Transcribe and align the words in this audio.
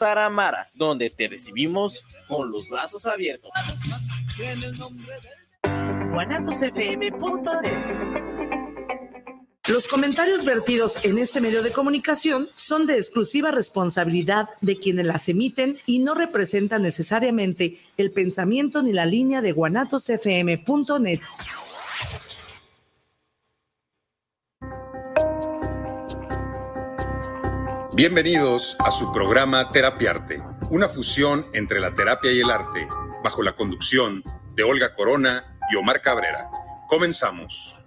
Taramara, 0.00 0.70
donde 0.74 1.10
te 1.10 1.28
recibimos 1.28 2.02
con 2.26 2.50
los 2.50 2.70
brazos 2.70 3.04
abiertos. 3.04 3.50
Los 9.68 9.86
comentarios 9.86 10.44
vertidos 10.46 10.96
en 11.04 11.18
este 11.18 11.42
medio 11.42 11.62
de 11.62 11.70
comunicación 11.70 12.48
son 12.54 12.86
de 12.86 12.96
exclusiva 12.96 13.50
responsabilidad 13.50 14.48
de 14.62 14.78
quienes 14.78 15.04
las 15.04 15.28
emiten 15.28 15.76
y 15.84 15.98
no 15.98 16.14
representan 16.14 16.80
necesariamente 16.80 17.78
el 17.98 18.10
pensamiento 18.10 18.82
ni 18.82 18.94
la 18.94 19.04
línea 19.04 19.42
de 19.42 19.52
guanatosfm.net. 19.52 21.20
Bienvenidos 28.00 28.78
a 28.78 28.90
su 28.90 29.12
programa 29.12 29.72
Terapiarte, 29.72 30.42
una 30.70 30.88
fusión 30.88 31.46
entre 31.52 31.80
la 31.80 31.94
terapia 31.94 32.32
y 32.32 32.40
el 32.40 32.50
arte, 32.50 32.88
bajo 33.22 33.42
la 33.42 33.54
conducción 33.54 34.24
de 34.54 34.62
Olga 34.62 34.94
Corona 34.94 35.58
y 35.70 35.76
Omar 35.76 36.00
Cabrera. 36.00 36.48
Comenzamos. 36.88 37.78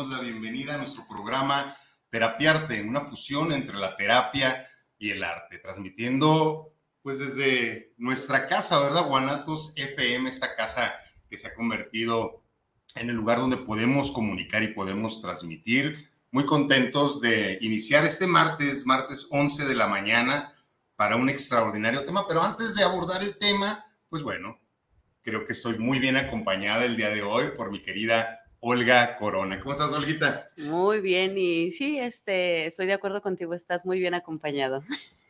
Damos 0.00 0.16
la 0.16 0.22
bienvenida 0.22 0.74
a 0.76 0.78
nuestro 0.78 1.06
programa 1.06 1.76
Terapiarte, 2.08 2.80
una 2.80 3.02
fusión 3.02 3.52
entre 3.52 3.76
la 3.76 3.96
terapia 3.96 4.66
y 4.98 5.10
el 5.10 5.22
arte, 5.22 5.58
transmitiendo 5.58 6.72
pues 7.02 7.18
desde 7.18 7.92
nuestra 7.98 8.46
casa, 8.46 8.80
¿verdad? 8.80 9.06
Guanatos 9.06 9.74
FM, 9.76 10.30
esta 10.30 10.54
casa 10.54 10.94
que 11.28 11.36
se 11.36 11.48
ha 11.48 11.54
convertido 11.54 12.42
en 12.94 13.10
el 13.10 13.16
lugar 13.16 13.40
donde 13.40 13.58
podemos 13.58 14.10
comunicar 14.10 14.62
y 14.62 14.68
podemos 14.68 15.20
transmitir. 15.20 16.08
Muy 16.30 16.46
contentos 16.46 17.20
de 17.20 17.58
iniciar 17.60 18.04
este 18.06 18.26
martes, 18.26 18.86
martes 18.86 19.26
11 19.30 19.66
de 19.66 19.74
la 19.74 19.86
mañana, 19.86 20.54
para 20.96 21.16
un 21.16 21.28
extraordinario 21.28 22.06
tema. 22.06 22.26
Pero 22.26 22.42
antes 22.42 22.74
de 22.74 22.84
abordar 22.84 23.22
el 23.22 23.38
tema, 23.38 23.84
pues 24.08 24.22
bueno, 24.22 24.58
creo 25.20 25.44
que 25.44 25.52
estoy 25.52 25.78
muy 25.78 25.98
bien 25.98 26.16
acompañada 26.16 26.86
el 26.86 26.96
día 26.96 27.10
de 27.10 27.22
hoy 27.22 27.50
por 27.54 27.70
mi 27.70 27.82
querida 27.82 28.39
Olga 28.60 29.16
Corona. 29.16 29.58
¿Cómo 29.60 29.72
estás, 29.72 29.92
Olguita? 29.92 30.50
Muy 30.58 31.00
bien, 31.00 31.36
y 31.36 31.70
sí, 31.72 31.98
este, 31.98 32.66
estoy 32.66 32.86
de 32.86 32.92
acuerdo 32.92 33.22
contigo, 33.22 33.54
estás 33.54 33.84
muy 33.86 33.98
bien 33.98 34.14
acompañado. 34.14 34.84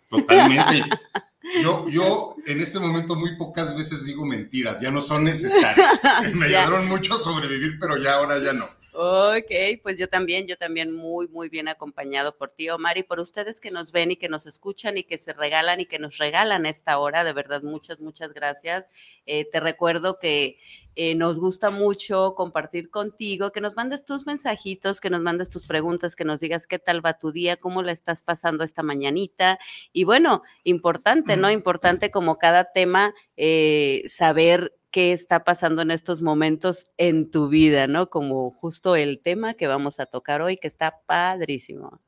Totalmente. 0.09 0.85
Yo, 1.63 1.85
yo 1.89 2.37
en 2.47 2.61
este 2.61 2.79
momento 2.79 3.17
muy 3.17 3.35
pocas 3.37 3.75
veces 3.77 4.05
digo 4.05 4.25
mentiras, 4.25 4.79
ya 4.81 4.93
no 4.93 5.01
son 5.01 5.25
necesarias. 5.25 6.01
Me 6.35 6.47
ayudaron 6.47 6.87
mucho 6.87 7.15
a 7.15 7.19
sobrevivir, 7.19 7.77
pero 7.81 7.97
ya 7.97 8.15
ahora 8.15 8.39
ya 8.39 8.53
no. 8.53 8.69
Ok, 8.93 9.51
pues 9.83 9.99
yo 9.99 10.09
también, 10.09 10.49
yo 10.49 10.57
también 10.57 10.93
muy, 10.93 11.29
muy 11.29 11.49
bien 11.49 11.69
acompañado 11.69 12.37
por 12.37 12.51
ti, 12.51 12.69
Omar, 12.71 12.99
y 12.99 13.05
por 13.05 13.21
ustedes 13.21 13.61
que 13.61 13.71
nos 13.71 13.93
ven 13.93 14.11
y 14.11 14.17
que 14.17 14.29
nos 14.29 14.47
escuchan 14.47 14.97
y 14.97 15.05
que 15.05 15.17
se 15.17 15.33
regalan 15.33 15.81
y 15.81 15.87
que 15.87 16.01
nos 16.01 16.19
regalan 16.19 16.67
esta 16.67 16.99
hora. 16.99 17.23
De 17.23 17.33
verdad, 17.33 17.63
muchas, 17.63 18.01
muchas 18.01 18.35
gracias. 18.35 18.87
Eh, 19.27 19.47
te 19.51 19.61
recuerdo 19.61 20.19
que 20.19 20.59
eh, 21.03 21.15
nos 21.15 21.41
gusta 21.41 21.71
mucho 21.71 22.35
compartir 22.35 22.91
contigo, 22.91 23.53
que 23.53 23.63
nos 23.63 23.75
mandes 23.75 24.05
tus 24.05 24.27
mensajitos, 24.27 25.01
que 25.01 25.09
nos 25.09 25.23
mandes 25.23 25.49
tus 25.49 25.67
preguntas, 25.67 26.15
que 26.15 26.27
nos 26.27 26.41
digas 26.41 26.67
qué 26.67 26.79
tal 26.79 27.03
va 27.03 27.15
tu 27.15 27.33
día, 27.33 27.57
cómo 27.57 27.83
la 27.83 27.91
estás 27.91 28.23
pasando 28.23 28.65
esta 28.65 28.83
mañanita. 28.83 29.59
Y 29.95 30.05
bueno, 30.05 30.43
importante, 30.63 31.39
¿no? 31.39 31.51
Importante 31.51 32.11
como 32.11 32.37
cada 32.37 32.71
tema, 32.73 33.15
eh, 33.39 34.03
saber 34.05 34.77
qué 34.91 35.13
está 35.13 35.43
pasando 35.43 35.81
en 35.81 35.91
estos 35.91 36.21
momentos 36.21 36.85
en 36.99 37.31
tu 37.31 37.49
vida, 37.49 37.87
¿no? 37.87 38.11
Como 38.11 38.51
justo 38.51 38.95
el 38.95 39.23
tema 39.23 39.55
que 39.55 39.69
vamos 39.69 40.01
a 40.01 40.05
tocar 40.05 40.43
hoy, 40.43 40.59
que 40.59 40.69
está 40.69 41.01
padrísimo. 41.07 42.03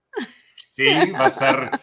Sí, 0.69 0.91
va 1.15 1.25
a 1.25 1.29
estar 1.29 1.81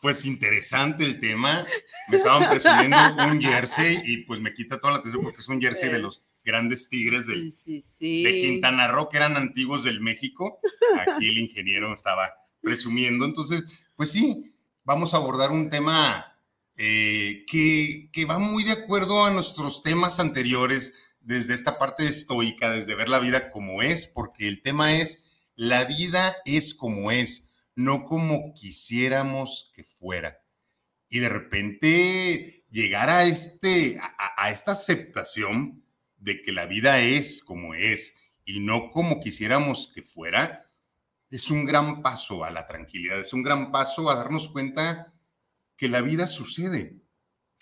pues 0.00 0.24
interesante 0.24 1.04
el 1.04 1.20
tema. 1.20 1.66
Me 2.08 2.16
estaban 2.16 2.48
presumiendo 2.50 2.96
un 3.24 3.40
jersey 3.40 4.00
y 4.04 4.18
pues 4.18 4.40
me 4.40 4.52
quita 4.52 4.78
toda 4.78 4.94
la 4.94 4.98
atención 5.00 5.22
porque 5.22 5.40
es 5.40 5.48
un 5.48 5.60
jersey 5.60 5.90
de 5.90 5.98
los 5.98 6.22
grandes 6.44 6.88
tigres 6.88 7.26
de 7.26 8.38
Quintana 8.40 8.88
Roo, 8.88 9.08
que 9.08 9.16
eran 9.16 9.36
antiguos 9.36 9.84
del 9.84 10.00
México. 10.00 10.60
Aquí 11.00 11.28
el 11.28 11.38
ingeniero 11.38 11.92
estaba 11.92 12.34
presumiendo. 12.60 13.24
Entonces, 13.24 13.88
pues 13.96 14.12
sí, 14.12 14.54
vamos 14.84 15.14
a 15.14 15.18
abordar 15.18 15.50
un 15.50 15.70
tema 15.70 16.38
eh, 16.76 17.44
que, 17.46 18.10
que 18.12 18.24
va 18.24 18.38
muy 18.38 18.64
de 18.64 18.72
acuerdo 18.72 19.24
a 19.24 19.30
nuestros 19.30 19.82
temas 19.82 20.20
anteriores, 20.20 20.92
desde 21.20 21.54
esta 21.54 21.76
parte 21.76 22.06
estoica, 22.06 22.70
desde 22.70 22.94
ver 22.94 23.08
la 23.08 23.18
vida 23.18 23.50
como 23.50 23.82
es, 23.82 24.06
porque 24.06 24.46
el 24.46 24.62
tema 24.62 24.94
es, 24.94 25.22
la 25.56 25.84
vida 25.84 26.36
es 26.44 26.72
como 26.72 27.10
es 27.10 27.45
no 27.76 28.06
como 28.06 28.52
quisiéramos 28.54 29.70
que 29.74 29.84
fuera. 29.84 30.40
Y 31.08 31.20
de 31.20 31.28
repente 31.28 32.64
llegar 32.70 33.08
a, 33.08 33.24
este, 33.24 34.00
a, 34.00 34.50
esta 34.50 34.72
aceptación 34.72 35.84
de 36.18 36.42
que 36.42 36.52
la 36.52 36.66
vida 36.66 37.00
es 37.00 37.44
como 37.44 37.74
es 37.74 38.14
y 38.44 38.60
no 38.60 38.90
como 38.90 39.20
quisiéramos 39.20 39.92
que 39.94 40.02
fuera, 40.02 40.68
es 41.30 41.50
un 41.50 41.64
gran 41.64 42.02
paso 42.02 42.44
a 42.44 42.50
la 42.50 42.66
tranquilidad, 42.66 43.20
es 43.20 43.32
un 43.32 43.42
gran 43.42 43.70
paso 43.70 44.10
a 44.10 44.16
darnos 44.16 44.48
cuenta 44.48 45.12
que 45.76 45.88
la 45.88 46.00
vida 46.00 46.26
sucede, 46.26 46.96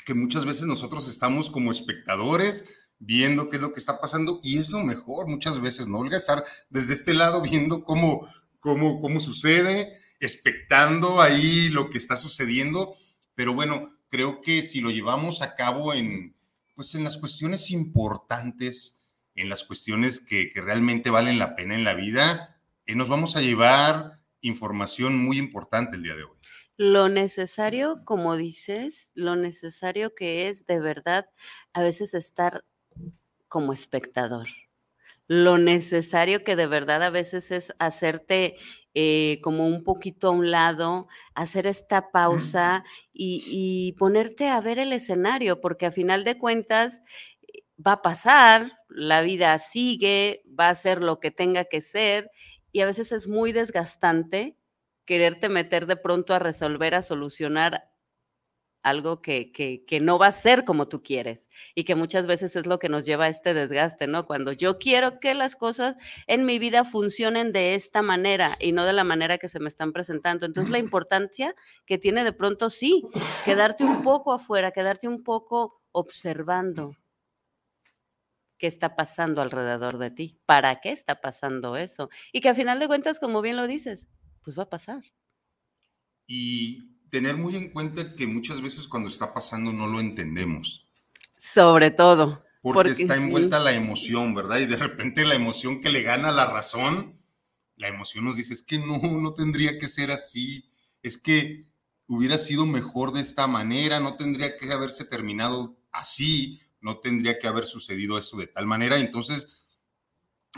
que 0.04 0.14
muchas 0.14 0.44
veces 0.44 0.62
nosotros 0.62 1.08
estamos 1.08 1.50
como 1.50 1.72
espectadores 1.72 2.86
viendo 2.98 3.48
qué 3.48 3.56
es 3.56 3.62
lo 3.62 3.72
que 3.72 3.80
está 3.80 4.00
pasando 4.00 4.40
y 4.42 4.58
es 4.58 4.70
lo 4.70 4.84
mejor 4.84 5.28
muchas 5.28 5.60
veces, 5.60 5.88
¿no? 5.88 5.98
Olga, 5.98 6.16
estar 6.16 6.44
desde 6.70 6.94
este 6.94 7.14
lado 7.14 7.42
viendo 7.42 7.84
cómo, 7.84 8.28
cómo, 8.60 9.00
cómo 9.00 9.20
sucede, 9.20 9.98
expectando 10.24 11.20
ahí 11.20 11.68
lo 11.68 11.90
que 11.90 11.98
está 11.98 12.16
sucediendo, 12.16 12.94
pero 13.34 13.54
bueno, 13.54 13.94
creo 14.08 14.40
que 14.40 14.62
si 14.62 14.80
lo 14.80 14.90
llevamos 14.90 15.42
a 15.42 15.54
cabo 15.54 15.92
en, 15.92 16.34
pues 16.74 16.94
en 16.94 17.04
las 17.04 17.18
cuestiones 17.18 17.70
importantes, 17.70 18.96
en 19.34 19.48
las 19.48 19.64
cuestiones 19.64 20.20
que, 20.20 20.50
realmente 20.54 21.10
valen 21.10 21.38
la 21.38 21.54
pena 21.56 21.74
en 21.74 21.84
la 21.84 21.94
vida, 21.94 22.60
eh, 22.86 22.94
nos 22.94 23.08
vamos 23.08 23.36
a 23.36 23.42
llevar 23.42 24.20
información 24.40 25.18
muy 25.18 25.38
importante 25.38 25.96
el 25.96 26.02
día 26.02 26.14
de 26.14 26.24
hoy. 26.24 26.36
Lo 26.76 27.08
necesario, 27.08 27.96
como 28.04 28.36
dices, 28.36 29.10
lo 29.14 29.36
necesario 29.36 30.14
que 30.14 30.48
es 30.48 30.66
de 30.66 30.80
verdad 30.80 31.26
a 31.72 31.82
veces 31.82 32.14
estar 32.14 32.64
como 33.48 33.72
espectador. 33.72 34.48
Lo 35.26 35.56
necesario 35.56 36.44
que 36.44 36.56
de 36.56 36.66
verdad 36.66 37.02
a 37.02 37.10
veces 37.10 37.50
es 37.50 37.74
hacerte 37.78 38.56
eh, 38.94 39.40
como 39.42 39.66
un 39.66 39.82
poquito 39.82 40.28
a 40.28 40.30
un 40.30 40.50
lado, 40.50 41.08
hacer 41.34 41.66
esta 41.66 42.12
pausa 42.12 42.84
y, 43.12 43.92
ponerte 43.98 44.48
a 44.48 44.60
ver 44.60 44.78
el 44.78 44.92
escenario, 44.92 45.60
porque 45.60 45.86
a 45.86 45.92
final 45.92 46.22
de 46.24 46.38
cuentas 46.38 47.02
eh, 47.42 47.62
va 47.84 47.92
a 47.92 48.02
pasar, 48.02 48.78
la 48.88 49.22
vida 49.22 49.58
sigue, 49.58 50.44
va 50.48 50.68
a 50.68 50.74
ser 50.74 51.02
lo 51.02 51.18
que 51.18 51.30
tenga 51.30 51.64
que 51.64 51.80
ser 51.80 52.30
y 52.70 52.80
a 52.80 52.86
veces 52.86 53.12
es 53.12 53.26
muy 53.28 53.52
desgastante 53.52 54.56
quererte 55.04 55.48
meter 55.48 55.86
de 55.86 55.96
pronto 55.96 56.34
a 56.34 56.38
resolver, 56.38 56.94
a 56.94 57.02
solucionar 57.02 57.93
algo 58.84 59.22
que, 59.22 59.50
que, 59.50 60.00
no 60.00 60.18
va 60.18 60.26
a 60.26 60.32
ser 60.32 60.64
como 60.64 60.88
tú 60.88 61.02
quieres 61.02 61.48
y 61.74 61.84
que 61.84 61.94
muchas 61.94 62.26
veces 62.26 62.54
es 62.54 62.66
lo 62.66 62.78
que 62.78 62.90
nos 62.90 63.06
lleva 63.06 63.24
a 63.24 63.28
este 63.28 63.54
desgaste, 63.54 64.06
¿no? 64.06 64.26
Cuando 64.26 64.52
yo 64.52 64.78
quiero 64.78 65.20
que 65.20 65.34
las 65.34 65.56
cosas 65.56 65.96
en 66.26 66.44
mi 66.44 66.58
vida 66.58 66.84
funcionen 66.84 67.52
de 67.52 67.74
esta 67.74 68.02
manera 68.02 68.56
y 68.60 68.72
no 68.72 68.84
de 68.84 68.92
la 68.92 69.02
manera 69.02 69.38
que 69.38 69.48
se 69.48 69.58
me 69.58 69.68
están 69.68 69.94
presentando. 69.94 70.44
Entonces 70.44 70.70
la 70.70 70.78
importancia 70.86 71.56
que 71.86 71.96
tiene 71.96 72.24
de 72.24 72.34
pronto, 72.34 72.68
sí, 72.68 73.02
quedarte 73.46 73.84
un 73.84 74.02
poco 74.02 74.34
afuera, 74.34 74.70
quedarte 74.70 75.08
un 75.08 75.24
poco 75.24 75.80
observando 75.90 76.94
qué 78.58 78.66
está 78.66 78.96
pasando 78.96 79.40
alrededor 79.40 79.96
de 79.96 80.10
ti, 80.10 80.38
para 80.44 80.76
qué 80.76 80.92
está 80.92 81.22
pasando 81.22 81.78
eso 81.78 82.10
y 82.32 82.42
que 82.42 82.50
a 82.50 82.54
final 82.54 82.78
de 82.80 82.86
cuentas, 82.86 83.18
como 83.18 83.40
bien 83.40 83.56
lo 83.56 83.66
dices, 83.66 84.08
pues 84.42 84.58
va 84.58 84.64
a 84.64 84.70
pasar. 84.70 85.02
Y 86.26 86.93
tener 87.14 87.36
muy 87.36 87.54
en 87.54 87.70
cuenta 87.70 88.16
que 88.16 88.26
muchas 88.26 88.60
veces 88.60 88.88
cuando 88.88 89.08
está 89.08 89.32
pasando 89.32 89.72
no 89.72 89.86
lo 89.86 90.00
entendemos. 90.00 90.84
Sobre 91.38 91.92
todo. 91.92 92.44
Porque, 92.60 92.90
está 92.90 93.14
envuelta 93.14 93.60
la 93.60 93.70
emoción, 93.70 94.34
¿verdad? 94.34 94.58
Y 94.58 94.66
de 94.66 94.76
repente 94.76 95.24
la 95.24 95.36
emoción 95.36 95.80
que 95.80 95.90
le 95.90 96.02
gana 96.02 96.32
la 96.32 96.46
razón, 96.46 97.14
la 97.76 97.86
emoción 97.86 98.24
nos 98.24 98.34
dice, 98.34 98.52
es 98.52 98.64
que 98.64 98.80
no, 98.80 98.98
no 98.98 99.32
tendría 99.32 99.78
que 99.78 99.86
ser 99.86 100.10
así, 100.10 100.68
es 101.04 101.16
que 101.16 101.68
hubiera 102.08 102.36
sido 102.36 102.66
mejor 102.66 103.12
de 103.12 103.20
esta 103.20 103.46
manera, 103.46 104.00
no 104.00 104.16
tendría 104.16 104.56
que 104.56 104.72
haberse 104.72 105.04
terminado 105.04 105.76
así, 105.92 106.62
no 106.80 106.98
tendría 106.98 107.38
que 107.38 107.46
haber 107.46 107.64
sucedido 107.64 108.18
esto 108.18 108.36
de 108.38 108.48
tal 108.48 108.66
manera. 108.66 108.98
Entonces, 108.98 109.63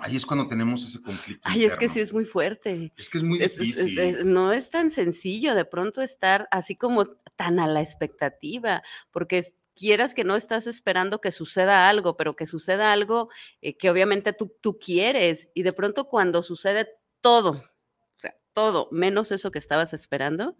ahí 0.02 0.16
es 0.16 0.26
cuando 0.26 0.48
tenemos 0.48 0.84
ese 0.84 1.02
conflicto. 1.02 1.42
Ay, 1.44 1.64
es 1.64 1.76
que 1.76 1.88
sí 1.88 2.00
es 2.00 2.12
muy 2.12 2.24
fuerte. 2.24 2.92
Es 2.96 3.08
que 3.08 3.18
es 3.18 3.24
muy 3.24 3.38
difícil. 3.38 4.32
no 4.32 4.52
es 4.52 4.70
tan 4.70 4.90
sencillo 4.90 5.54
de 5.54 5.64
pronto 5.64 6.02
estar 6.02 6.48
así 6.50 6.76
como 6.76 7.06
tan 7.36 7.58
a 7.60 7.66
la 7.66 7.80
expectativa, 7.80 8.82
porque 9.10 9.44
quieras 9.74 10.14
que 10.14 10.24
no 10.24 10.36
estás 10.36 10.66
esperando 10.66 11.20
que 11.20 11.30
suceda 11.30 11.88
algo, 11.88 12.16
pero 12.16 12.34
que 12.34 12.46
suceda 12.46 12.92
algo 12.92 13.28
eh, 13.60 13.76
que 13.76 13.90
obviamente 13.90 14.32
tú, 14.32 14.52
tú 14.60 14.78
quieres 14.78 15.50
y 15.54 15.62
de 15.62 15.72
pronto 15.72 16.08
cuando 16.08 16.42
sucede 16.42 16.88
todo, 17.20 17.50
o 17.50 18.20
sea, 18.20 18.34
todo, 18.54 18.88
menos 18.90 19.32
eso 19.32 19.50
que 19.50 19.58
estabas 19.58 19.92
esperando, 19.92 20.56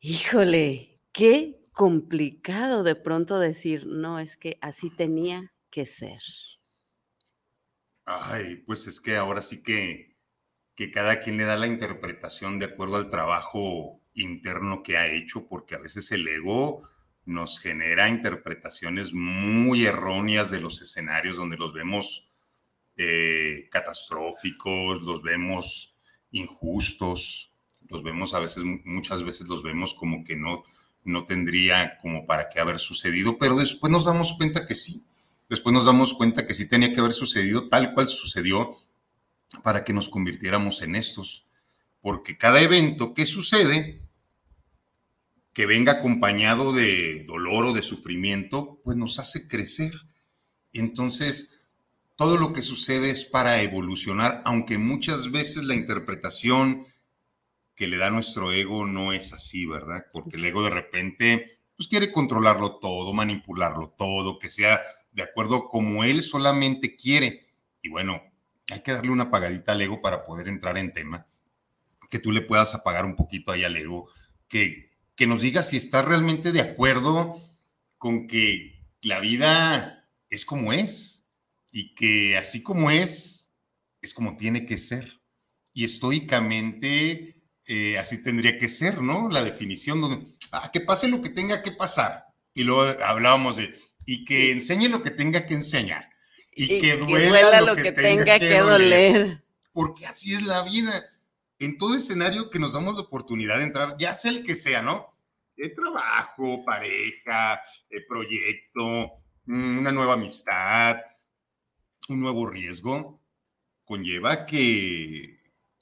híjole, 0.00 1.00
qué 1.12 1.66
complicado 1.72 2.82
de 2.82 2.94
pronto 2.94 3.38
decir, 3.38 3.86
no, 3.86 4.18
es 4.18 4.36
que 4.36 4.58
así 4.60 4.90
tenía 4.90 5.54
que 5.70 5.86
ser. 5.86 6.20
Ay, 8.12 8.56
pues 8.66 8.88
es 8.88 9.00
que 9.00 9.16
ahora 9.16 9.40
sí 9.40 9.62
que, 9.62 10.16
que 10.74 10.90
cada 10.90 11.20
quien 11.20 11.36
le 11.36 11.44
da 11.44 11.56
la 11.56 11.68
interpretación 11.68 12.58
de 12.58 12.66
acuerdo 12.66 12.96
al 12.96 13.08
trabajo 13.08 14.00
interno 14.14 14.82
que 14.82 14.96
ha 14.96 15.06
hecho, 15.06 15.46
porque 15.46 15.76
a 15.76 15.78
veces 15.78 16.10
el 16.10 16.26
ego 16.26 16.82
nos 17.24 17.60
genera 17.60 18.08
interpretaciones 18.08 19.12
muy 19.12 19.86
erróneas 19.86 20.50
de 20.50 20.60
los 20.60 20.82
escenarios 20.82 21.36
donde 21.36 21.56
los 21.56 21.72
vemos 21.72 22.28
eh, 22.96 23.68
catastróficos, 23.70 25.02
los 25.02 25.22
vemos 25.22 25.94
injustos, 26.32 27.52
los 27.88 28.02
vemos 28.02 28.34
a 28.34 28.40
veces, 28.40 28.64
muchas 28.64 29.22
veces 29.22 29.48
los 29.48 29.62
vemos 29.62 29.94
como 29.94 30.24
que 30.24 30.34
no, 30.34 30.64
no 31.04 31.26
tendría 31.26 31.98
como 31.98 32.26
para 32.26 32.48
qué 32.48 32.58
haber 32.58 32.80
sucedido, 32.80 33.38
pero 33.38 33.56
después 33.56 33.92
nos 33.92 34.04
damos 34.04 34.32
cuenta 34.32 34.66
que 34.66 34.74
sí, 34.74 35.06
después 35.50 35.74
nos 35.74 35.84
damos 35.84 36.14
cuenta 36.14 36.46
que 36.46 36.54
sí 36.54 36.66
tenía 36.66 36.94
que 36.94 37.00
haber 37.00 37.12
sucedido 37.12 37.68
tal 37.68 37.92
cual 37.92 38.08
sucedió 38.08 38.70
para 39.62 39.84
que 39.84 39.92
nos 39.92 40.08
convirtiéramos 40.08 40.80
en 40.80 40.94
estos, 40.94 41.46
porque 42.00 42.38
cada 42.38 42.62
evento 42.62 43.12
que 43.12 43.26
sucede 43.26 44.00
que 45.52 45.66
venga 45.66 45.92
acompañado 45.92 46.72
de 46.72 47.24
dolor 47.24 47.66
o 47.66 47.72
de 47.72 47.82
sufrimiento, 47.82 48.80
pues 48.84 48.96
nos 48.96 49.18
hace 49.18 49.48
crecer. 49.48 49.92
Entonces, 50.72 51.60
todo 52.16 52.36
lo 52.38 52.52
que 52.52 52.62
sucede 52.62 53.10
es 53.10 53.24
para 53.24 53.60
evolucionar, 53.60 54.42
aunque 54.44 54.78
muchas 54.78 55.32
veces 55.32 55.64
la 55.64 55.74
interpretación 55.74 56.86
que 57.74 57.88
le 57.88 57.96
da 57.96 58.10
nuestro 58.10 58.52
ego 58.52 58.86
no 58.86 59.12
es 59.12 59.32
así, 59.32 59.66
¿verdad? 59.66 60.06
Porque 60.12 60.36
el 60.36 60.44
ego 60.44 60.62
de 60.62 60.70
repente, 60.70 61.60
pues 61.76 61.88
quiere 61.88 62.12
controlarlo 62.12 62.76
todo, 62.76 63.12
manipularlo 63.12 63.94
todo, 63.98 64.38
que 64.38 64.50
sea 64.50 64.80
de 65.12 65.22
acuerdo 65.22 65.68
como 65.68 66.04
él 66.04 66.22
solamente 66.22 66.96
quiere. 66.96 67.46
Y 67.82 67.88
bueno, 67.88 68.22
hay 68.70 68.80
que 68.82 68.92
darle 68.92 69.10
una 69.10 69.24
apagadita 69.24 69.72
al 69.72 69.80
ego 69.80 70.00
para 70.00 70.24
poder 70.24 70.48
entrar 70.48 70.78
en 70.78 70.92
tema, 70.92 71.26
que 72.10 72.18
tú 72.18 72.32
le 72.32 72.42
puedas 72.42 72.74
apagar 72.74 73.04
un 73.04 73.16
poquito 73.16 73.52
ahí 73.52 73.64
al 73.64 73.76
ego, 73.76 74.08
que 74.48 74.90
que 75.20 75.26
nos 75.26 75.42
diga 75.42 75.62
si 75.62 75.76
está 75.76 76.00
realmente 76.00 76.50
de 76.50 76.62
acuerdo 76.62 77.38
con 77.98 78.26
que 78.26 78.86
la 79.02 79.20
vida 79.20 80.08
es 80.30 80.46
como 80.46 80.72
es 80.72 81.26
y 81.70 81.94
que 81.94 82.38
así 82.38 82.62
como 82.62 82.90
es, 82.90 83.52
es 84.00 84.14
como 84.14 84.38
tiene 84.38 84.64
que 84.64 84.78
ser. 84.78 85.20
Y 85.74 85.84
estoicamente 85.84 87.36
eh, 87.66 87.98
así 87.98 88.22
tendría 88.22 88.56
que 88.56 88.70
ser, 88.70 89.02
¿no? 89.02 89.28
La 89.28 89.44
definición 89.44 90.00
donde, 90.00 90.26
ah, 90.52 90.70
que 90.72 90.80
pase 90.80 91.06
lo 91.06 91.20
que 91.20 91.28
tenga 91.28 91.62
que 91.62 91.72
pasar. 91.72 92.24
Y 92.54 92.62
luego 92.62 92.98
hablábamos 93.04 93.58
de, 93.58 93.74
y 94.06 94.24
que 94.24 94.52
enseñe 94.52 94.88
lo 94.88 95.02
que 95.02 95.10
tenga 95.10 95.46
que 95.46 95.54
enseñar. 95.54 96.10
Y, 96.52 96.78
que, 96.78 96.96
duela 96.96 97.60
lo, 97.60 97.76
que, 97.76 97.92
tenga, 97.92 98.38
que, 98.38 98.58
doler. 98.58 99.42
Porque 99.72 100.04
así 100.06 100.34
es 100.34 100.42
la 100.42 100.62
vida 100.64 100.92
en 101.58 101.78
todo 101.78 101.94
escenario 101.94 102.50
que 102.50 102.58
nos 102.58 102.72
damos 102.72 102.94
la 102.94 103.02
oportunidad 103.02 103.58
de 103.58 103.64
entrar, 103.64 103.96
ya 103.98 104.12
sea 104.12 104.32
el 104.32 104.42
que 104.42 104.54
sea, 104.54 104.82
¿no? 104.82 105.06
El 105.56 105.74
trabajo, 105.74 106.64
pareja, 106.64 107.60
el 107.90 108.06
proyecto, 108.06 109.12
mm, 109.44 109.78
una 109.78 109.92
nueva 109.92 110.14
amistad, 110.14 110.96
un 112.08 112.20
nuevo 112.20 112.46
riesgo, 112.46 113.20
conlleva 113.84 114.46
que 114.46 115.36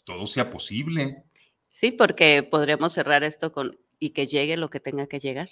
todo 0.04 0.26
sea 0.26 0.50
posible. 0.50 1.24
Sí, 1.70 1.92
porque 1.92 2.42
podríamos 2.42 2.92
cerrar 2.92 3.22
esto 3.22 3.52
con 3.52 3.78
y 4.00 4.10
que 4.10 4.26
llegue 4.26 4.56
lo 4.56 4.70
que 4.70 4.80
tenga 4.80 5.06
que 5.06 5.20
llegar. 5.20 5.50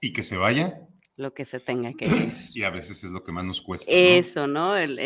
Y 0.00 0.12
que 0.12 0.24
se 0.24 0.36
vaya. 0.36 0.80
Lo 1.20 1.34
que 1.34 1.44
se 1.44 1.60
tenga 1.60 1.92
que. 1.92 2.06
Y 2.54 2.62
a 2.62 2.70
veces 2.70 3.04
es 3.04 3.10
lo 3.10 3.22
que 3.22 3.30
más 3.30 3.44
nos 3.44 3.60
cuesta. 3.60 3.92
Eso, 3.92 4.46
¿no? 4.46 4.76
El, 4.76 4.96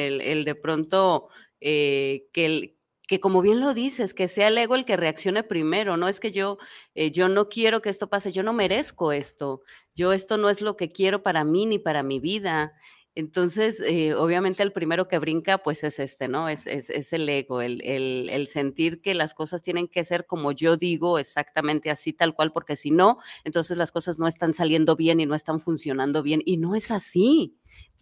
de 0.44 0.54
pronto 0.54 1.28
eh, 1.60 2.28
que, 2.32 2.46
el, 2.46 2.76
que 3.08 3.18
como 3.18 3.42
bien 3.42 3.60
lo 3.60 3.74
dices, 3.74 4.14
que 4.14 4.28
sea 4.28 4.46
el 4.46 4.56
ego 4.56 4.76
el 4.76 4.84
que 4.84 4.96
reaccione 4.96 5.42
primero, 5.42 5.96
no 5.96 6.06
es 6.06 6.20
que 6.20 6.30
yo, 6.30 6.58
eh, 6.94 7.10
yo 7.10 7.28
no 7.28 7.48
quiero 7.48 7.82
que 7.82 7.90
esto 7.90 8.08
pase, 8.08 8.30
yo 8.30 8.44
no 8.44 8.52
merezco 8.52 9.10
esto, 9.10 9.62
yo 9.96 10.12
esto 10.12 10.36
no 10.36 10.48
es 10.50 10.60
lo 10.60 10.76
que 10.76 10.92
quiero 10.92 11.24
para 11.24 11.42
mí 11.42 11.66
ni 11.66 11.80
para 11.80 12.04
mi 12.04 12.20
vida. 12.20 12.74
Entonces, 13.16 13.80
eh, 13.80 14.14
obviamente 14.14 14.64
el 14.64 14.72
primero 14.72 15.06
que 15.06 15.20
brinca, 15.20 15.58
pues 15.58 15.84
es 15.84 16.00
este, 16.00 16.26
¿no? 16.26 16.48
Es, 16.48 16.66
el 16.66 17.28
ego, 17.28 17.62
el, 17.62 18.48
sentir 18.48 19.00
que 19.00 19.14
las 19.14 19.34
cosas 19.34 19.62
tienen 19.62 19.86
que 19.86 20.02
ser 20.02 20.26
como 20.26 20.50
yo 20.50 20.76
digo, 20.76 21.20
exactamente 21.20 21.90
así, 21.90 22.12
tal 22.12 22.34
cual, 22.34 22.50
porque 22.50 22.74
si 22.74 22.90
no, 22.90 23.18
entonces 23.44 23.76
las 23.76 23.92
cosas 23.92 24.18
no 24.18 24.26
están 24.26 24.52
saliendo 24.52 24.96
bien 24.96 25.20
y 25.20 25.26
no 25.26 25.36
están 25.36 25.60
funcionando 25.60 26.24
bien. 26.24 26.42
Y 26.44 26.56
no 26.56 26.74
es 26.74 26.90
así, 26.90 27.56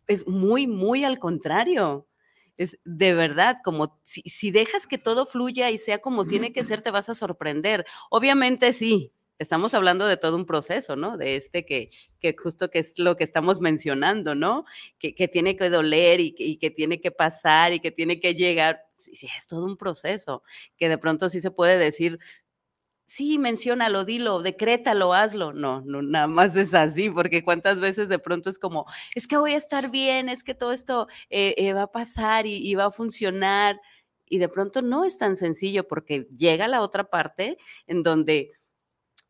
es 0.06 0.26
muy, 0.26 0.66
muy 0.66 1.04
al 1.04 1.18
contrario. 1.18 2.06
Es 2.56 2.78
de 2.84 3.14
verdad, 3.14 3.58
como 3.62 4.00
si, 4.04 4.50
dejas 4.50 4.86
que 4.86 4.98
todo 4.98 5.26
fluya 5.26 5.70
y 5.70 5.78
sea 5.78 5.98
como 5.98 6.24
tiene 6.26 6.52
que 6.52 6.64
ser, 6.64 6.80
te 6.80 6.90
vas 6.90 7.10
a 7.10 7.14
sorprender. 7.14 7.84
Obviamente 8.10 8.72
sí, 8.72 9.12
estamos 9.38 9.74
hablando 9.74 10.06
de 10.06 10.16
todo 10.16 10.36
un 10.36 10.46
proceso, 10.46 10.96
¿no? 10.96 11.16
De 11.16 11.36
este 11.36 11.64
que, 11.64 11.88
que 12.20 12.34
justo 12.36 12.70
que 12.70 12.78
es 12.78 12.98
lo 12.98 13.16
que 13.16 13.24
estamos 13.24 13.60
mencionando, 13.60 14.34
¿no? 14.34 14.64
Que, 14.98 15.28
tiene 15.28 15.56
que 15.56 15.70
doler 15.70 16.20
y, 16.20 16.34
y, 16.38 16.56
que 16.58 16.70
tiene 16.70 17.00
que 17.00 17.10
pasar 17.10 17.72
y 17.72 17.80
que 17.80 17.90
tiene 17.90 18.20
que 18.20 18.34
llegar. 18.34 18.82
Sí, 18.96 19.16
sí, 19.16 19.28
es 19.36 19.46
todo 19.46 19.64
un 19.64 19.76
proceso, 19.76 20.42
que 20.76 20.88
de 20.88 20.98
pronto 20.98 21.28
sí 21.28 21.40
se 21.40 21.50
puede 21.50 21.76
decir, 21.76 22.20
sí, 23.12 23.38
menciónalo, 23.38 24.04
dilo, 24.04 24.40
decrétalo, 24.40 25.12
hazlo. 25.12 25.52
No, 25.52 25.82
no, 25.82 26.00
nada 26.00 26.26
más 26.26 26.56
es 26.56 26.72
así, 26.72 27.10
porque 27.10 27.44
cuántas 27.44 27.78
veces 27.78 28.08
de 28.08 28.18
pronto 28.18 28.48
es 28.48 28.58
como, 28.58 28.86
es 29.14 29.28
que 29.28 29.36
voy 29.36 29.52
a 29.52 29.56
estar 29.58 29.90
bien, 29.90 30.30
es 30.30 30.42
que 30.42 30.54
todo 30.54 30.72
esto 30.72 31.08
eh, 31.28 31.54
eh, 31.58 31.74
va 31.74 31.82
a 31.82 31.92
pasar 31.92 32.46
y, 32.46 32.74
va 32.74 32.86
a 32.86 32.90
funcionar. 32.90 33.80
Y 34.26 34.38
de 34.38 34.48
pronto 34.48 34.80
no 34.80 35.04
es 35.04 35.18
tan 35.18 35.36
sencillo 35.36 35.86
porque 35.86 36.26
llega 36.34 36.68
la 36.68 36.80
otra 36.80 37.04
parte 37.04 37.58
en 37.86 38.02
donde, 38.02 38.52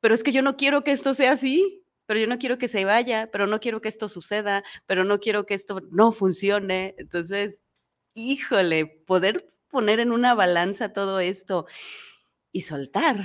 pero 0.03 0.17
es 0.17 0.25
que 0.25 0.33
yo 0.33 0.43
no 0.43 0.57
quiero 0.57 0.83
que 0.83 0.91
esto 0.91 1.15
sea 1.15 1.33
así, 1.33 1.87
pero 2.07 2.19
yo 2.19 2.27
no 2.27 2.39
quiero 2.39 2.59
que 2.59 2.67
se 2.67 2.85
vaya, 2.85 3.31
pero 3.31 3.47
no 3.47 3.61
quiero 3.61 3.81
que 3.81 3.89
esto 3.89 4.09
suceda, 4.09 4.65
pero 4.85 5.05
no 5.05 5.21
quiero 5.21 5.47
que 5.47 5.55
esto 5.55 5.81
no 5.93 6.11
funcione. 6.11 6.97
Entonces, 6.99 7.63
híjole, 8.13 8.87
poder 9.07 9.47
poner 9.69 10.01
en 10.01 10.11
una 10.11 10.35
balanza 10.35 10.93
todo 10.93 11.21
esto 11.21 11.67
y 12.51 12.63
soltar, 12.63 13.25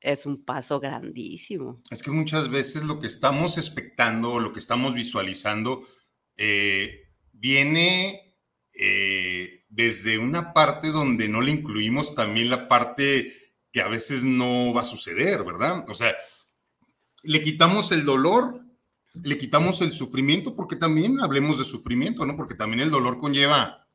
es 0.00 0.24
un 0.24 0.42
paso 0.42 0.80
grandísimo. 0.80 1.82
Es 1.90 2.02
que 2.02 2.10
muchas 2.10 2.50
veces 2.50 2.82
lo 2.82 3.00
que 3.00 3.06
estamos 3.06 3.58
expectando, 3.58 4.40
lo 4.40 4.54
que 4.54 4.60
estamos 4.60 4.94
visualizando, 4.94 5.86
eh, 6.38 7.10
viene 7.32 8.34
eh, 8.72 9.62
desde 9.68 10.16
una 10.16 10.54
parte 10.54 10.88
donde 10.88 11.28
no 11.28 11.42
le 11.42 11.50
incluimos 11.50 12.14
también 12.14 12.48
la 12.48 12.66
parte 12.66 13.49
que 13.72 13.80
a 13.80 13.88
veces 13.88 14.24
no 14.24 14.72
va 14.72 14.82
a 14.82 14.84
suceder, 14.84 15.44
¿verdad? 15.44 15.88
O 15.88 15.94
sea, 15.94 16.14
le 17.22 17.42
quitamos 17.42 17.92
el 17.92 18.04
dolor, 18.04 18.60
le 19.22 19.38
quitamos 19.38 19.80
el 19.82 19.92
sufrimiento, 19.92 20.56
porque 20.56 20.76
también 20.76 21.20
hablemos 21.20 21.58
de 21.58 21.64
sufrimiento, 21.64 22.26
¿no? 22.26 22.36
Porque 22.36 22.54
también 22.54 22.80
el 22.80 22.90
dolor 22.90 23.18
conlleva 23.18 23.86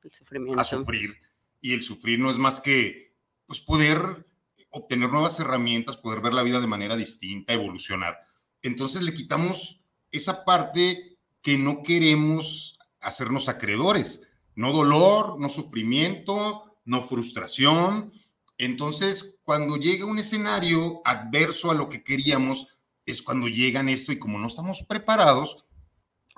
a 0.58 0.64
sufrir. 0.64 1.18
Y 1.62 1.74
el 1.74 1.82
sufrir 1.82 2.20
no 2.20 2.30
es 2.30 2.38
más 2.38 2.60
que, 2.60 3.16
pues, 3.48 3.60
poder 3.60 4.26
obtener 4.70 5.10
nuevas 5.10 5.40
herramientas, 5.40 5.98
poder 5.98 6.22
ver 6.22 6.34
la 6.34 6.44
vida 6.44 6.60
de 6.60 6.68
manera 6.68 6.96
distinta, 6.96 7.54
evolucionar. 7.54 8.18
Entonces 8.62 9.04
le 9.04 9.14
quitamos 9.14 9.82
esa 10.12 10.44
parte 10.44 11.18
que 11.42 11.58
no 11.58 11.82
queremos 11.82 12.78
hacernos 13.00 13.48
acreedores. 13.48 14.22
No 14.56 14.74
dolor, 14.74 15.40
no 15.40 15.50
sufrimiento, 15.50 16.78
no 16.86 17.04
frustración. 17.04 18.12
Entonces, 18.58 19.38
cuando 19.44 19.78
llega 19.78 20.06
un 20.06 20.18
escenario 20.18 21.02
adverso 21.04 21.72
a 21.72 21.76
lo 21.76 21.90
que 21.90 22.04
queríamos, 22.04 22.68
es 23.06 23.22
cuando 23.22 23.48
llegan 23.48 23.90
esto 23.90 24.12
y 24.12 24.20
como 24.20 24.40
no 24.40 24.48
estamos 24.48 24.84
preparados, 24.84 25.66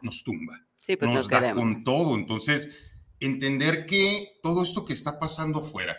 nos 0.01 0.23
tumba. 0.23 0.65
Sí, 0.79 0.95
pues 0.95 1.11
nos 1.11 1.27
da 1.27 1.53
con 1.53 1.83
todo. 1.83 2.15
Entonces, 2.15 2.91
entender 3.19 3.85
que 3.85 4.39
todo 4.41 4.63
esto 4.63 4.85
que 4.85 4.93
está 4.93 5.19
pasando 5.19 5.59
afuera, 5.59 5.95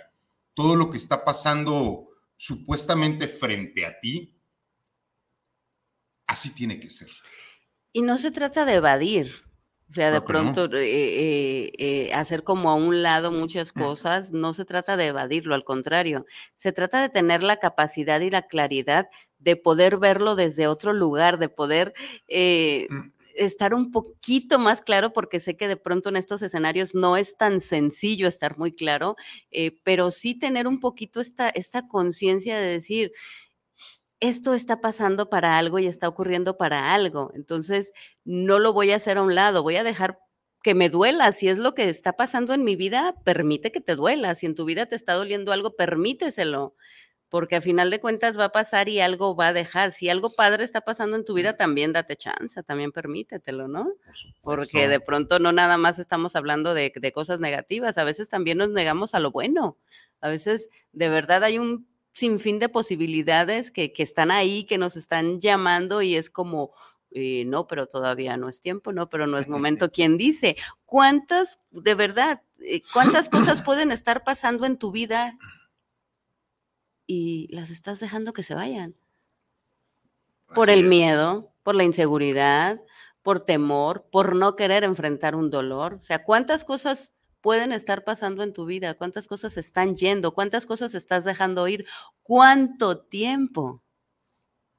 todo 0.54 0.76
lo 0.76 0.90
que 0.90 0.98
está 0.98 1.24
pasando 1.24 2.08
supuestamente 2.36 3.28
frente 3.28 3.86
a 3.86 3.98
ti, 4.00 4.34
así 6.26 6.50
tiene 6.50 6.78
que 6.78 6.90
ser. 6.90 7.10
Y 7.92 8.02
no 8.02 8.18
se 8.18 8.30
trata 8.30 8.64
de 8.64 8.74
evadir, 8.74 9.42
o 9.90 9.92
sea, 9.92 10.10
de 10.10 10.20
pronto 10.20 10.66
eh, 10.66 10.82
eh, 10.82 11.72
eh, 11.78 12.12
hacer 12.12 12.44
como 12.44 12.68
a 12.68 12.74
un 12.74 13.02
lado 13.02 13.32
muchas 13.32 13.72
cosas, 13.72 14.32
no 14.32 14.52
se 14.52 14.66
trata 14.66 14.98
de 14.98 15.06
evadirlo, 15.06 15.54
al 15.54 15.64
contrario, 15.64 16.26
se 16.54 16.72
trata 16.72 17.00
de 17.00 17.08
tener 17.08 17.42
la 17.42 17.56
capacidad 17.56 18.20
y 18.20 18.28
la 18.28 18.42
claridad 18.42 19.08
de 19.38 19.56
poder 19.56 19.96
verlo 19.96 20.34
desde 20.34 20.66
otro 20.66 20.92
lugar, 20.92 21.38
de 21.38 21.48
poder 21.48 21.94
mm. 22.28 23.12
estar 23.34 23.72
un 23.72 23.90
poquito 23.90 24.58
más 24.58 24.82
claro, 24.82 25.14
porque 25.14 25.40
sé 25.40 25.56
que 25.56 25.68
de 25.68 25.76
pronto 25.78 26.10
en 26.10 26.16
estos 26.16 26.42
escenarios 26.42 26.94
no 26.94 27.16
es 27.16 27.38
tan 27.38 27.58
sencillo 27.58 28.28
estar 28.28 28.58
muy 28.58 28.72
claro, 28.72 29.16
pero 29.84 30.10
sí 30.10 30.38
tener 30.38 30.66
un 30.66 30.80
poquito 30.80 31.20
esta, 31.20 31.48
esta 31.48 31.88
conciencia 31.88 32.58
de 32.58 32.66
decir, 32.66 33.12
esto 34.20 34.54
está 34.54 34.80
pasando 34.80 35.30
para 35.30 35.58
algo 35.58 35.78
y 35.78 35.86
está 35.86 36.08
ocurriendo 36.08 36.56
para 36.56 36.92
algo. 36.92 37.30
Entonces, 37.34 37.92
no 38.24 38.58
lo 38.58 38.72
voy 38.72 38.90
a 38.90 38.96
hacer 38.96 39.18
a 39.18 39.22
un 39.22 39.34
lado, 39.34 39.62
voy 39.62 39.76
a 39.76 39.84
dejar 39.84 40.18
que 40.62 40.74
me 40.74 40.88
duela. 40.88 41.30
Si 41.32 41.48
es 41.48 41.58
lo 41.58 41.74
que 41.74 41.88
está 41.88 42.14
pasando 42.14 42.52
en 42.52 42.64
mi 42.64 42.76
vida, 42.76 43.14
permite 43.24 43.70
que 43.70 43.80
te 43.80 43.94
duela. 43.94 44.34
Si 44.34 44.46
en 44.46 44.54
tu 44.54 44.64
vida 44.64 44.86
te 44.86 44.96
está 44.96 45.14
doliendo 45.14 45.52
algo, 45.52 45.76
permíteselo. 45.76 46.74
Porque 47.28 47.56
a 47.56 47.60
final 47.60 47.90
de 47.90 48.00
cuentas 48.00 48.38
va 48.38 48.44
a 48.44 48.52
pasar 48.52 48.88
y 48.88 49.00
algo 49.00 49.36
va 49.36 49.48
a 49.48 49.52
dejar. 49.52 49.92
Si 49.92 50.08
algo 50.08 50.30
padre 50.30 50.64
está 50.64 50.80
pasando 50.80 51.14
en 51.14 51.24
tu 51.24 51.34
vida, 51.34 51.56
también 51.56 51.92
date 51.92 52.16
chance, 52.16 52.62
también 52.62 52.90
permítetelo, 52.90 53.68
¿no? 53.68 53.92
Porque 54.40 54.88
de 54.88 54.98
pronto 54.98 55.38
no 55.38 55.52
nada 55.52 55.76
más 55.76 55.98
estamos 55.98 56.36
hablando 56.36 56.72
de, 56.72 56.90
de 56.94 57.12
cosas 57.12 57.38
negativas, 57.38 57.98
a 57.98 58.04
veces 58.04 58.30
también 58.30 58.56
nos 58.56 58.70
negamos 58.70 59.14
a 59.14 59.20
lo 59.20 59.30
bueno. 59.30 59.76
A 60.22 60.28
veces 60.28 60.70
de 60.92 61.10
verdad 61.10 61.44
hay 61.44 61.58
un 61.58 61.86
sin 62.18 62.40
fin 62.40 62.58
de 62.58 62.68
posibilidades 62.68 63.70
que, 63.70 63.92
están 63.96 64.32
ahí, 64.32 64.64
que 64.64 64.76
nos 64.76 64.96
están 64.96 65.40
llamando 65.40 66.02
y 66.02 66.16
es 66.16 66.30
como, 66.30 66.72
eh, 67.12 67.44
no, 67.44 67.68
pero 67.68 67.86
todavía 67.86 68.36
no 68.36 68.48
es 68.48 68.60
tiempo, 68.60 68.92
no, 68.92 69.08
pero 69.08 69.28
no 69.28 69.38
es 69.38 69.46
momento. 69.48 69.92
¿Quién 69.92 70.18
dice? 70.18 70.56
¿Cuántas, 70.84 71.60
de 71.70 71.94
verdad, 71.94 72.42
eh, 72.58 72.82
cuántas 72.92 73.28
cosas 73.28 73.62
pueden 73.64 73.92
estar 73.92 74.24
pasando 74.24 74.66
en 74.66 74.78
tu 74.78 74.90
vida 74.90 75.38
y 77.06 77.46
las 77.54 77.70
estás 77.70 78.00
dejando 78.00 78.32
que 78.32 78.42
se 78.42 78.56
vayan? 78.56 78.96
Por 80.52 80.70
el 80.70 80.82
miedo, 80.82 81.52
por 81.62 81.76
la 81.76 81.84
inseguridad, 81.84 82.80
por 83.22 83.38
temor, 83.38 84.08
por 84.10 84.34
no 84.34 84.56
querer 84.56 84.82
enfrentar 84.82 85.36
un 85.36 85.50
dolor. 85.50 85.94
O 85.94 86.00
sea, 86.00 86.24
¿cuántas 86.24 86.64
cosas 86.64 87.14
pueden 87.40 87.72
estar 87.72 88.04
pasando 88.04 88.42
en 88.42 88.52
tu 88.52 88.66
vida, 88.66 88.94
cuántas 88.94 89.26
cosas 89.26 89.56
están 89.56 89.96
yendo, 89.96 90.34
cuántas 90.34 90.66
cosas 90.66 90.94
estás 90.94 91.24
dejando 91.24 91.68
ir, 91.68 91.86
cuánto 92.22 92.98
tiempo. 92.98 93.82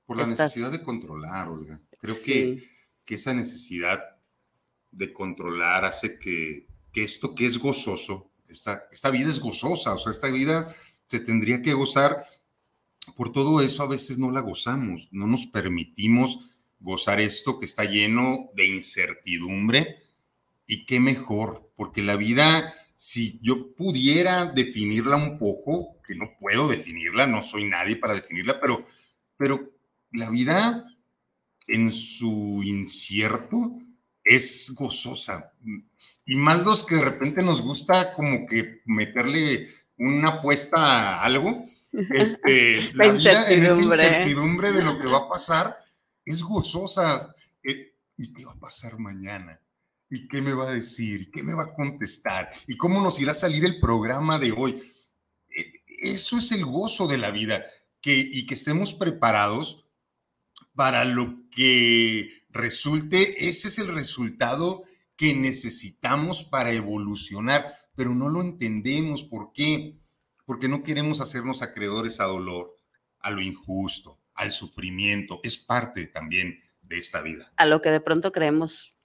Por 0.06 0.18
la 0.18 0.25
necesidad 0.25 0.72
de 0.72 0.84
controlar, 0.84 1.50
Olga. 1.50 1.82
Creo 2.00 2.16
que, 2.24 2.63
que, 3.06 3.16
esa 3.16 3.34
necesidad 3.34 4.00
de 4.92 5.13
controlar 5.13 5.86
hace 5.86 6.18
que, 6.18 6.68
que, 6.92 7.04
esto 7.04 7.36
que 7.36 7.46
es 7.46 7.60
gozoso, 7.60 8.32
esta, 8.48 8.86
esta 8.92 9.10
vida 9.10 9.30
es 9.30 9.39
gozosa, 9.39 9.94
o 9.94 9.98
sea, 9.98 10.12
esta 10.12 10.30
vida 10.30 10.68
se 11.08 11.20
tendría 11.20 11.62
que 11.62 11.74
gozar. 11.74 12.25
Por 13.16 13.32
todo 13.32 13.62
eso 13.62 13.84
a 13.84 13.88
veces 13.88 14.18
no 14.18 14.32
la 14.32 14.39
gozamos, 14.39 15.10
no 15.12 15.28
nos 15.28 15.48
permitimos 15.48 16.39
gozar 16.80 17.20
esto 17.20 17.60
que 17.60 17.66
está 17.66 17.84
lleno 17.84 18.50
de 18.56 18.68
incertidumbre, 18.68 19.98
y 20.70 20.86
qué 20.86 21.00
mejor, 21.00 21.74
porque 21.76 22.04
la 22.04 22.16
vida, 22.16 22.76
si 22.96 23.40
yo 23.42 23.74
pudiera 23.74 24.46
definirla 24.46 25.16
un 25.16 25.40
poco, 25.40 26.00
que 26.06 26.14
no 26.14 26.38
puedo 26.40 26.68
definirla, 26.68 27.26
no 27.26 27.44
soy 27.44 27.66
nadie 27.66 27.96
para 27.96 28.14
definirla, 28.14 28.60
pero, 28.62 28.86
pero 29.36 29.68
la 30.12 30.30
vida 30.30 30.86
en 31.66 31.92
su 31.92 32.62
incierto 32.64 33.80
es 34.24 34.72
gozosa. 34.76 35.52
Y 36.24 36.36
más 36.36 36.64
los 36.64 36.86
que 36.86 36.98
de 36.98 37.06
repente 37.06 37.42
nos 37.42 37.64
gusta 37.64 38.14
como 38.14 38.46
que 38.46 38.84
meterle 38.86 39.70
una 39.98 40.30
apuesta 40.30 40.78
a 40.78 41.24
algo, 41.24 41.66
este, 42.14 42.94
la, 42.94 43.12
vida 43.12 43.52
en 43.52 43.64
esa 43.64 43.82
incertidumbre 43.82 44.72
de 44.72 44.84
lo 44.84 45.00
que 45.00 45.08
va 45.08 45.18
a 45.18 45.30
pasar 45.30 45.80
es 46.24 46.44
gozosa. 46.44 47.34
Eh, 47.64 47.96
¿Y 48.18 48.32
qué 48.34 48.46
va 48.46 48.52
a 48.52 48.60
pasar 48.60 49.00
mañana? 49.00 49.60
¿Y 50.10 50.28
qué 50.28 50.42
me 50.42 50.54
va 50.54 50.70
a 50.70 50.72
decir? 50.72 51.22
¿Y 51.22 51.32
qué 51.32 51.44
me 51.44 51.54
va 51.54 51.63
a 51.63 51.74
contestar? 51.74 52.50
¿Y 52.68 52.78
cómo 52.78 53.01
nos 53.01 53.20
irá 53.20 53.34
a 53.34 53.36
salir 53.36 53.63
el 53.66 53.80
programa 53.80 54.39
de 54.39 54.51
hoy? 54.51 54.82
E, 55.50 55.74
eso 56.01 56.38
es 56.38 56.51
el 56.51 56.66
gozo 56.66 57.08
de 57.08 57.18
la 57.18 57.32
vida, 57.32 57.63
que, 58.01 58.18
y 58.18 58.46
que 58.46 58.56
estemos 58.56 58.94
preparados 58.94 59.86
para 60.74 61.06
lo 61.06 61.50
que 61.51 62.46
resulte. 62.50 63.50
Ese 63.50 63.68
es 63.68 63.78
el 63.78 63.94
resultado 63.94 64.84
que 65.16 65.36
necesitamos 65.36 66.44
para 66.44 66.72
evolucionar, 66.72 67.66
pero 67.96 68.16
no 68.16 68.30
lo 68.30 68.42
entendemos. 68.42 69.24
¿Por 69.24 69.51
qué? 69.51 70.00
Porque 70.46 70.68
no 70.68 70.82
queremos 70.82 71.22
hacernos 71.22 71.62
acreedores 71.62 72.20
a 72.20 72.24
dolor, 72.24 72.75
a 73.20 73.30
lo 73.30 73.42
injusto, 73.42 74.20
al 74.34 74.51
sufrimiento. 74.51 75.39
Es 75.44 75.58
parte 75.58 76.06
también 76.06 76.60
de 76.82 76.98
esta 76.98 77.22
vida. 77.22 77.51
A 77.58 77.66
lo 77.66 77.82
que 77.82 77.89
de 77.89 78.00
pronto 78.00 78.32
creemos 78.32 78.96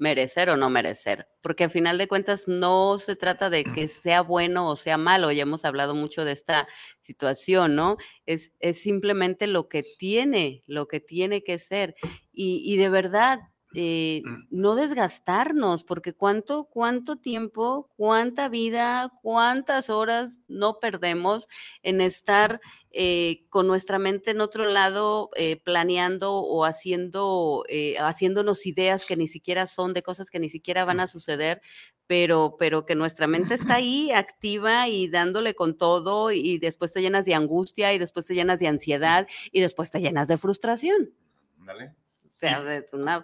merecer 0.00 0.50
o 0.50 0.56
no 0.56 0.70
merecer, 0.70 1.28
porque 1.42 1.64
al 1.64 1.70
final 1.70 1.98
de 1.98 2.08
cuentas 2.08 2.48
no 2.48 2.98
se 2.98 3.14
trata 3.16 3.50
de 3.50 3.64
que 3.64 3.86
sea 3.86 4.22
bueno 4.22 4.68
o 4.68 4.76
sea 4.76 4.96
malo, 4.96 5.30
ya 5.30 5.42
hemos 5.42 5.64
hablado 5.64 5.94
mucho 5.94 6.24
de 6.24 6.32
esta 6.32 6.66
situación, 7.00 7.76
¿no? 7.76 7.96
Es, 8.26 8.52
es 8.58 8.82
simplemente 8.82 9.46
lo 9.46 9.68
que 9.68 9.84
tiene, 9.98 10.64
lo 10.66 10.88
que 10.88 11.00
tiene 11.00 11.44
que 11.44 11.58
ser. 11.58 11.94
Y, 12.32 12.62
y 12.64 12.78
de 12.78 12.88
verdad, 12.88 13.40
eh, 13.72 14.22
mm. 14.24 14.46
no 14.50 14.74
desgastarnos, 14.74 15.84
porque 15.84 16.12
cuánto, 16.12 16.64
cuánto 16.64 17.16
tiempo, 17.16 17.88
cuánta 17.96 18.48
vida, 18.48 19.12
cuántas 19.22 19.90
horas 19.90 20.40
no 20.48 20.80
perdemos 20.80 21.46
en 21.82 22.00
estar 22.00 22.60
eh, 22.92 23.46
con 23.48 23.66
nuestra 23.66 23.98
mente 23.98 24.32
en 24.32 24.40
otro 24.40 24.66
lado, 24.66 25.30
eh, 25.36 25.56
planeando 25.56 26.34
o 26.34 26.64
haciendo, 26.64 27.64
haciéndonos 28.00 28.66
ideas 28.66 29.04
que 29.04 29.16
ni 29.16 29.28
siquiera 29.28 29.66
son 29.66 29.94
de 29.94 30.02
cosas 30.02 30.30
que 30.30 30.40
ni 30.40 30.48
siquiera 30.48 30.84
van 30.84 31.00
a 31.00 31.06
suceder, 31.06 31.62
pero, 32.06 32.56
pero 32.58 32.86
que 32.86 32.94
nuestra 32.94 33.26
mente 33.26 33.54
está 33.54 33.76
ahí 33.76 34.10
activa 34.12 34.88
y 34.88 35.08
dándole 35.08 35.54
con 35.54 35.76
todo 35.76 36.32
y 36.32 36.58
después 36.58 36.92
te 36.92 37.02
llenas 37.02 37.24
de 37.24 37.34
angustia 37.34 37.92
y 37.94 37.98
después 37.98 38.26
te 38.26 38.34
llenas 38.34 38.60
de 38.60 38.68
ansiedad 38.68 39.28
y 39.52 39.60
después 39.60 39.90
te 39.90 40.00
llenas 40.00 40.28
de 40.28 40.38
frustración. 40.38 41.12
Dale 41.58 41.94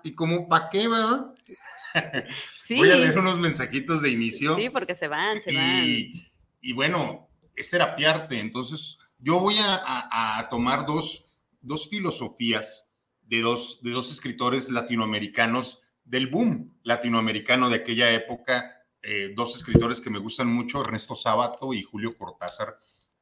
y, 0.02 0.14
como 0.14 0.48
para 0.48 0.68
qué, 0.70 0.88
¿verdad? 0.88 1.34
Sí. 2.64 2.76
Voy 2.78 2.90
a 2.90 2.96
leer 2.96 3.18
unos 3.18 3.38
mensajitos 3.38 4.02
de 4.02 4.10
inicio. 4.10 4.56
Sí, 4.56 4.70
porque 4.70 4.94
se 4.94 5.08
van, 5.08 5.40
se 5.40 5.54
van. 5.54 5.84
Y 6.60 6.72
bueno, 6.72 7.28
es 7.54 7.70
terapiarte. 7.70 8.38
Entonces, 8.40 8.98
yo 9.18 9.40
voy 9.40 9.56
a, 9.58 10.46
tomar 10.50 10.86
dos, 10.86 11.40
dos, 11.60 11.88
filosofías 11.88 12.90
de 13.22 13.40
dos, 13.40 13.80
de 13.82 13.90
dos 13.90 14.10
escritores 14.10 14.70
latinoamericanos 14.70 15.80
del 16.04 16.28
boom 16.28 16.78
latinoamericano 16.82 17.68
de 17.68 17.76
aquella 17.76 18.12
época. 18.12 18.72
Eh, 19.02 19.32
dos 19.34 19.56
escritores 19.56 20.00
que 20.00 20.10
me 20.10 20.18
gustan 20.18 20.48
mucho, 20.48 20.80
Ernesto 20.80 21.14
Sábato 21.14 21.72
y 21.72 21.82
Julio 21.82 22.12
Cortázar, 22.16 22.78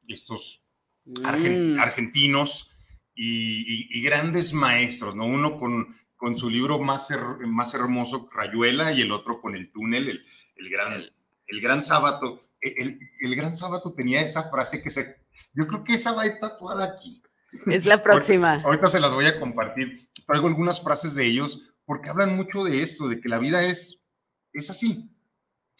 estos 0.07 0.63
mm. 1.05 1.79
argentinos 1.79 2.71
y, 3.15 4.01
grandes 4.01 4.53
maestros, 4.53 5.15
¿no? 5.15 5.25
Uno 5.25 5.57
con, 5.57 5.95
con 6.15 6.37
su 6.37 6.49
libro 6.49 6.79
más, 6.79 7.09
más 7.45 7.73
hermoso, 7.73 8.29
Rayuela, 8.31 8.91
y 8.93 9.01
el 9.01 9.11
otro 9.11 9.39
con 9.39 9.55
el 9.55 9.71
túnel, 9.71 10.09
el, 10.09 10.25
el 10.55 10.69
gran, 10.69 10.93
el, 10.93 11.13
gran 11.61 11.83
sábado. 11.83 12.39
El, 12.61 12.99
el, 13.21 13.35
gran 13.35 13.55
sábado 13.55 13.93
tenía 13.93 14.21
esa 14.21 14.49
frase 14.49 14.81
que 14.81 14.89
se... 14.89 15.17
Yo 15.53 15.67
creo 15.67 15.83
que 15.83 15.93
esa 15.93 16.13
va 16.13 16.23
a 16.23 16.27
ir 16.27 16.37
tatuada 16.39 16.85
aquí. 16.85 17.21
Es 17.67 17.85
la 17.85 18.01
próxima. 18.01 18.51
ahorita, 18.51 18.67
ahorita 18.67 18.87
se 18.87 18.99
las 18.99 19.13
voy 19.13 19.25
a 19.25 19.39
compartir. 19.39 20.09
Traigo 20.25 20.47
algunas 20.47 20.81
frases 20.81 21.15
de 21.15 21.25
ellos 21.25 21.73
porque 21.85 22.09
hablan 22.09 22.35
mucho 22.35 22.63
de 22.63 22.81
esto, 22.81 23.07
de 23.07 23.21
que 23.21 23.29
la 23.29 23.39
vida 23.39 23.63
es, 23.63 24.03
es 24.53 24.69
así. 24.69 25.09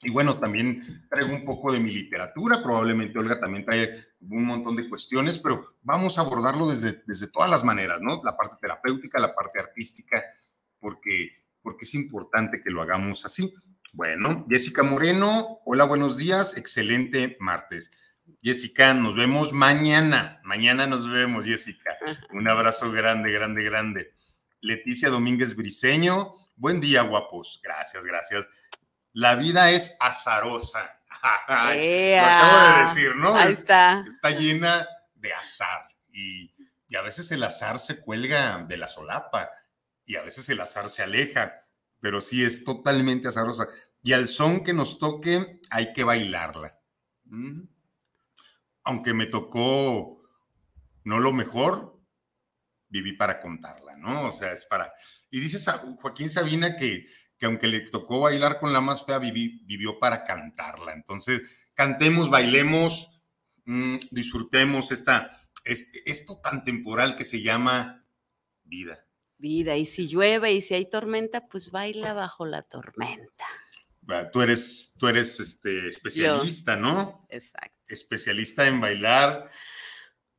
Y 0.04 0.12
bueno, 0.12 0.38
también 0.38 1.08
traigo 1.10 1.34
un 1.34 1.46
poco 1.46 1.72
de 1.72 1.80
mi 1.80 1.90
literatura, 1.90 2.62
probablemente 2.62 3.18
Olga 3.18 3.40
también 3.40 3.66
trae 3.66 3.92
un 4.20 4.46
montón 4.46 4.76
de 4.76 4.88
cuestiones, 4.90 5.40
pero 5.40 5.78
vamos 5.82 6.18
a 6.18 6.22
abordarlo 6.22 6.70
desde, 6.70 7.02
desde 7.08 7.28
todas 7.28 7.50
las 7.50 7.64
maneras, 7.64 8.00
¿no? 8.02 8.22
La 8.24 8.36
parte 8.36 8.58
terapéutica, 8.62 9.20
la 9.20 9.34
parte 9.34 9.60
artística, 9.60 10.24
porque, 10.80 11.32
porque 11.62 11.86
es 11.86 11.96
importante 11.96 12.62
que 12.62 12.70
lo 12.70 12.82
hagamos 12.82 13.26
así. 13.26 13.52
Bueno, 13.96 14.46
Jessica 14.50 14.84
Moreno, 14.84 15.62
hola, 15.66 15.86
buenos 15.86 16.18
días, 16.18 16.58
excelente 16.58 17.38
martes. 17.40 17.92
Jessica, 18.42 18.94
nos 18.94 19.16
vemos 19.16 19.54
mañana. 19.54 20.40
Mañana 20.44 20.86
nos 20.86 21.10
vemos, 21.10 21.46
Jessica. 21.46 21.98
Un 22.32 22.48
abrazo 22.48 22.92
grande, 22.92 23.32
grande, 23.32 23.64
grande. 23.64 24.14
Leticia 24.62 25.10
Domínguez 25.10 25.56
Briseño, 25.56 26.36
buen 26.56 26.80
día, 26.80 27.02
guapos. 27.02 27.60
Gracias, 27.64 28.06
gracias 28.06 28.48
la 29.16 29.36
vida 29.36 29.72
es 29.72 29.96
azarosa. 30.00 31.00
lo 31.48 31.56
acabo 31.56 32.76
de 32.76 32.82
decir, 32.82 33.16
¿no? 33.16 33.36
Ahí 33.36 33.54
está. 33.54 34.04
Está 34.08 34.30
llena 34.32 34.88
de 35.16 35.34
azar 35.34 35.88
y, 36.12 36.54
a 36.96 37.02
veces 37.02 37.30
el 37.32 37.44
azar 37.44 37.80
se 37.80 38.00
cuelga 38.00 38.64
de 38.70 38.78
la 38.78 38.88
solapa 38.88 39.50
y 40.06 40.16
a 40.16 40.22
veces 40.22 40.48
el 40.48 40.62
azar 40.62 40.88
se 40.88 41.04
aleja, 41.04 41.54
pero 42.00 42.22
sí 42.22 42.44
es 42.44 42.64
totalmente 42.64 43.28
azarosa. 43.28 43.68
Y 44.06 44.14
al 44.14 44.28
son 44.28 44.64
que 44.64 44.72
nos 44.72 45.00
toque, 45.00 45.62
hay 45.72 45.92
que 45.92 46.04
bailarla. 46.04 46.80
Aunque 48.84 49.16
me 49.16 49.26
tocó 49.26 50.22
no 51.06 51.18
lo 51.18 51.34
mejor, 51.34 52.00
viví 52.88 53.14
para 53.14 53.42
contarla, 53.42 53.98
¿no? 53.98 54.28
O 54.28 54.32
sea, 54.32 54.54
es 54.54 54.64
para... 54.66 54.94
Y 55.32 55.40
dice 55.40 55.58
Joaquín 56.00 56.30
Sabina 56.30 56.76
que, 56.76 57.06
que 57.40 57.48
aunque 57.48 57.66
le 57.66 57.80
tocó 57.90 58.20
bailar 58.20 58.60
con 58.60 58.74
la 58.74 58.80
más 58.80 59.04
fea, 59.08 59.18
vivió 59.18 59.98
para 59.98 60.24
cantarla. 60.24 60.94
Entonces, 60.94 61.42
cantemos, 61.74 62.30
bailemos, 62.30 63.10
mm, 63.66 63.98
disfrutemos 64.12 64.92
esta, 64.92 65.32
esto 65.64 66.40
tan 66.44 66.64
temporal 66.64 67.16
que 67.16 67.26
se 67.26 67.42
llama 67.42 68.06
vida. 68.64 69.04
Vida, 69.40 69.76
y 69.78 69.88
si 69.88 70.08
llueve 70.08 70.54
y 70.54 70.62
si 70.62 70.76
hay 70.76 70.88
tormenta, 70.92 71.48
pues 71.48 71.72
baila 71.72 72.14
bajo 72.14 72.46
la 72.46 72.62
tormenta. 72.62 73.46
Tú 74.32 74.42
eres, 74.42 74.96
tú 75.00 75.08
eres 75.08 75.40
este, 75.40 75.88
especialista, 75.88 76.76
¿no? 76.76 77.26
Exacto. 77.30 77.76
Especialista 77.88 78.68
en 78.68 78.80
bailar. 78.80 79.50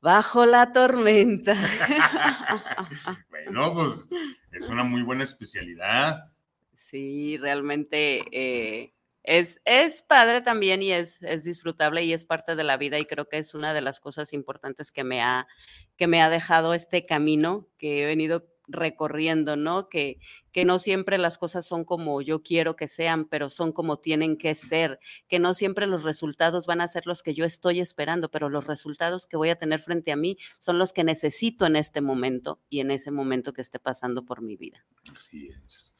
Bajo 0.01 0.47
la 0.47 0.73
tormenta. 0.73 1.55
bueno, 3.31 3.75
pues 3.75 4.09
es 4.53 4.69
una 4.69 4.85
muy 4.85 5.03
buena 5.03 5.25
especialidad. 5.25 6.33
Sí, 6.75 7.37
realmente 7.39 8.25
eh, 8.31 8.95
es, 9.25 9.61
es 9.65 10.03
padre 10.03 10.43
también 10.43 10.83
y 10.83 10.93
es, 10.93 11.21
es 11.23 11.43
disfrutable 11.43 12.05
y 12.05 12.13
es 12.13 12.25
parte 12.25 12.55
de 12.55 12.63
la 12.63 12.77
vida 12.77 12.99
y 12.99 13.07
creo 13.07 13.29
que 13.29 13.39
es 13.39 13.55
una 13.55 13.75
de 13.75 13.81
las 13.81 13.99
cosas 13.99 14.33
importantes 14.33 14.93
que 14.93 15.03
me 15.03 15.23
ha, 15.23 15.49
que 15.97 16.07
me 16.07 16.23
ha 16.23 16.31
dejado 16.31 16.75
este 16.75 17.05
camino 17.07 17.69
que 17.79 18.03
he 18.03 18.07
venido 18.07 18.47
recorriendo, 18.69 19.57
¿no? 19.57 19.89
Que, 19.89 20.19
que 20.53 20.65
no 20.65 20.79
siempre 20.79 21.19
las 21.19 21.39
cosas 21.39 21.67
son 21.67 21.85
como 21.85 22.21
yo 22.23 22.43
quiero 22.43 22.77
que 22.77 22.89
sean, 22.89 23.27
pero 23.27 23.51
son 23.51 23.73
como 23.73 23.99
tienen 23.99 24.37
que 24.37 24.55
ser, 24.55 24.99
que 25.29 25.39
no 25.39 25.55
siempre 25.55 25.87
los 25.87 26.03
resultados 26.03 26.67
van 26.67 26.81
a 26.81 26.89
ser 26.89 27.07
los 27.07 27.23
que 27.23 27.35
yo 27.35 27.45
estoy 27.45 27.81
esperando, 27.81 28.31
pero 28.31 28.49
los 28.49 28.67
resultados 28.67 29.27
que 29.27 29.37
voy 29.37 29.51
a 29.51 29.57
tener 29.57 29.81
frente 29.81 30.13
a 30.13 30.17
mí 30.17 30.39
son 30.59 30.79
los 30.79 30.93
que 30.93 31.05
necesito 31.05 31.67
en 31.67 31.77
este 31.77 32.01
momento 32.01 32.61
y 32.69 32.81
en 32.81 32.91
ese 32.91 33.11
momento 33.11 33.53
que 33.53 33.63
esté 33.63 33.79
pasando 33.79 34.25
por 34.25 34.43
mi 34.43 34.57
vida. 34.57 34.85
Así 35.17 35.49
es. 35.49 35.95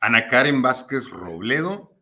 Ana 0.00 0.28
Karen 0.28 0.62
Vázquez 0.62 1.10
Robledo 1.10 1.98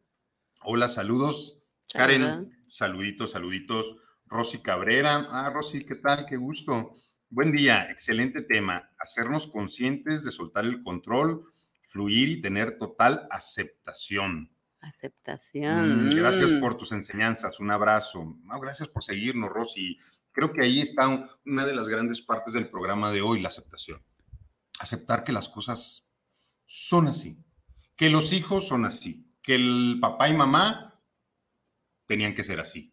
Hola, 0.68 0.88
saludos. 0.88 1.62
Karen, 1.92 2.50
saluditos, 2.66 3.30
saluditos. 3.30 3.94
Rosy 4.26 4.58
Cabrera. 4.62 5.28
Ah, 5.30 5.48
Rosy, 5.54 5.84
¿qué 5.84 5.94
tal? 5.94 6.26
Qué 6.26 6.36
gusto. 6.36 6.92
Buen 7.28 7.50
día, 7.50 7.90
excelente 7.90 8.42
tema. 8.42 8.88
Hacernos 9.00 9.48
conscientes 9.48 10.24
de 10.24 10.30
soltar 10.30 10.64
el 10.64 10.82
control, 10.84 11.44
fluir 11.88 12.28
y 12.28 12.40
tener 12.40 12.78
total 12.78 13.26
aceptación. 13.30 14.52
Aceptación. 14.80 16.06
Mm, 16.06 16.10
gracias 16.10 16.52
mm. 16.52 16.60
por 16.60 16.76
tus 16.76 16.92
enseñanzas. 16.92 17.58
Un 17.58 17.72
abrazo. 17.72 18.38
gracias 18.62 18.88
por 18.88 19.02
seguirnos, 19.02 19.50
Rosy. 19.50 19.98
Creo 20.30 20.52
que 20.52 20.64
ahí 20.64 20.80
está 20.80 21.08
una 21.44 21.66
de 21.66 21.74
las 21.74 21.88
grandes 21.88 22.22
partes 22.22 22.54
del 22.54 22.70
programa 22.70 23.10
de 23.10 23.22
hoy, 23.22 23.40
la 23.40 23.48
aceptación. 23.48 24.00
Aceptar 24.78 25.24
que 25.24 25.32
las 25.32 25.48
cosas 25.48 26.08
son 26.64 27.08
así, 27.08 27.42
que 27.96 28.08
los 28.08 28.32
hijos 28.32 28.68
son 28.68 28.84
así, 28.84 29.26
que 29.42 29.56
el 29.56 29.98
papá 30.00 30.28
y 30.28 30.34
mamá 30.34 31.02
tenían 32.06 32.34
que 32.34 32.44
ser 32.44 32.60
así. 32.60 32.92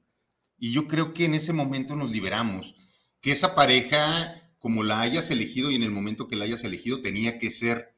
Y 0.57 0.71
yo 0.71 0.87
creo 0.87 1.13
que 1.13 1.25
en 1.25 1.35
ese 1.35 1.53
momento 1.53 1.95
nos 1.95 2.09
liberamos, 2.09 2.75
que 3.23 3.31
esa 3.31 3.55
pareja, 3.55 4.35
como 4.59 4.83
la 4.83 5.01
hayas 5.01 5.31
elegido 5.31 5.71
y 5.71 5.75
en 5.75 5.81
el 5.81 5.89
momento 5.89 6.27
que 6.27 6.35
la 6.35 6.45
hayas 6.45 6.63
elegido, 6.63 7.01
tenía 7.01 7.39
que 7.39 7.49
ser 7.49 7.95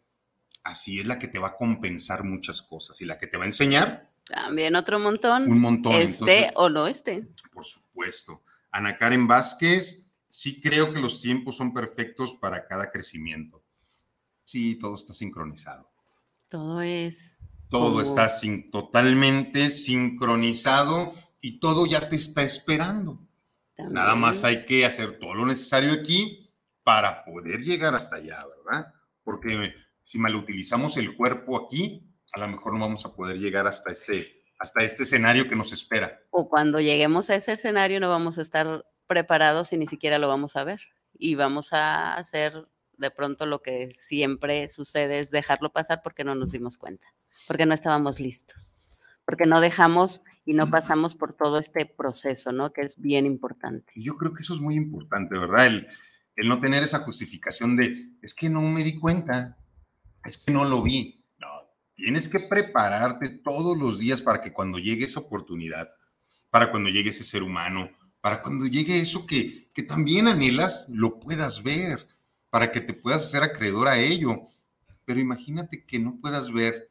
así, 0.64 1.02
es 1.02 1.06
la 1.06 1.20
que 1.20 1.28
te 1.28 1.40
va 1.40 1.50
a 1.50 1.58
compensar 1.58 2.24
muchas 2.24 2.62
cosas 2.62 3.02
y 3.02 3.06
la 3.06 3.18
que 3.18 3.28
te 3.28 3.36
va 3.36 3.44
a 3.44 3.48
enseñar. 3.48 4.12
También 4.26 4.76
otro 4.76 5.00
montón. 5.00 5.52
Un 5.52 5.60
montón. 5.60 5.96
Este 5.96 6.52
o 6.56 6.70
no 6.70 6.88
este. 6.88 7.28
Por 7.52 7.66
supuesto. 7.66 8.44
Ana 8.72 8.98
Karen 8.98 9.28
Vázquez, 9.28 10.06
sí 10.30 10.62
creo 10.62 10.94
que 10.94 11.02
los 11.02 11.20
tiempos 11.20 11.58
son 11.58 11.74
perfectos 11.74 12.36
para 12.36 12.66
cada 12.66 12.90
crecimiento. 12.90 13.64
Sí, 14.46 14.76
todo 14.76 14.96
está 14.96 15.12
sincronizado. 15.12 15.92
Todo 16.48 16.82
es 16.82 17.42
todo 17.70 18.02
está 18.02 18.30
sin, 18.30 18.72
totalmente 18.72 19.70
sincronizado 19.70 21.12
y 21.42 21.60
todo 21.60 21.86
ya 21.86 22.08
te 22.08 22.16
está 22.16 22.44
esperando. 22.44 23.25
Nada 23.78 24.16
más 24.16 24.44
hay 24.44 24.66
que 24.66 24.86
hacer 24.86 25.20
todo 25.20 25.34
lo 25.36 25.46
necesario 25.46 25.94
aquí 25.94 26.54
para 26.84 27.24
poder 27.26 27.62
llegar 27.62 27.94
hasta 27.96 28.18
allá, 28.18 28.46
¿verdad? 28.46 28.94
Porque 29.24 29.74
si 30.04 30.18
mal 30.18 30.36
utilizamos 30.36 30.98
el 30.98 31.16
cuerpo 31.16 31.58
aquí, 31.58 32.08
a 32.34 32.40
lo 32.40 32.48
mejor 32.48 32.74
no 32.74 32.80
vamos 32.80 33.06
a 33.06 33.14
poder 33.14 33.38
llegar 33.38 33.68
hasta 33.68 33.92
este, 33.92 34.44
hasta 34.60 34.84
este 34.84 35.04
escenario 35.04 35.50
que 35.50 35.56
nos 35.56 35.72
espera. 35.74 36.22
O 36.30 36.48
cuando 36.48 36.80
lleguemos 36.80 37.30
a 37.30 37.36
ese 37.36 37.54
escenario 37.54 38.00
no 38.00 38.10
vamos 38.10 38.38
a 38.38 38.42
estar 38.42 38.86
preparados 39.08 39.74
y 39.74 39.78
ni 39.78 39.88
siquiera 39.88 40.20
lo 40.20 40.28
vamos 40.28 40.56
a 40.56 40.64
ver. 40.64 40.82
Y 41.18 41.36
vamos 41.36 41.74
a 41.74 42.16
hacer 42.16 42.68
de 42.98 43.12
pronto 43.12 43.46
lo 43.46 43.62
que 43.62 43.94
siempre 43.94 44.70
sucede 44.70 45.20
es 45.20 45.32
dejarlo 45.32 45.74
pasar 45.74 46.02
porque 46.02 46.24
no 46.24 46.36
nos 46.36 46.52
dimos 46.52 46.78
cuenta 46.78 47.08
porque 47.48 47.66
no 47.66 47.74
estábamos 47.74 48.20
listos, 48.20 48.72
porque 49.26 49.46
no 49.46 49.62
dejamos 49.62 50.24
y 50.46 50.54
no 50.54 50.70
pasamos 50.70 51.16
por 51.16 51.34
todo 51.34 51.58
este 51.58 51.86
proceso, 51.86 52.52
¿no? 52.52 52.72
Que 52.72 52.82
es 52.82 53.00
bien 53.00 53.26
importante. 53.26 53.92
Yo 53.96 54.16
creo 54.16 54.34
que 54.34 54.44
eso 54.44 54.54
es 54.54 54.62
muy 54.62 54.76
importante, 54.76 55.38
¿verdad? 55.38 55.66
El, 55.66 55.88
el 56.36 56.48
no 56.48 56.60
tener 56.60 56.84
esa 56.84 57.00
justificación 57.00 57.76
de, 57.76 58.12
es 58.22 58.34
que 58.34 58.50
no 58.50 58.62
me 58.62 58.84
di 58.84 59.00
cuenta, 59.00 59.58
es 60.24 60.38
que 60.38 60.52
no 60.52 60.64
lo 60.64 60.84
vi. 60.84 61.26
No, 61.40 61.48
tienes 61.96 62.28
que 62.28 62.42
prepararte 62.42 63.30
todos 63.44 63.78
los 63.78 64.00
días 64.00 64.22
para 64.22 64.40
que 64.40 64.54
cuando 64.54 64.78
llegue 64.78 65.06
esa 65.06 65.22
oportunidad, 65.22 65.90
para 66.52 66.70
cuando 66.70 66.90
llegue 66.90 67.10
ese 67.10 67.24
ser 67.24 67.42
humano, 67.42 67.90
para 68.22 68.42
cuando 68.42 68.66
llegue 68.68 69.00
eso 69.00 69.26
que, 69.26 69.72
que 69.74 69.84
también 69.84 70.28
anhelas, 70.28 70.88
lo 70.90 71.20
puedas 71.20 71.64
ver, 71.64 72.06
para 72.50 72.72
que 72.72 72.82
te 72.82 72.94
puedas 72.94 73.24
hacer 73.26 73.44
acreedor 73.44 73.88
a 73.88 73.98
ello. 73.98 74.42
Pero 75.06 75.20
imagínate 75.20 75.86
que 75.86 76.00
no 76.00 76.20
puedas 76.20 76.52
ver 76.52 76.90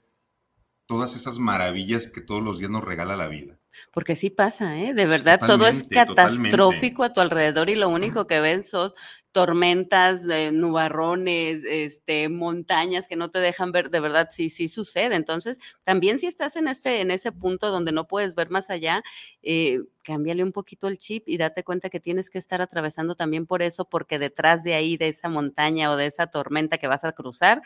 todas 0.86 1.16
esas 1.16 1.38
maravillas 1.38 2.06
que 2.06 2.20
todos 2.20 2.42
los 2.42 2.58
días 2.58 2.70
nos 2.70 2.84
regala 2.84 3.16
la 3.16 3.28
vida. 3.28 3.58
Porque 3.92 4.14
sí 4.14 4.30
pasa, 4.30 4.78
¿eh? 4.78 4.94
De 4.94 5.06
verdad, 5.06 5.40
todo 5.44 5.66
es 5.66 5.84
catastrófico 5.84 7.02
a 7.02 7.12
tu 7.12 7.20
alrededor 7.20 7.70
y 7.70 7.74
lo 7.74 7.88
único 7.88 8.26
que 8.26 8.40
ven 8.40 8.64
son 8.64 8.92
tormentas, 9.32 10.28
eh, 10.28 10.52
nubarrones, 10.52 11.64
este, 11.64 12.28
montañas 12.28 13.08
que 13.08 13.16
no 13.16 13.30
te 13.30 13.40
dejan 13.40 13.72
ver, 13.72 13.90
de 13.90 13.98
verdad, 13.98 14.28
sí, 14.30 14.48
sí 14.48 14.68
sucede. 14.68 15.16
Entonces, 15.16 15.58
también 15.82 16.20
si 16.20 16.26
estás 16.26 16.54
en, 16.54 16.68
este, 16.68 17.00
en 17.00 17.10
ese 17.10 17.32
punto 17.32 17.72
donde 17.72 17.90
no 17.90 18.06
puedes 18.06 18.36
ver 18.36 18.50
más 18.50 18.70
allá, 18.70 19.02
eh, 19.42 19.80
cámbiale 20.04 20.44
un 20.44 20.52
poquito 20.52 20.86
el 20.86 20.98
chip 20.98 21.28
y 21.28 21.36
date 21.36 21.64
cuenta 21.64 21.90
que 21.90 21.98
tienes 21.98 22.30
que 22.30 22.38
estar 22.38 22.62
atravesando 22.62 23.16
también 23.16 23.46
por 23.46 23.62
eso, 23.62 23.88
porque 23.88 24.20
detrás 24.20 24.62
de 24.62 24.74
ahí, 24.74 24.96
de 24.96 25.08
esa 25.08 25.28
montaña 25.28 25.90
o 25.90 25.96
de 25.96 26.06
esa 26.06 26.28
tormenta 26.28 26.78
que 26.78 26.86
vas 26.86 27.02
a 27.02 27.10
cruzar, 27.10 27.60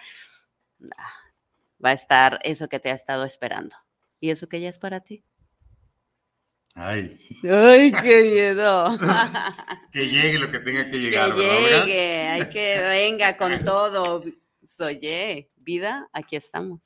ah, 0.97 1.28
va 1.85 1.91
a 1.91 1.95
estar 1.95 2.39
eso 2.43 2.69
que 2.69 2.81
te 2.81 2.91
ha 2.91 2.95
estado 2.95 3.25
esperando. 3.25 3.77
¿Y 4.21 4.31
eso 4.31 4.49
que 4.49 4.61
ya 4.61 4.69
es 4.69 4.79
para 4.79 5.01
ti? 5.01 5.25
Ay. 6.75 7.19
Ay, 7.43 7.93
qué 7.93 8.25
miedo. 8.25 8.99
que 9.93 10.09
llegue 10.09 10.39
lo 10.39 10.51
que 10.51 10.59
tenga 10.61 10.91
que 10.91 10.99
llegar. 10.99 11.35
Que 11.35 11.41
llegue, 11.41 12.29
hay 12.29 12.49
que 12.51 12.81
venga 12.81 13.37
con 13.37 13.65
todo. 13.65 14.23
Oye, 14.81 15.51
vida, 15.57 16.09
aquí 16.13 16.37
estamos. 16.37 16.81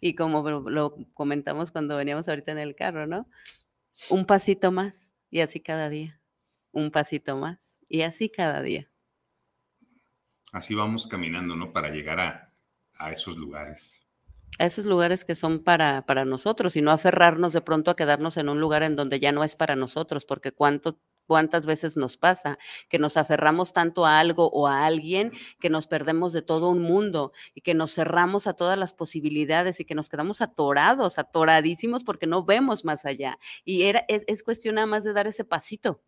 Y 0.00 0.14
como 0.14 0.48
lo 0.48 0.96
comentamos 1.14 1.70
cuando 1.70 1.96
veníamos 1.96 2.28
ahorita 2.28 2.52
en 2.52 2.58
el 2.58 2.74
carro, 2.74 3.06
¿no? 3.06 3.28
Un 4.08 4.26
pasito 4.26 4.72
más 4.72 5.12
y 5.30 5.40
así 5.40 5.60
cada 5.60 5.88
día. 5.88 6.20
Un 6.70 6.90
pasito 6.90 7.36
más 7.36 7.80
y 7.88 8.02
así 8.02 8.28
cada 8.28 8.62
día. 8.62 8.88
Así 10.52 10.74
vamos 10.74 11.06
caminando, 11.06 11.56
¿no? 11.56 11.72
Para 11.72 11.90
llegar 11.90 12.20
a, 12.20 12.51
a 13.02 13.12
esos 13.12 13.36
lugares. 13.36 14.02
A 14.58 14.66
esos 14.66 14.84
lugares 14.84 15.24
que 15.24 15.34
son 15.34 15.64
para, 15.64 16.04
para 16.06 16.24
nosotros 16.24 16.76
y 16.76 16.82
no 16.82 16.90
aferrarnos 16.90 17.52
de 17.52 17.62
pronto 17.62 17.90
a 17.90 17.96
quedarnos 17.96 18.36
en 18.36 18.48
un 18.48 18.60
lugar 18.60 18.82
en 18.82 18.96
donde 18.96 19.18
ya 19.18 19.32
no 19.32 19.44
es 19.44 19.56
para 19.56 19.76
nosotros, 19.76 20.24
porque 20.24 20.52
cuánto, 20.52 21.00
cuántas 21.26 21.66
veces 21.66 21.96
nos 21.96 22.16
pasa 22.16 22.58
que 22.88 22.98
nos 22.98 23.16
aferramos 23.16 23.72
tanto 23.72 24.04
a 24.04 24.20
algo 24.20 24.50
o 24.50 24.68
a 24.68 24.84
alguien 24.84 25.32
que 25.58 25.70
nos 25.70 25.86
perdemos 25.86 26.32
de 26.32 26.42
todo 26.42 26.68
un 26.68 26.82
mundo 26.82 27.32
y 27.54 27.62
que 27.62 27.74
nos 27.74 27.94
cerramos 27.94 28.46
a 28.46 28.52
todas 28.52 28.78
las 28.78 28.92
posibilidades 28.92 29.80
y 29.80 29.84
que 29.84 29.94
nos 29.94 30.08
quedamos 30.08 30.40
atorados, 30.40 31.18
atoradísimos 31.18 32.04
porque 32.04 32.26
no 32.26 32.44
vemos 32.44 32.84
más 32.84 33.04
allá. 33.04 33.38
Y 33.64 33.82
era, 33.82 34.04
es, 34.08 34.24
es 34.26 34.42
cuestión 34.42 34.74
nada 34.74 34.86
más 34.86 35.04
de 35.04 35.12
dar 35.12 35.26
ese 35.26 35.44
pasito. 35.44 36.02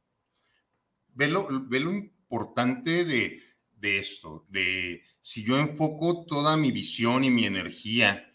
Ve 1.08 1.28
lo, 1.28 1.46
ve 1.68 1.80
lo 1.80 1.92
importante 1.92 3.04
de, 3.04 3.40
de 3.84 3.98
esto, 3.98 4.46
de 4.48 5.02
si 5.20 5.44
yo 5.44 5.58
enfoco 5.58 6.24
toda 6.24 6.56
mi 6.56 6.72
visión 6.72 7.22
y 7.22 7.30
mi 7.30 7.44
energía 7.44 8.26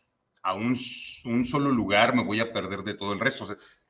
a 0.44 0.54
un, 0.54 0.76
solo 0.76 1.72
lugar, 1.72 2.16
me 2.16 2.24
voy 2.24 2.40
a 2.40 2.54
perder 2.54 2.84
de 2.84 2.94
todo 2.94 3.14
el 3.14 3.20
resto. 3.20 3.48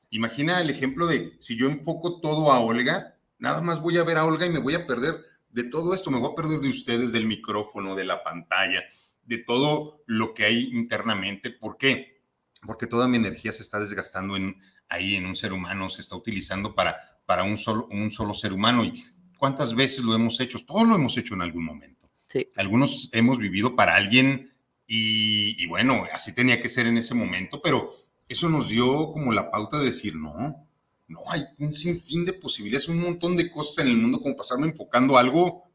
imagina 0.10 0.62
el 0.62 0.70
ejemplo 0.70 1.06
de 1.06 1.38
si 1.42 1.58
yo 1.58 1.70
enfoco 1.70 2.22
todo 2.22 2.54
a 2.54 2.62
Olga, 2.62 3.20
nada 3.40 3.62
más 3.62 3.82
voy 3.82 3.98
a 3.98 4.06
ver 4.06 4.18
a 4.18 4.26
Olga 4.26 4.46
y 4.46 4.52
me 4.52 4.60
voy 4.60 4.74
a 4.74 4.88
perder 4.88 5.16
de 5.50 5.66
todo 5.66 5.94
esto, 5.94 6.10
me 6.12 6.20
voy 6.20 6.32
a 6.32 6.36
perder 6.36 6.62
de 6.62 6.70
ustedes, 6.70 7.12
del 7.12 7.28
micrófono, 7.28 7.94
de 7.94 8.06
la 8.06 8.24
pantalla, 8.24 8.82
de 9.24 9.40
todo 9.40 10.02
lo 10.06 10.34
que 10.34 10.46
hay 10.46 10.70
internamente. 10.72 11.50
¿Por 11.50 11.76
qué? 11.76 12.24
Porque 12.66 12.88
toda 12.88 13.10
mi 13.10 13.18
energía 13.18 13.52
se 13.52 13.64
está 13.64 13.82
desgastando 13.82 14.38
en, 14.38 14.56
ahí 14.88 15.16
en 15.16 15.26
un 15.26 15.36
ser 15.36 15.52
humano, 15.52 15.90
se 15.90 16.02
está 16.02 16.16
utilizando 16.16 16.74
para, 16.74 16.96
para 17.26 17.44
un, 17.44 17.58
solo, 17.58 17.86
un 17.92 18.12
solo 18.12 18.34
ser 18.34 18.54
humano. 18.54 18.86
¿Y 18.86 18.94
cuántas 19.40 19.74
veces 19.74 20.04
lo 20.04 20.14
hemos 20.14 20.40
hecho? 20.40 20.60
Todos 20.64 20.88
lo 20.88 20.96
hemos 20.96 21.18
hecho 21.18 21.34
en 21.34 21.42
algún 21.42 21.66
momento. 21.66 22.10
Sí. 22.28 22.48
Algunos 22.58 23.10
hemos 23.14 23.40
vivido 23.40 23.76
para 23.76 23.96
alguien 23.96 24.54
y, 24.86 25.62
y 25.62 25.66
bueno, 25.66 26.06
así 26.14 26.34
tenía 26.34 26.62
que 26.62 26.70
ser 26.70 26.86
en 26.86 26.98
ese 26.98 27.16
momento, 27.16 27.62
pero 27.64 27.92
eso 28.28 28.50
nos 28.50 28.70
dio 28.70 29.12
como 29.12 29.32
la 29.32 29.50
pauta 29.50 29.80
de 29.80 29.86
decir, 29.86 30.16
no, 30.16 30.68
no, 31.08 31.20
hay 31.30 31.42
un 31.58 31.74
sinfín 31.74 32.26
de 32.26 32.34
posibilidades, 32.34 32.88
un 32.88 33.02
montón 33.02 33.36
de 33.36 33.50
cosas 33.50 33.84
en 33.84 33.92
el 33.92 33.98
mundo 33.98 34.22
como 34.22 34.36
pasarme 34.36 34.68
enfocando 34.68 35.18
algo 35.18 35.69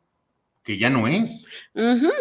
que 0.64 0.78
ya 0.78 0.90
no 0.90 1.06
es. 1.06 1.46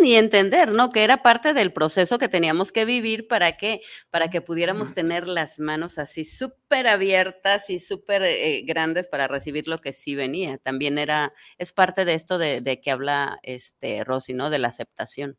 y 0.02 0.14
entender, 0.16 0.76
¿no? 0.76 0.90
Que 0.90 1.04
era 1.04 1.24
parte 1.24 1.54
del 1.54 1.72
proceso 1.72 2.20
que 2.20 2.28
teníamos 2.28 2.72
que 2.72 2.86
vivir 2.86 3.28
para 3.28 3.58
que, 3.58 3.82
para 4.12 4.30
que 4.30 4.42
pudiéramos 4.42 4.94
tener 4.94 5.28
las 5.28 5.60
manos 5.60 5.98
así 5.98 6.26
súper 6.26 6.88
abiertas 6.88 7.70
y 7.70 7.80
súper 7.80 8.22
eh, 8.24 8.64
grandes 8.66 9.08
para 9.08 9.28
recibir 9.28 9.68
lo 9.68 9.80
que 9.80 9.94
sí 9.94 10.14
venía. 10.14 10.58
También 10.58 10.98
era, 10.98 11.34
es 11.58 11.72
parte 11.72 12.06
de 12.06 12.14
esto 12.14 12.38
de, 12.38 12.82
que 12.84 12.92
habla 12.92 13.40
este 13.44 14.04
Rosy, 14.04 14.34
¿no? 14.34 14.50
De 14.50 14.60
la 14.60 14.68
aceptación 14.68 15.38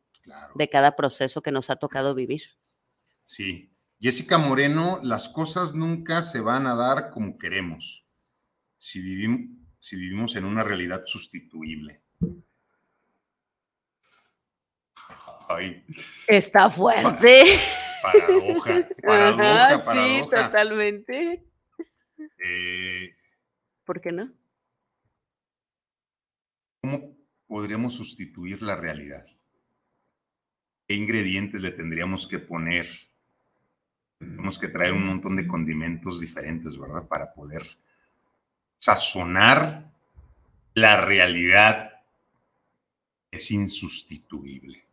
de 0.55 0.69
cada 0.71 0.97
proceso 0.97 1.43
que 1.43 1.53
nos 1.53 1.69
ha 1.69 1.77
tocado 1.77 2.15
vivir. 2.15 2.43
Sí, 3.27 3.71
Jessica 4.01 4.39
Moreno, 4.39 4.99
las 5.03 5.29
cosas 5.29 5.75
nunca 5.75 6.23
se 6.23 6.41
van 6.41 6.67
a 6.67 6.75
dar 6.75 7.11
como 7.11 7.37
queremos 7.37 8.05
si 8.77 9.01
vivimos, 9.01 9.41
si 9.81 9.97
vivimos 9.97 10.37
en 10.37 10.45
una 10.45 10.63
realidad 10.63 11.03
sustituible. 11.07 12.04
Está 16.27 16.71
fuerte. 16.71 17.45
Paradoja, 18.03 18.89
paradoja, 19.03 19.85
paradoja. 19.85 19.93
Sí, 19.93 20.23
totalmente. 20.31 21.45
Eh, 22.45 23.15
¿Por 23.85 24.01
qué 24.01 24.13
no? 24.13 24.29
¿Cómo 26.83 27.17
podríamos 27.47 27.95
sustituir 27.95 28.63
la 28.63 28.77
realidad? 28.77 29.27
¿Qué 30.87 30.95
ingredientes 30.95 31.63
le 31.63 31.71
tendríamos 31.71 32.27
que 32.27 32.39
poner 32.39 32.87
tenemos 34.19 34.59
que 34.59 34.69
traer 34.69 34.93
un 34.93 35.07
montón 35.07 35.37
de 35.37 35.47
condimentos 35.47 36.21
diferentes, 36.21 36.79
¿verdad? 36.79 37.07
Para 37.07 37.33
poder 37.33 37.65
sazonar 38.79 39.93
la 40.75 41.05
realidad 41.05 42.03
es 43.31 43.51
insustituible. 43.51 44.85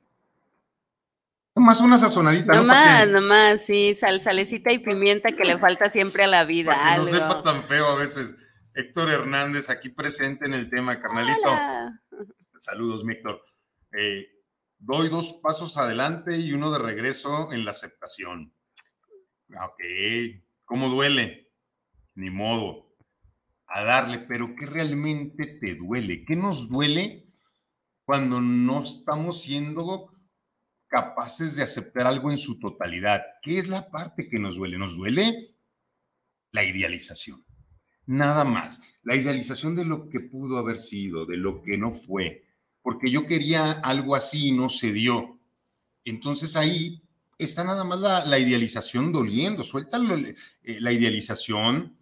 Nomás 1.56 1.82
una 1.82 1.98
sazonadita. 1.98 2.54
Nomás, 2.54 3.08
¿no? 3.08 3.20
nomás, 3.20 3.66
sí, 3.66 3.94
sal, 3.94 4.22
salecita 4.22 4.72
y 4.72 4.80
pimienta 4.80 5.34
que 5.34 5.44
le 5.44 5.58
falta 5.58 5.90
siempre 5.90 6.24
a 6.24 6.28
la 6.28 6.46
vida. 6.46 6.76
Para 6.76 6.98
no 6.98 7.08
sepa 7.08 7.42
tan 7.42 7.64
feo 7.64 7.86
a 7.88 7.96
veces. 7.96 8.36
Héctor 8.74 9.10
Hernández, 9.10 9.70
aquí 9.70 9.90
presente 9.90 10.46
en 10.46 10.54
el 10.54 10.70
tema, 10.70 11.02
carnalito. 11.02 11.50
Saludos, 12.58 13.04
mi 13.04 13.14
Héctor. 13.14 13.44
Eh, 13.98 14.30
doy 14.78 15.10
dos 15.10 15.40
pasos 15.44 15.78
adelante 15.78 16.38
y 16.38 16.54
uno 16.54 16.72
de 16.72 16.80
regreso 16.80 17.52
en 17.52 17.66
la 17.66 17.72
aceptación. 17.72 18.54
Ah, 19.58 19.66
ok, 19.66 19.84
¿cómo 20.64 20.88
duele? 20.88 21.52
Ni 22.16 22.30
modo. 22.30 22.96
A 23.68 23.84
darle, 23.84 24.20
pero 24.20 24.56
¿qué 24.58 24.68
realmente 24.68 25.60
te 25.60 25.76
duele? 25.76 26.24
¿Qué 26.26 26.38
nos 26.38 26.70
duele 26.70 27.28
cuando 28.06 28.40
no 28.40 28.84
estamos 28.84 29.42
siendo 29.42 30.11
capaces 30.92 31.56
de 31.56 31.64
aceptar 31.64 32.06
algo 32.06 32.30
en 32.30 32.38
su 32.38 32.60
totalidad? 32.60 33.24
¿Qué 33.42 33.58
es 33.58 33.68
la 33.70 33.90
parte 33.90 34.28
que 34.28 34.38
nos 34.38 34.58
duele? 34.58 34.78
Nos 34.78 34.98
duele 34.98 35.56
la 36.52 36.64
idealización. 36.64 37.44
Nada 38.06 38.44
más. 38.44 38.82
La 39.04 39.16
idealización 39.16 39.76
de 39.76 39.86
lo 39.86 40.10
que 40.10 40.20
pudo 40.20 40.58
haber 40.58 40.78
sido, 40.78 41.26
de 41.26 41.38
lo 41.38 41.62
que 41.62 41.78
no 41.78 41.94
fue. 41.94 42.44
Porque 42.82 43.10
yo 43.10 43.26
quería 43.26 43.72
algo 43.72 44.16
así 44.16 44.50
y 44.50 44.52
no 44.52 44.70
se 44.70 44.92
dio. 44.92 45.40
Entonces 46.04 46.56
ahí 46.58 47.02
está 47.38 47.64
nada 47.64 47.86
más 47.86 48.28
la, 48.28 48.38
idealización 48.38 49.14
doliendo. 49.14 49.64
Suelta 49.64 49.98
eh, 49.98 50.78
la 50.82 50.92
idealización, 50.92 51.98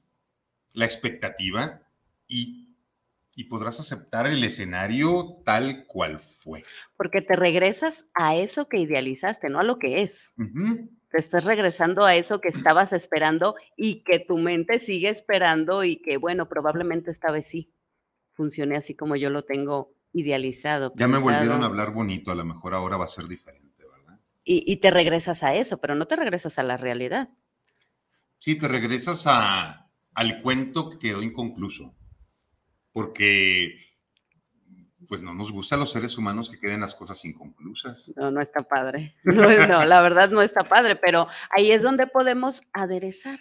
la 0.74 0.86
expectativa 0.86 1.82
y, 2.28 2.69
podrás 3.46 3.80
aceptar 3.80 4.28
el 4.28 4.44
escenario 4.44 5.42
tal 5.46 5.86
cual 5.88 6.20
fue. 6.20 6.64
Porque 6.98 7.22
te 7.22 7.36
regresas 7.36 8.06
a 8.14 8.36
eso 8.36 8.68
que 8.68 8.80
idealizaste, 8.80 9.50
no 9.50 9.60
a 9.60 9.64
lo 9.64 9.80
que 9.80 10.02
es. 10.02 10.32
Te 11.12 11.18
estás 11.18 11.46
regresando 11.46 12.06
a 12.06 12.16
eso 12.16 12.42
que 12.42 12.50
estabas 12.50 12.94
esperando 12.94 13.56
y 13.76 14.04
que 14.04 14.20
tu 14.20 14.38
mente 14.38 14.80
sigue 14.80 15.10
esperando 15.10 15.84
y 15.84 16.02
que, 16.02 16.18
bueno, 16.18 16.50
probablemente 16.50 17.12
esta 17.12 17.32
vez 17.32 17.48
sí 17.48 17.74
funcione 18.34 18.78
así 18.78 18.96
como 18.96 19.16
yo 19.16 19.30
lo 19.30 19.44
tengo 19.44 19.94
idealizado. 20.14 20.94
Ya 20.96 21.08
me 21.08 21.18
volvieron 21.18 21.64
a 21.64 21.66
hablar 21.68 21.92
bonito, 21.94 22.32
a 22.32 22.36
lo 22.36 22.46
mejor 22.46 22.74
ahora 22.74 22.98
va 22.98 23.06
a 23.06 23.10
ser 23.10 23.28
diferente 23.28 23.70
y, 24.52 24.78
te 24.78 24.90
regresas 24.90 25.44
a 25.44 25.54
eso, 25.54 25.80
pero 25.80 25.94
no 25.94 26.08
te 26.08 26.16
regresas 26.16 26.58
a 26.58 26.64
la 26.64 26.76
realidad. 26.76 27.30
Sí, 28.40 28.56
te 28.56 28.68
regresas 28.68 29.28
a, 29.28 29.92
al 30.16 30.42
cuento 30.42 30.90
que 30.90 30.98
quedó 30.98 31.22
inconcluso, 31.22 31.94
porque 33.00 33.80
pues 35.08 35.22
no 35.22 35.34
nos 35.34 35.54
gusta 35.54 35.76
a 35.76 35.78
los 35.78 35.90
seres 35.94 36.18
humanos 36.18 36.50
que 36.50 36.60
queden 36.60 36.82
las 36.82 36.94
cosas 36.94 37.24
inconclusas. 37.24 38.12
No, 38.18 38.30
no 38.30 38.42
está 38.42 38.62
padre. 38.62 39.16
No, 39.24 39.86
la 39.86 40.02
verdad 40.02 40.30
no 40.32 40.42
está 40.42 40.66
padre, 40.66 40.98
pero 40.98 41.30
ahí 41.50 41.72
es 41.72 41.82
donde 41.82 42.08
podemos 42.08 42.62
aderezar. 42.74 43.40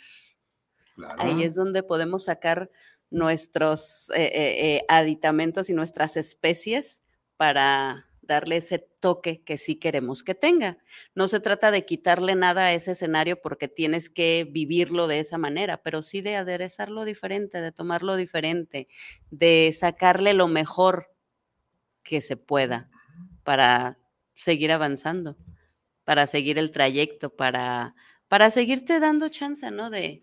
Ahí 1.19 1.43
es 1.43 1.57
donde 1.57 1.83
podemos 1.83 2.27
sacar 2.27 2.71
nuestros 3.11 4.11
eh, 4.11 4.31
eh, 4.33 4.77
eh, 4.77 4.85
aditamentos 4.89 5.71
y 5.71 5.75
nuestras 5.75 6.17
especies 6.17 7.03
para 7.37 8.08
darle 8.29 8.59
ese 8.59 8.79
toque 8.79 9.43
que 9.43 9.57
sí 9.57 9.77
queremos 9.77 10.23
que 10.23 10.35
tenga. 10.35 10.79
No 11.15 11.27
se 11.27 11.41
trata 11.41 11.73
de 11.73 11.85
quitarle 11.85 12.37
nada 12.37 12.67
a 12.67 12.73
ese 12.73 12.93
escenario 12.93 13.41
porque 13.41 13.67
tienes 13.67 14.11
que 14.11 14.47
vivirlo 14.49 15.09
de 15.09 15.19
esa 15.19 15.39
manera, 15.39 15.83
pero 15.83 16.03
sí 16.03 16.21
de 16.21 16.37
aderezarlo 16.37 17.05
diferente, 17.05 17.61
de 17.61 17.73
tomarlo 17.73 18.15
diferente, 18.17 18.87
de 19.31 19.75
sacarle 19.77 20.35
lo 20.35 20.47
mejor 20.47 21.11
que 22.05 22.21
se 22.21 22.37
pueda 22.37 22.89
para 23.43 23.99
seguir 24.35 24.71
avanzando, 24.71 25.37
para 26.05 26.27
seguir 26.27 26.59
el 26.59 26.71
trayecto, 26.71 27.35
para, 27.35 27.95
para 28.29 28.51
seguirte 28.51 29.01
dando 29.01 29.29
chance, 29.31 29.71
¿no? 29.71 29.91
De, 29.91 30.23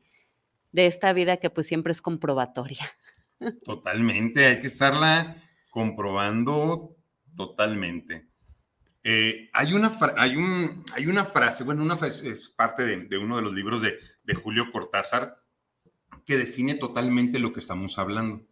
de 0.71 0.85
esta 0.85 1.11
vida 1.11 1.37
que 1.37 1.49
pues 1.49 1.67
siempre 1.67 1.91
es 1.91 2.01
comprobatoria. 2.01 2.91
Totalmente, 3.63 4.45
hay 4.45 4.59
que 4.59 4.67
estarla 4.67 5.35
comprobando 5.71 6.94
totalmente. 7.35 8.27
Eh, 9.07 9.51
hay, 9.53 9.73
una 9.73 9.95
hay, 10.17 10.35
un, 10.35 10.83
hay 10.93 11.05
una 11.05 11.25
frase, 11.25 11.63
bueno, 11.63 11.83
una 11.83 11.95
frase 11.95 12.27
es 12.27 12.49
parte 12.49 12.85
de, 12.85 13.17
uno 13.19 13.35
de 13.35 13.43
los 13.43 13.53
libros 13.53 13.81
de, 13.83 13.99
Julio 14.33 14.71
Cortázar 14.71 15.43
que 16.25 16.37
define 16.37 16.73
totalmente 16.73 17.37
lo 17.37 17.53
que 17.53 17.59
estamos 17.59 17.99
hablando. 17.99 18.47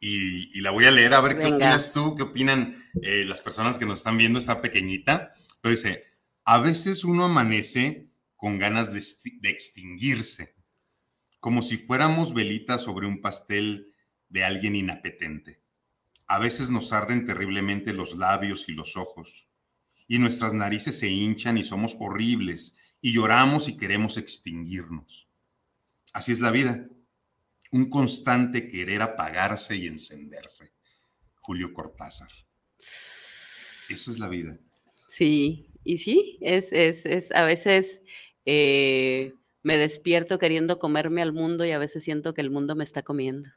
Y, 0.00 0.60
la 0.60 0.70
voy 0.70 0.86
a 0.86 0.90
leer 0.90 1.12
a 1.14 1.20
ver 1.20 1.38
qué 1.38 1.46
opinas 1.46 1.92
tú, 1.92 2.16
qué 2.16 2.22
opinan 2.22 2.74
eh, 3.02 3.24
las 3.26 3.42
personas 3.42 3.78
que 3.78 3.84
nos 3.84 3.98
están 3.98 4.16
viendo, 4.16 4.38
esta 4.38 4.62
pequeñita. 4.62 5.34
Pero 5.60 5.74
dice, 5.74 6.04
a 6.44 6.58
veces 6.58 7.04
uno 7.04 7.26
amanece 7.26 8.08
con 8.34 8.58
ganas 8.58 8.92
de, 8.92 9.04
de 9.40 9.50
extinguirse, 9.50 10.56
como 11.38 11.60
si 11.60 11.76
fuéramos 11.76 12.32
velitas 12.32 12.82
sobre 12.82 13.06
un 13.06 13.20
pastel 13.20 13.92
de 14.28 14.44
alguien 14.44 14.74
inapetente. 14.74 15.61
A 16.32 16.38
veces 16.38 16.70
nos 16.70 16.94
arden 16.94 17.26
terriblemente 17.26 17.92
los 17.92 18.16
labios 18.16 18.66
y 18.70 18.72
los 18.72 18.96
ojos, 18.96 19.50
y 20.08 20.18
nuestras 20.18 20.54
narices 20.54 20.98
se 20.98 21.06
hinchan 21.06 21.58
y 21.58 21.62
somos 21.62 21.94
horribles, 22.00 22.74
y 23.02 23.12
lloramos 23.12 23.68
y 23.68 23.76
queremos 23.76 24.16
extinguirnos. 24.16 25.28
Así 26.14 26.32
es 26.32 26.40
la 26.40 26.50
vida, 26.50 26.88
un 27.70 27.90
constante 27.90 28.66
querer 28.66 29.02
apagarse 29.02 29.76
y 29.76 29.86
encenderse. 29.86 30.72
Julio 31.42 31.74
Cortázar. 31.74 32.30
Eso 33.90 34.10
es 34.10 34.18
la 34.18 34.30
vida. 34.30 34.58
Sí, 35.08 35.66
y 35.84 35.98
sí, 35.98 36.38
es, 36.40 36.72
es, 36.72 37.04
es 37.04 37.30
a 37.32 37.42
veces 37.42 38.00
eh, 38.46 39.34
me 39.62 39.76
despierto 39.76 40.38
queriendo 40.38 40.78
comerme 40.78 41.20
al 41.20 41.34
mundo 41.34 41.66
y 41.66 41.72
a 41.72 41.78
veces 41.78 42.02
siento 42.02 42.32
que 42.32 42.40
el 42.40 42.50
mundo 42.50 42.74
me 42.74 42.84
está 42.84 43.02
comiendo. 43.02 43.50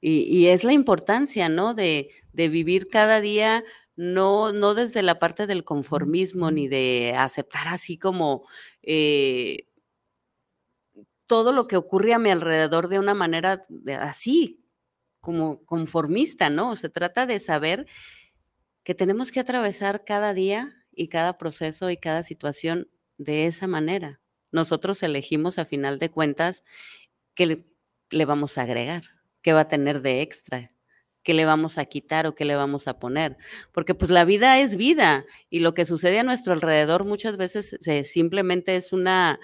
Y, 0.00 0.46
es 0.46 0.62
la 0.64 0.72
importancia, 0.72 1.48
¿no? 1.48 1.74
De, 1.74 2.10
vivir 2.32 2.88
cada 2.88 3.20
día, 3.20 3.64
no, 3.96 4.52
no 4.52 4.74
desde 4.74 5.02
la 5.02 5.18
parte 5.18 5.46
del 5.48 5.64
conformismo 5.64 6.52
ni 6.52 6.68
de 6.68 7.14
aceptar 7.16 7.66
así 7.66 7.98
como 7.98 8.46
eh, 8.82 9.66
todo 11.26 11.52
lo 11.52 11.66
que 11.66 11.76
ocurre 11.76 12.14
a 12.14 12.18
mi 12.18 12.30
alrededor 12.30 12.88
de 12.88 12.98
una 12.98 13.14
manera 13.14 13.64
así, 14.00 14.64
como 15.20 15.64
conformista, 15.64 16.48
¿no? 16.48 16.76
Se 16.76 16.88
trata 16.88 17.26
de 17.26 17.40
saber 17.40 17.86
que 18.84 18.94
tenemos 18.94 19.30
que 19.30 19.40
atravesar 19.40 20.04
cada 20.04 20.32
día 20.32 20.74
y 20.92 21.08
cada 21.08 21.36
proceso 21.36 21.90
y 21.90 21.96
cada 21.98 22.22
situación 22.22 22.88
de 23.18 23.46
esa 23.46 23.66
manera. 23.66 24.20
Nosotros 24.50 25.02
elegimos 25.02 25.58
a 25.58 25.66
final 25.66 25.98
de 25.98 26.10
cuentas 26.10 26.64
qué 27.34 27.46
le, 27.46 27.66
le 28.10 28.24
vamos 28.24 28.56
a 28.56 28.62
agregar, 28.62 29.17
qué 29.42 29.52
va 29.52 29.60
a 29.60 29.68
tener 29.68 30.02
de 30.02 30.22
extra, 30.22 30.68
qué 31.28 31.34
le 31.34 31.44
vamos 31.44 31.76
a 31.76 31.84
quitar 31.84 32.26
o 32.26 32.34
qué 32.34 32.46
le 32.46 32.56
vamos 32.56 32.88
a 32.88 32.98
poner. 32.98 33.36
Porque 33.72 33.94
pues 33.94 34.10
la 34.10 34.24
vida 34.24 34.58
es 34.60 34.76
vida 34.76 35.26
y 35.50 35.60
lo 35.60 35.74
que 35.74 35.84
sucede 35.84 36.18
a 36.18 36.22
nuestro 36.22 36.54
alrededor 36.54 37.04
muchas 37.04 37.36
veces 37.36 37.78
simplemente 38.04 38.76
es 38.76 38.94
una 38.94 39.38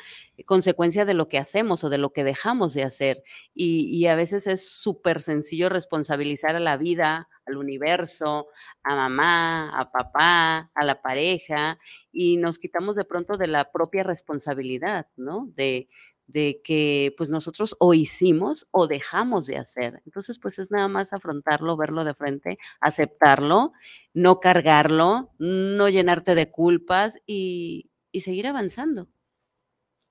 consecuencia 0.47 1.05
de 1.05 1.13
lo 1.13 1.29
que 1.29 1.37
hacemos 1.39 1.85
o 1.85 1.91
de 1.91 1.99
lo 1.99 2.13
que 2.13 2.25
dejamos 2.25 2.73
de 2.73 2.85
hacer. 2.85 3.23
Y, 3.55 4.07
a 4.07 4.15
veces 4.15 4.47
es 4.47 4.67
súper 4.67 5.21
sencillo 5.21 5.69
responsabilizar 5.69 6.57
a 6.57 6.61
la 6.61 6.79
vida, 6.79 7.29
al 7.45 7.59
universo, 7.59 8.49
a 8.83 8.95
mamá, 8.95 9.79
a 9.79 9.93
papá, 9.93 10.71
a 10.75 10.85
la 10.87 11.03
pareja 11.03 11.79
y 12.13 12.39
nos 12.39 12.59
quitamos 12.59 12.97
de 12.97 13.05
pronto 13.05 13.37
de 13.37 13.49
la 13.49 13.71
propia 13.73 14.05
responsabilidad, 14.05 15.09
¿no? 15.17 15.51
De, 15.55 15.89
de 16.27 16.61
que 16.65 17.15
pues 17.17 17.29
nosotros 17.29 17.77
o 17.79 17.95
hicimos 17.95 18.67
o 18.71 18.87
dejamos 18.87 19.47
de 19.47 19.59
hacer. 19.59 20.03
Entonces 20.07 20.39
pues 20.39 20.59
es 20.59 20.71
nada 20.71 20.89
más 20.89 21.13
afrontarlo, 21.13 21.77
verlo 21.77 22.05
de 22.05 22.15
frente, 22.15 22.59
aceptarlo, 22.81 23.73
no 24.13 24.41
cargarlo, 24.41 25.33
no 25.39 25.89
llenarte 25.89 26.35
de 26.35 26.51
culpas 26.51 27.19
y, 27.27 27.91
y 28.11 28.21
seguir 28.21 28.47
avanzando. 28.47 29.09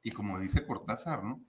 Y 0.04 0.12
como 0.12 0.39
dice 0.39 0.65
Cortázar, 0.65 1.23
¿no? 1.23 1.43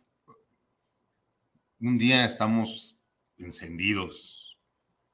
Un 1.80 1.98
día 1.98 2.24
estamos 2.24 3.00
encendidos 3.36 4.58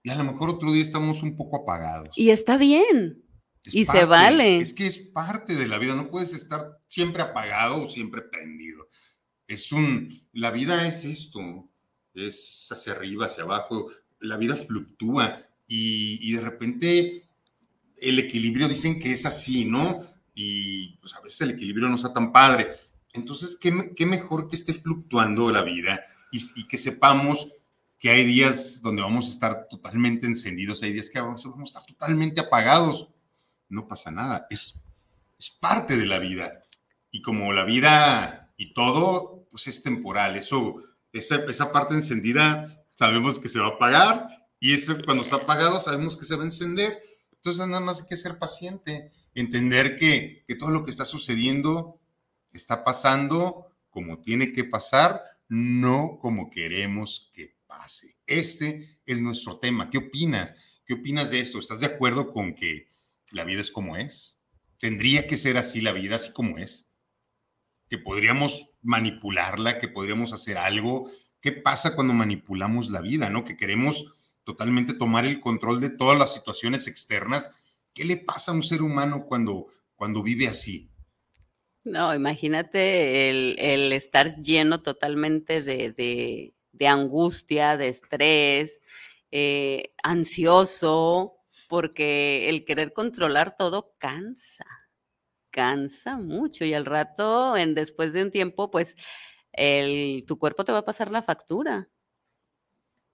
y 0.02 0.10
a 0.10 0.14
lo 0.14 0.24
mejor 0.24 0.50
otro 0.50 0.72
día 0.72 0.82
estamos 0.82 1.22
un 1.22 1.36
poco 1.36 1.58
apagados. 1.58 2.16
Y 2.16 2.30
está 2.30 2.56
bien. 2.56 3.24
y 3.64 3.84
se 3.84 4.04
vale. 4.04 4.58
Es 4.58 4.72
que 4.72 4.86
es 4.86 4.98
parte 4.98 5.54
de 5.54 5.68
la 5.68 5.78
vida, 5.78 5.94
no 5.94 6.10
puedes 6.10 6.32
estar 6.32 6.80
siempre 6.88 7.22
apagado 7.22 7.82
o 7.82 7.88
siempre 7.88 8.22
prendido 8.22 8.86
es 9.54 9.72
un, 9.72 10.20
la 10.32 10.50
vida 10.50 10.86
es 10.86 11.04
esto, 11.04 11.68
es 12.14 12.68
hacia 12.70 12.92
arriba, 12.92 13.26
hacia 13.26 13.42
abajo, 13.42 13.88
la 14.20 14.36
vida 14.36 14.56
fluctúa 14.56 15.42
y, 15.66 16.32
de 16.32 16.40
repente 16.40 17.22
el 17.96 18.18
equilibrio 18.18 18.68
dicen 18.68 18.98
que 18.98 19.12
es 19.12 19.26
así, 19.26 19.64
¿no? 19.64 19.98
Y 20.34 20.96
pues 20.98 21.14
a 21.14 21.20
veces 21.20 21.40
el 21.42 21.50
equilibrio 21.50 21.88
no 21.88 21.96
está 21.96 22.12
tan 22.12 22.32
padre. 22.32 22.70
Entonces, 23.12 23.56
¿qué, 23.56 24.06
mejor 24.06 24.48
que 24.48 24.56
esté 24.56 24.72
fluctuando 24.72 25.50
la 25.50 25.62
vida 25.62 26.04
y, 26.30 26.66
que 26.66 26.78
sepamos 26.78 27.48
que 27.98 28.10
hay 28.10 28.24
días 28.24 28.80
donde 28.82 29.02
vamos 29.02 29.28
a 29.28 29.32
estar 29.32 29.68
totalmente 29.68 30.26
encendidos, 30.26 30.82
hay 30.82 30.92
días 30.92 31.10
que 31.10 31.20
vamos, 31.20 31.44
a 31.44 31.64
estar 31.64 31.84
totalmente 31.84 32.40
apagados. 32.40 33.08
No 33.68 33.86
pasa 33.86 34.10
nada, 34.10 34.46
es, 34.48 34.80
es 35.38 35.50
parte 35.50 35.96
de 35.96 36.06
la 36.06 36.18
vida. 36.18 36.62
Y 37.10 37.20
como 37.20 37.52
la 37.52 37.64
vida 37.64 38.52
y 38.56 38.72
todo 38.72 39.39
pues 39.50 39.66
es 39.66 39.82
temporal. 39.82 40.36
Eso, 40.36 40.76
esa, 41.12 41.36
esa 41.46 41.72
parte 41.72 41.94
encendida 41.94 42.84
sabemos 42.94 43.38
que 43.38 43.48
se 43.48 43.58
va 43.58 43.66
a 43.66 43.70
apagar 43.70 44.28
y 44.58 44.74
eso 44.74 44.96
cuando 45.04 45.22
está 45.22 45.36
apagado 45.36 45.80
sabemos 45.80 46.16
que 46.16 46.24
se 46.24 46.36
va 46.36 46.42
a 46.42 46.46
encender. 46.46 46.98
Entonces 47.32 47.66
nada 47.66 47.80
más 47.80 48.00
hay 48.00 48.06
que 48.06 48.16
ser 48.16 48.38
paciente, 48.38 49.10
entender 49.34 49.96
que, 49.96 50.44
que 50.46 50.54
todo 50.54 50.70
lo 50.70 50.84
que 50.84 50.90
está 50.90 51.04
sucediendo 51.04 52.00
está 52.52 52.84
pasando 52.84 53.74
como 53.88 54.20
tiene 54.20 54.52
que 54.52 54.64
pasar, 54.64 55.20
no 55.48 56.18
como 56.20 56.50
queremos 56.50 57.30
que 57.32 57.56
pase. 57.66 58.16
Este 58.26 59.00
es 59.06 59.18
nuestro 59.20 59.58
tema. 59.58 59.90
¿Qué 59.90 59.98
opinas? 59.98 60.54
¿Qué 60.84 60.94
opinas 60.94 61.30
de 61.30 61.40
esto? 61.40 61.58
¿Estás 61.58 61.80
de 61.80 61.86
acuerdo 61.86 62.32
con 62.32 62.54
que 62.54 62.88
la 63.32 63.44
vida 63.44 63.60
es 63.60 63.70
como 63.70 63.96
es? 63.96 64.40
¿Tendría 64.78 65.26
que 65.26 65.36
ser 65.36 65.56
así 65.56 65.80
la 65.80 65.92
vida, 65.92 66.16
así 66.16 66.32
como 66.32 66.58
es? 66.58 66.89
Que 67.90 67.98
podríamos 67.98 68.70
manipularla, 68.82 69.80
que 69.80 69.88
podríamos 69.88 70.32
hacer 70.32 70.56
algo. 70.56 71.10
¿Qué 71.40 71.50
pasa 71.50 71.96
cuando 71.96 72.14
manipulamos 72.14 72.88
la 72.88 73.00
vida, 73.00 73.28
no? 73.28 73.44
Que 73.44 73.56
queremos 73.56 74.12
totalmente 74.44 74.94
tomar 74.94 75.26
el 75.26 75.40
control 75.40 75.80
de 75.80 75.90
todas 75.90 76.16
las 76.16 76.32
situaciones 76.32 76.86
externas. 76.86 77.50
¿Qué 77.92 78.04
le 78.04 78.16
pasa 78.16 78.52
a 78.52 78.54
un 78.54 78.62
ser 78.62 78.82
humano 78.82 79.26
cuando, 79.26 79.66
cuando 79.96 80.22
vive 80.22 80.46
así? 80.46 80.88
No, 81.82 82.14
imagínate 82.14 83.28
el, 83.28 83.92
estar 83.92 84.40
lleno 84.40 84.82
totalmente 84.82 85.60
de, 85.60 86.54
angustia, 86.86 87.76
de 87.76 87.88
estrés, 87.88 88.82
eh, 89.32 89.94
ansioso, 90.04 91.38
porque 91.68 92.48
el 92.48 92.64
querer 92.64 92.92
controlar 92.92 93.56
todo 93.56 93.96
cansa 93.98 94.79
cansa 95.50 96.16
mucho 96.16 96.64
y 96.64 96.74
al 96.74 96.86
rato, 96.86 97.56
en, 97.56 97.74
después 97.74 98.12
de 98.12 98.22
un 98.22 98.30
tiempo, 98.30 98.70
pues 98.70 98.96
el, 99.52 100.24
tu 100.26 100.38
cuerpo 100.38 100.64
te 100.64 100.72
va 100.72 100.78
a 100.78 100.84
pasar 100.84 101.10
la 101.10 101.22
factura. 101.22 101.88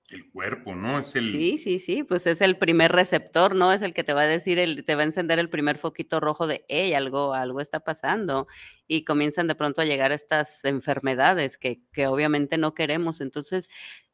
El 0.08 0.30
cuerpo, 0.30 0.76
¿no? 0.76 1.00
Es 1.00 1.16
el... 1.16 1.32
Sí, 1.32 1.58
sí, 1.58 1.80
sí, 1.80 2.04
pues 2.04 2.28
es 2.28 2.40
el 2.40 2.56
primer 2.56 2.92
receptor, 2.92 3.56
¿no? 3.56 3.72
Es 3.72 3.82
el 3.82 3.92
que 3.92 4.04
te 4.04 4.12
va 4.12 4.22
a 4.22 4.26
decir, 4.26 4.60
el, 4.60 4.84
te 4.84 4.94
va 4.94 5.02
a 5.02 5.06
encender 5.06 5.40
el 5.40 5.50
primer 5.50 5.78
foquito 5.78 6.20
rojo 6.20 6.46
de, 6.46 6.64
hey, 6.68 6.94
algo, 6.94 7.34
algo 7.34 7.60
está 7.60 7.80
pasando. 7.80 8.46
Y 8.86 9.04
comienzan 9.04 9.48
de 9.48 9.56
pronto 9.56 9.80
a 9.80 9.84
llegar 9.84 10.12
estas 10.12 10.64
enfermedades 10.64 11.58
que, 11.58 11.80
que 11.92 12.06
obviamente 12.06 12.56
no 12.56 12.72
queremos. 12.72 13.20
Entonces, 13.20 13.68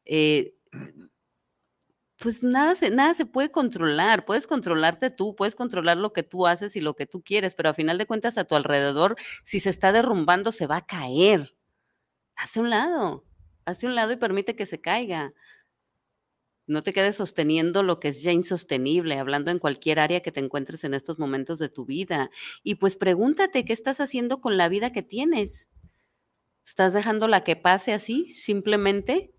eh, 0.05 0.55
pues 2.23 2.41
nada 2.41 2.73
se, 2.73 2.89
nada 2.89 3.13
se 3.13 3.25
puede 3.25 3.51
controlar. 3.51 4.23
Puedes 4.23 4.47
controlarte 4.47 5.09
tú, 5.09 5.35
puedes 5.35 5.55
controlar 5.55 5.97
lo 5.97 6.13
que 6.13 6.23
tú 6.23 6.47
haces 6.47 6.77
y 6.77 6.79
lo 6.79 6.95
que 6.95 7.05
tú 7.05 7.21
quieres, 7.21 7.53
pero 7.53 7.67
a 7.67 7.73
final 7.73 7.97
de 7.97 8.05
cuentas 8.05 8.37
a 8.37 8.45
tu 8.45 8.55
alrededor, 8.55 9.17
si 9.43 9.59
se 9.59 9.69
está 9.69 9.91
derrumbando, 9.91 10.53
se 10.53 10.65
va 10.65 10.77
a 10.77 10.85
caer. 10.85 11.53
Hazte 12.37 12.61
un 12.61 12.69
lado, 12.69 13.25
hazte 13.65 13.87
un 13.87 13.95
lado 13.95 14.13
y 14.13 14.15
permite 14.15 14.55
que 14.55 14.65
se 14.65 14.79
caiga. 14.79 15.33
No 16.65 16.81
te 16.81 16.93
quedes 16.93 17.17
sosteniendo 17.17 17.83
lo 17.83 17.99
que 17.99 18.07
es 18.07 18.23
ya 18.23 18.31
insostenible, 18.31 19.19
hablando 19.19 19.51
en 19.51 19.59
cualquier 19.59 19.99
área 19.99 20.21
que 20.21 20.31
te 20.31 20.39
encuentres 20.39 20.85
en 20.85 20.93
estos 20.93 21.19
momentos 21.19 21.59
de 21.59 21.67
tu 21.67 21.83
vida. 21.85 22.29
Y 22.63 22.75
pues 22.75 22.95
pregúntate, 22.95 23.65
¿qué 23.65 23.73
estás 23.73 23.99
haciendo 23.99 24.39
con 24.39 24.55
la 24.55 24.69
vida 24.69 24.93
que 24.93 25.03
tienes? 25.03 25.69
¿Estás 26.65 26.93
dejando 26.93 27.27
la 27.27 27.43
que 27.43 27.57
pase 27.57 27.91
así, 27.91 28.33
simplemente? 28.35 29.33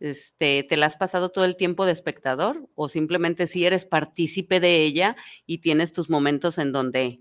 Este, 0.00 0.62
te 0.62 0.76
la 0.76 0.86
has 0.86 0.96
pasado 0.96 1.30
todo 1.30 1.44
el 1.44 1.56
tiempo 1.56 1.86
de 1.86 1.92
espectador 1.92 2.68
o 2.74 2.88
simplemente 2.88 3.46
si 3.46 3.66
eres 3.66 3.84
partícipe 3.84 4.60
de 4.60 4.82
ella 4.82 5.16
y 5.46 5.58
tienes 5.58 5.92
tus 5.92 6.08
momentos 6.10 6.58
en 6.58 6.72
donde 6.72 7.20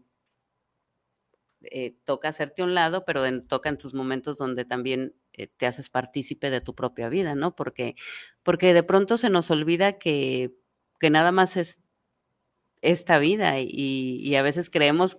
eh, 1.61 1.95
toca 2.05 2.29
hacerte 2.29 2.63
un 2.63 2.75
lado, 2.75 3.03
pero 3.05 3.25
en, 3.25 3.47
toca 3.47 3.69
en 3.69 3.77
tus 3.77 3.93
momentos 3.93 4.37
donde 4.37 4.63
también 4.63 5.15
eh, 5.33 5.47
te 5.47 5.65
haces 5.65 5.89
partícipe 5.89 6.49
de 6.49 6.61
tu 6.61 6.75
propia 6.75 7.09
vida, 7.09 7.35
¿no? 7.35 7.55
Porque, 7.55 7.95
porque 8.43 8.73
de 8.73 8.83
pronto 8.83 9.17
se 9.17 9.29
nos 9.29 9.49
olvida 9.51 9.97
que, 9.97 10.53
que 10.99 11.09
nada 11.09 11.31
más 11.31 11.57
es 11.57 11.79
esta 12.81 13.19
vida 13.19 13.59
y, 13.59 14.19
y 14.21 14.35
a 14.35 14.43
veces 14.43 14.69
creemos 14.69 15.17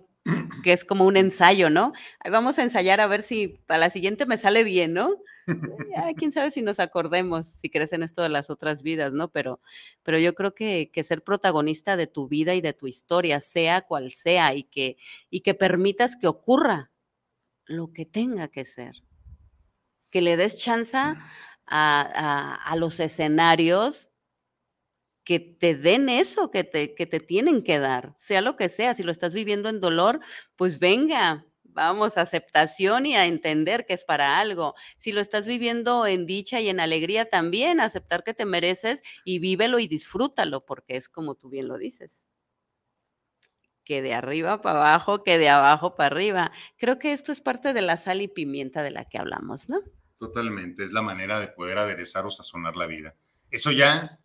que 0.63 0.73
es 0.73 0.85
como 0.85 1.05
un 1.05 1.17
ensayo, 1.17 1.69
¿no? 1.69 1.93
Vamos 2.29 2.57
a 2.59 2.63
ensayar 2.63 3.01
a 3.01 3.07
ver 3.07 3.21
si 3.21 3.49
para 3.67 3.79
la 3.79 3.89
siguiente 3.89 4.25
me 4.25 4.37
sale 4.37 4.63
bien, 4.63 4.93
¿no? 4.93 5.17
quién 6.17 6.31
sabe 6.31 6.51
si 6.51 6.61
nos 6.61 6.79
acordemos, 6.79 7.47
si 7.47 7.69
crees 7.69 7.93
en 7.93 8.03
esto 8.03 8.21
de 8.21 8.29
las 8.29 8.49
otras 8.49 8.83
vidas, 8.83 9.13
¿no? 9.13 9.31
Pero, 9.31 9.59
pero 10.03 10.19
yo 10.19 10.35
creo 10.35 10.53
que, 10.53 10.91
que, 10.93 11.03
ser 11.03 11.23
protagonista 11.23 11.97
de 11.97 12.07
tu 12.07 12.27
vida 12.27 12.55
y 12.55 12.61
de 12.61 12.73
tu 12.73 12.87
historia, 12.87 13.39
sea 13.39 13.81
cual 13.81 14.11
sea, 14.11 14.53
y 14.53 14.63
que, 14.63 14.97
y 15.29 15.41
que 15.41 15.53
permitas 15.53 16.15
que 16.15 16.27
ocurra 16.27 16.91
lo 17.65 17.93
que 17.93 18.05
tenga 18.05 18.47
que 18.47 18.65
ser. 18.65 19.03
Que 20.09 20.21
le 20.21 20.37
des 20.37 20.57
chance 20.57 20.97
a, 20.97 21.17
a, 21.69 22.75
los 22.75 22.99
escenarios 22.99 24.11
que 25.23 25.39
te 25.39 25.75
den 25.75 26.09
eso 26.09 26.49
que 26.49 26.63
te, 26.63 26.95
que 26.95 27.05
te 27.05 27.19
tienen 27.19 27.63
que 27.63 27.77
dar, 27.77 28.15
sea 28.17 28.41
lo 28.41 28.55
que 28.55 28.69
sea. 28.69 28.95
Si 28.95 29.03
lo 29.03 29.11
estás 29.11 29.35
viviendo 29.35 29.69
en 29.69 29.79
dolor, 29.79 30.19
pues 30.55 30.79
venga, 30.79 31.45
vamos, 31.73 32.17
aceptación 32.17 33.05
y 33.05 33.15
a 33.15 33.25
entender 33.25 33.85
que 33.85 33.93
es 33.93 34.03
para 34.03 34.39
algo. 34.39 34.75
Si 34.97 35.11
lo 35.11 35.21
estás 35.21 35.47
viviendo 35.47 36.05
en 36.05 36.25
dicha 36.25 36.59
y 36.59 36.69
en 36.69 36.79
alegría 36.79 37.29
también, 37.29 37.79
aceptar 37.79 38.23
que 38.23 38.33
te 38.33 38.45
mereces 38.45 39.03
y 39.23 39.39
vívelo 39.39 39.79
y 39.79 39.87
disfrútalo, 39.87 40.65
porque 40.65 40.95
es 40.95 41.09
como 41.09 41.35
tú 41.35 41.49
bien 41.49 41.67
lo 41.67 41.77
dices. 41.77 42.25
Que 43.83 44.01
de 44.01 44.13
arriba 44.13 44.61
para 44.61 44.79
abajo, 44.79 45.23
que 45.23 45.37
de 45.37 45.49
abajo 45.49 45.95
para 45.95 46.15
arriba. 46.15 46.51
Creo 46.77 46.99
que 46.99 47.11
esto 47.11 47.31
es 47.31 47.41
parte 47.41 47.73
de 47.73 47.81
la 47.81 47.97
sal 47.97 48.21
y 48.21 48.27
pimienta 48.27 48.83
de 48.83 48.91
la 48.91 49.05
que 49.05 49.17
hablamos, 49.17 49.69
¿no? 49.69 49.79
Totalmente, 50.17 50.83
es 50.83 50.91
la 50.91 51.01
manera 51.01 51.39
de 51.39 51.47
poder 51.47 51.77
aderezar 51.77 52.25
o 52.25 52.31
sazonar 52.31 52.75
la 52.75 52.85
vida. 52.85 53.15
Eso 53.49 53.71
ya 53.71 54.19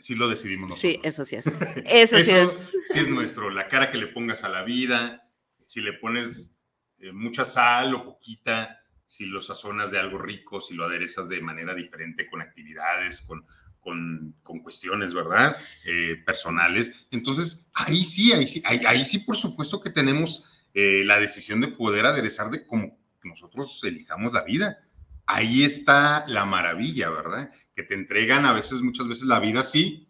sí 0.00 0.14
lo 0.14 0.28
decidimos 0.28 0.70
nosotros. 0.70 0.92
Sí, 0.92 1.00
eso 1.02 1.24
sí 1.24 1.36
es. 1.36 1.46
Eso, 1.86 2.18
sí 2.18 2.30
es. 2.30 2.72
Sí 2.88 2.98
es 2.98 3.08
nuestro, 3.08 3.50
la 3.50 3.68
cara 3.68 3.90
que 3.90 3.98
le 3.98 4.06
pongas 4.06 4.44
a 4.44 4.48
la 4.48 4.62
vida, 4.62 5.29
si 5.70 5.80
le 5.80 5.92
pones 5.92 6.52
eh, 6.98 7.12
mucha 7.12 7.44
sal 7.44 7.94
o 7.94 8.04
poquita, 8.04 8.80
si 9.04 9.24
lo 9.26 9.40
sazonas 9.40 9.92
de 9.92 10.00
algo 10.00 10.18
rico, 10.18 10.60
si 10.60 10.74
lo 10.74 10.84
aderezas 10.84 11.28
de 11.28 11.40
manera 11.40 11.74
diferente 11.74 12.28
con 12.28 12.40
actividades, 12.40 13.20
con, 13.20 13.46
con, 13.78 14.34
cuestiones, 14.64 15.14
¿verdad? 15.14 15.56
Eh, 15.84 16.20
personales. 16.26 17.06
Entonces, 17.12 17.70
ahí 17.72 18.02
sí, 18.02 18.32
ahí 18.32 18.48
sí, 18.48 18.60
ahí, 18.64 19.04
sí, 19.04 19.20
por 19.20 19.36
supuesto 19.36 19.80
que 19.80 19.90
tenemos 19.90 20.66
eh, 20.74 21.04
la 21.04 21.20
decisión 21.20 21.60
de 21.60 21.68
poder 21.68 22.04
aderezar 22.04 22.50
de 22.50 22.66
cómo 22.66 22.98
nosotros 23.22 23.80
elijamos 23.84 24.32
la 24.32 24.42
vida. 24.42 24.76
Ahí 25.24 25.62
está 25.62 26.26
la 26.26 26.46
maravilla, 26.46 27.10
¿verdad? 27.10 27.48
Que 27.76 27.84
te 27.84 27.94
entregan 27.94 28.44
a 28.44 28.52
veces, 28.52 28.82
muchas 28.82 29.06
veces 29.06 29.22
la 29.22 29.38
vida 29.38 29.62
sí, 29.62 30.08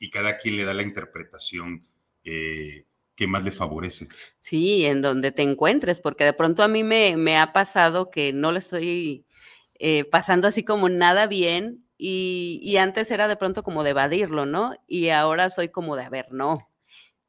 y 0.00 0.08
cada 0.08 0.38
quien 0.38 0.56
le 0.56 0.64
da 0.64 0.72
la 0.72 0.82
interpretación 0.82 1.86
eh, 2.24 2.86
que 3.14 3.26
más 3.26 3.44
le 3.44 3.52
favorece. 3.52 4.08
Sí, 4.40 4.84
en 4.84 5.02
donde 5.02 5.32
te 5.32 5.42
encuentres, 5.42 6.00
porque 6.00 6.24
de 6.24 6.32
pronto 6.32 6.62
a 6.62 6.68
mí 6.68 6.82
me, 6.84 7.16
me 7.16 7.38
ha 7.38 7.52
pasado 7.52 8.10
que 8.10 8.32
no 8.32 8.52
le 8.52 8.58
estoy 8.58 9.26
pasando 10.12 10.46
así 10.46 10.62
como 10.62 10.88
nada 10.88 11.26
bien 11.26 11.84
y, 12.04 12.76
antes 12.78 13.10
era 13.12 13.28
de 13.28 13.36
pronto 13.36 13.62
como 13.62 13.84
de 13.84 13.90
evadirlo, 13.90 14.44
¿no? 14.44 14.74
Y 14.88 15.10
ahora 15.10 15.50
soy 15.50 15.68
como 15.68 15.94
de, 15.94 16.02
a 16.02 16.10
ver, 16.10 16.26
no, 16.32 16.68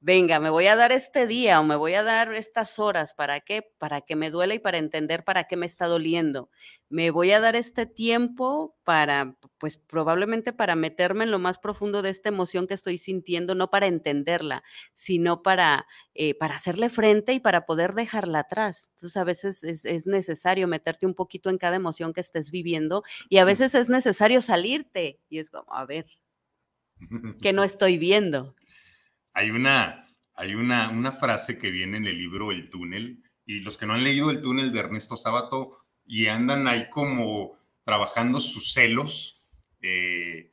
venga, 0.04 0.40
me 0.40 0.50
voy 0.50 0.68
a 0.68 0.76
dar 0.76 0.92
este 0.92 1.26
día 1.28 1.60
o 1.60 1.64
me 1.64 1.76
voy 1.76 1.94
a 1.94 2.04
dar 2.04 2.34
estas 2.34 2.78
horas, 2.78 3.14
¿para 3.14 3.40
qué? 3.40 3.74
Para 3.78 4.02
que 4.02 4.16
me 4.16 4.30
duele 4.30 4.56
y 4.56 4.60
para 4.60 4.78
entender 4.78 5.24
para 5.24 5.46
qué 5.46 5.58
me 5.58 5.66
está 5.66 5.88
doliendo 5.88 6.50
me 6.94 7.10
voy 7.10 7.32
a 7.32 7.40
dar 7.40 7.56
este 7.56 7.88
tiempo 7.88 8.78
para, 8.84 9.36
pues 9.58 9.78
probablemente 9.80 10.54
para 10.54 10.76
meterme 10.76 11.24
en 11.24 11.32
lo 11.32 11.40
más 11.40 11.58
profundo 11.58 12.04
de 12.04 12.12
esta 12.12 12.30
emoción 12.30 12.68
que 12.68 12.76
estoy 12.76 13.00
sintiendo, 13.00 13.56
no 13.56 13.72
para 13.72 13.88
entenderla, 13.88 14.64
sino 14.94 15.42
para, 15.42 15.88
eh, 16.14 16.36
para 16.36 16.54
hacerle 16.54 16.90
frente 16.90 17.34
y 17.34 17.40
para 17.40 17.66
poder 17.66 17.96
dejarla 17.96 18.42
atrás. 18.42 18.92
Entonces 18.94 19.18
a 19.18 19.24
veces 19.24 19.64
es, 19.64 20.06
necesario 20.06 20.68
meterte 20.68 21.08
un 21.08 21.16
poquito 21.16 21.50
en 21.50 21.58
cada 21.58 21.78
emoción 21.78 22.14
que 22.14 22.22
estés 22.22 22.52
viviendo 22.52 23.04
y 23.28 23.38
a 23.38 23.44
veces 23.44 23.74
es 23.74 23.90
necesario 23.90 24.44
salirte 24.44 25.20
y 25.30 25.40
es 25.40 25.50
como, 25.50 25.74
a 25.74 25.88
ver, 25.88 26.06
que 27.42 27.54
no 27.54 27.64
estoy 27.64 27.98
viendo. 27.98 28.56
Hay 29.34 29.50
una, 29.52 30.08
hay 30.36 30.56
una, 30.56 30.90
una 30.90 31.12
frase 31.12 31.58
que 31.58 31.72
viene 31.72 31.98
en 31.98 32.06
el 32.06 32.18
libro 32.18 32.52
El 32.52 32.70
túnel 32.70 33.24
y 33.46 33.60
los 33.60 33.78
que 33.78 33.86
no 33.86 33.94
han 33.94 34.04
leído 34.04 34.30
El 34.30 34.42
túnel 34.42 34.72
de 34.72 34.80
Ernesto 34.80 35.18
Sábato, 35.18 35.78
y 36.06 36.28
andan 36.28 36.68
ahí 36.68 36.90
como 36.90 37.54
trabajando 37.84 38.42
sus 38.42 38.74
celos, 38.74 39.40
eh, 39.82 40.52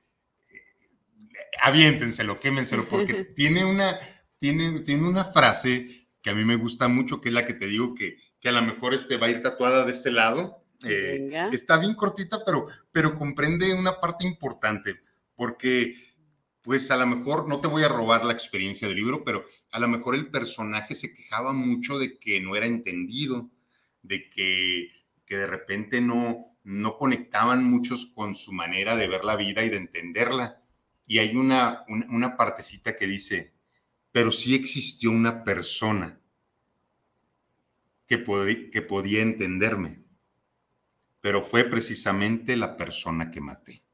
aviéntenselo, 1.63 2.39
quémenselo, 2.39 2.89
porque 2.89 3.25
tiene 3.37 3.65
una, 3.65 3.99
tiene, 4.39 4.81
tiene 4.81 5.09
una 5.09 5.25
frase 5.25 6.09
que 6.23 6.31
a 6.31 6.35
mí 6.35 6.45
me 6.45 6.57
gusta 6.57 6.89
mucho, 6.89 7.21
que 7.21 7.29
es 7.29 7.35
la 7.35 7.45
que 7.45 7.55
te 7.55 7.67
digo 7.67 7.95
que, 7.95 8.17
que 8.41 8.49
a 8.49 8.53
lo 8.53 8.63
mejor 8.63 8.95
este 8.95 9.17
va 9.17 9.27
a 9.27 9.31
ir 9.31 9.41
tatuada 9.41 9.85
de 9.85 9.93
este 9.93 10.11
lado. 10.11 10.65
Eh, 10.85 11.31
está 11.53 11.77
bien 11.77 11.95
cortita, 11.95 12.43
pero, 12.45 12.67
pero 12.91 13.15
comprende 13.15 13.75
una 13.75 14.01
parte 14.01 14.27
importante, 14.27 15.01
porque 15.35 15.95
pues 16.63 16.91
a 16.91 16.97
lo 16.97 17.07
mejor, 17.07 17.49
no 17.49 17.61
te 17.61 17.69
voy 17.69 17.83
a 17.83 17.89
robar 17.89 18.25
la 18.25 18.33
experiencia 18.33 18.89
del 18.89 18.97
libro, 18.97 19.25
pero 19.25 19.45
a 19.73 19.81
lo 19.81 19.89
mejor 19.89 20.15
el 20.15 20.31
personaje 20.31 20.95
se 20.95 21.15
quejaba 21.15 21.53
mucho 21.53 21.99
de 21.99 22.19
que 22.19 22.41
no 22.41 22.57
era 22.57 22.67
entendido, 22.67 23.51
de 24.03 24.29
que 24.29 25.01
que 25.31 25.39
de 25.39 25.47
repente 25.47 26.01
no, 26.01 26.57
no 26.65 26.99
conectaban 26.99 27.63
muchos 27.63 28.05
con 28.05 28.35
su 28.35 28.53
manera 28.53 28.97
de 28.97 29.07
ver 29.07 29.25
la 29.25 29.37
vida 29.37 29.63
y 29.63 29.71
de 29.71 29.77
entenderla. 29.77 30.61
Y 31.07 31.19
hay 31.19 31.37
una, 31.37 31.85
una, 31.87 32.37
partecita 32.37 32.97
que 32.97 33.07
dice, 33.07 33.55
pero 34.11 34.33
sí 34.33 34.57
existió 34.57 35.13
una 35.13 35.45
persona 35.45 36.21
que, 38.09 38.25
que 38.73 38.83
podía 38.83 39.23
entenderme, 39.23 40.03
pero 41.21 41.43
fue 41.43 41.63
precisamente 41.63 42.57
la 42.57 42.77
persona 42.77 43.31
que 43.31 43.41
maté. 43.41 43.85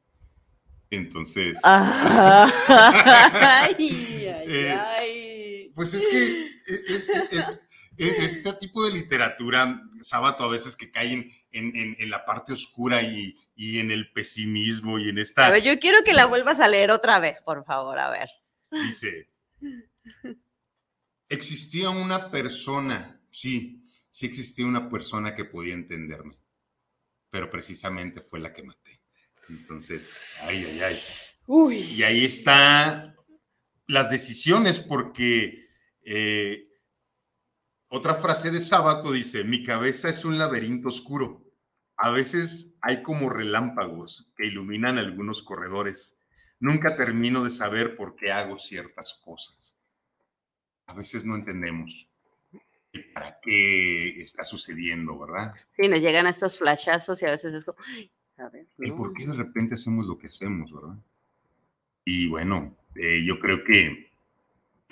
Entonces... 0.90 1.58
Eh, 4.48 5.72
pues 5.74 5.92
es 5.92 6.06
que 6.06 6.56
es, 6.66 7.10
este 7.98 8.52
tipo 8.54 8.84
de 8.84 8.92
literatura, 8.92 9.82
sábado 10.00 10.44
a 10.44 10.48
veces 10.48 10.76
que 10.76 10.90
caen 10.90 11.30
en, 11.50 12.10
la 12.10 12.24
parte 12.24 12.52
oscura 12.52 13.02
y, 13.02 13.34
en 13.56 13.90
el 13.90 14.12
pesimismo 14.12 14.98
y 14.98 15.08
en 15.08 15.18
esta... 15.18 15.46
A 15.46 15.50
ver, 15.50 15.62
yo 15.62 15.78
quiero 15.80 16.02
que 16.04 16.12
la 16.12 16.26
vuelvas 16.26 16.60
a 16.60 16.68
leer 16.68 16.90
otra 16.90 17.18
vez, 17.18 17.42
por 17.42 17.64
favor, 17.64 17.98
a 17.98 18.10
ver. 18.10 18.28
Dice, 18.70 19.28
existía 21.28 21.90
una 21.90 22.30
persona, 22.30 23.20
sí, 23.30 23.82
sí 24.10 24.26
existía 24.26 24.66
una 24.66 24.88
persona 24.88 25.34
que 25.34 25.44
podía 25.44 25.74
entenderme, 25.74 26.36
pero 27.30 27.50
precisamente 27.50 28.20
fue 28.20 28.40
la 28.40 28.52
que 28.52 28.62
maté. 28.62 29.00
Entonces, 29.48 30.20
ay, 30.42 30.64
ay, 30.64 30.80
ay. 30.80 31.00
Uy. 31.46 31.76
Y 31.78 32.02
ahí 32.02 32.24
están 32.24 33.16
las 33.86 34.10
decisiones, 34.10 34.80
porque... 34.80 35.66
Eh, 36.02 36.62
otra 37.88 38.14
frase 38.14 38.50
de 38.50 38.60
sábado 38.60 39.12
dice, 39.12 39.44
mi 39.44 39.62
cabeza 39.62 40.08
es 40.08 40.24
un 40.24 40.38
laberinto 40.38 40.88
oscuro. 40.88 41.44
A 41.96 42.10
veces 42.10 42.74
hay 42.82 43.02
como 43.02 43.30
relámpagos 43.30 44.32
que 44.36 44.46
iluminan 44.46 44.98
algunos 44.98 45.42
corredores. 45.42 46.18
Nunca 46.58 46.96
termino 46.96 47.44
de 47.44 47.50
saber 47.50 47.96
por 47.96 48.16
qué 48.16 48.32
hago 48.32 48.58
ciertas 48.58 49.20
cosas. 49.24 49.78
A 50.86 50.94
veces 50.94 51.24
no 51.24 51.36
entendemos 51.36 52.08
para 53.14 53.38
qué 53.40 54.20
está 54.20 54.42
sucediendo, 54.44 55.18
¿verdad? 55.18 55.54
Sí, 55.70 55.88
nos 55.88 56.00
llegan 56.00 56.26
estos 56.26 56.58
flashazos 56.58 57.20
y 57.22 57.26
a 57.26 57.30
veces 57.30 57.54
es 57.54 57.64
como, 57.64 57.78
a 58.38 58.48
ver, 58.48 58.66
¿Y 58.78 58.90
por 58.92 59.12
qué 59.14 59.26
de 59.26 59.34
repente 59.34 59.74
hacemos 59.74 60.06
lo 60.06 60.18
que 60.18 60.26
hacemos, 60.26 60.72
verdad? 60.72 60.96
Y 62.04 62.28
bueno, 62.28 62.76
eh, 62.94 63.22
yo 63.26 63.38
creo 63.40 63.64
que 63.64 64.10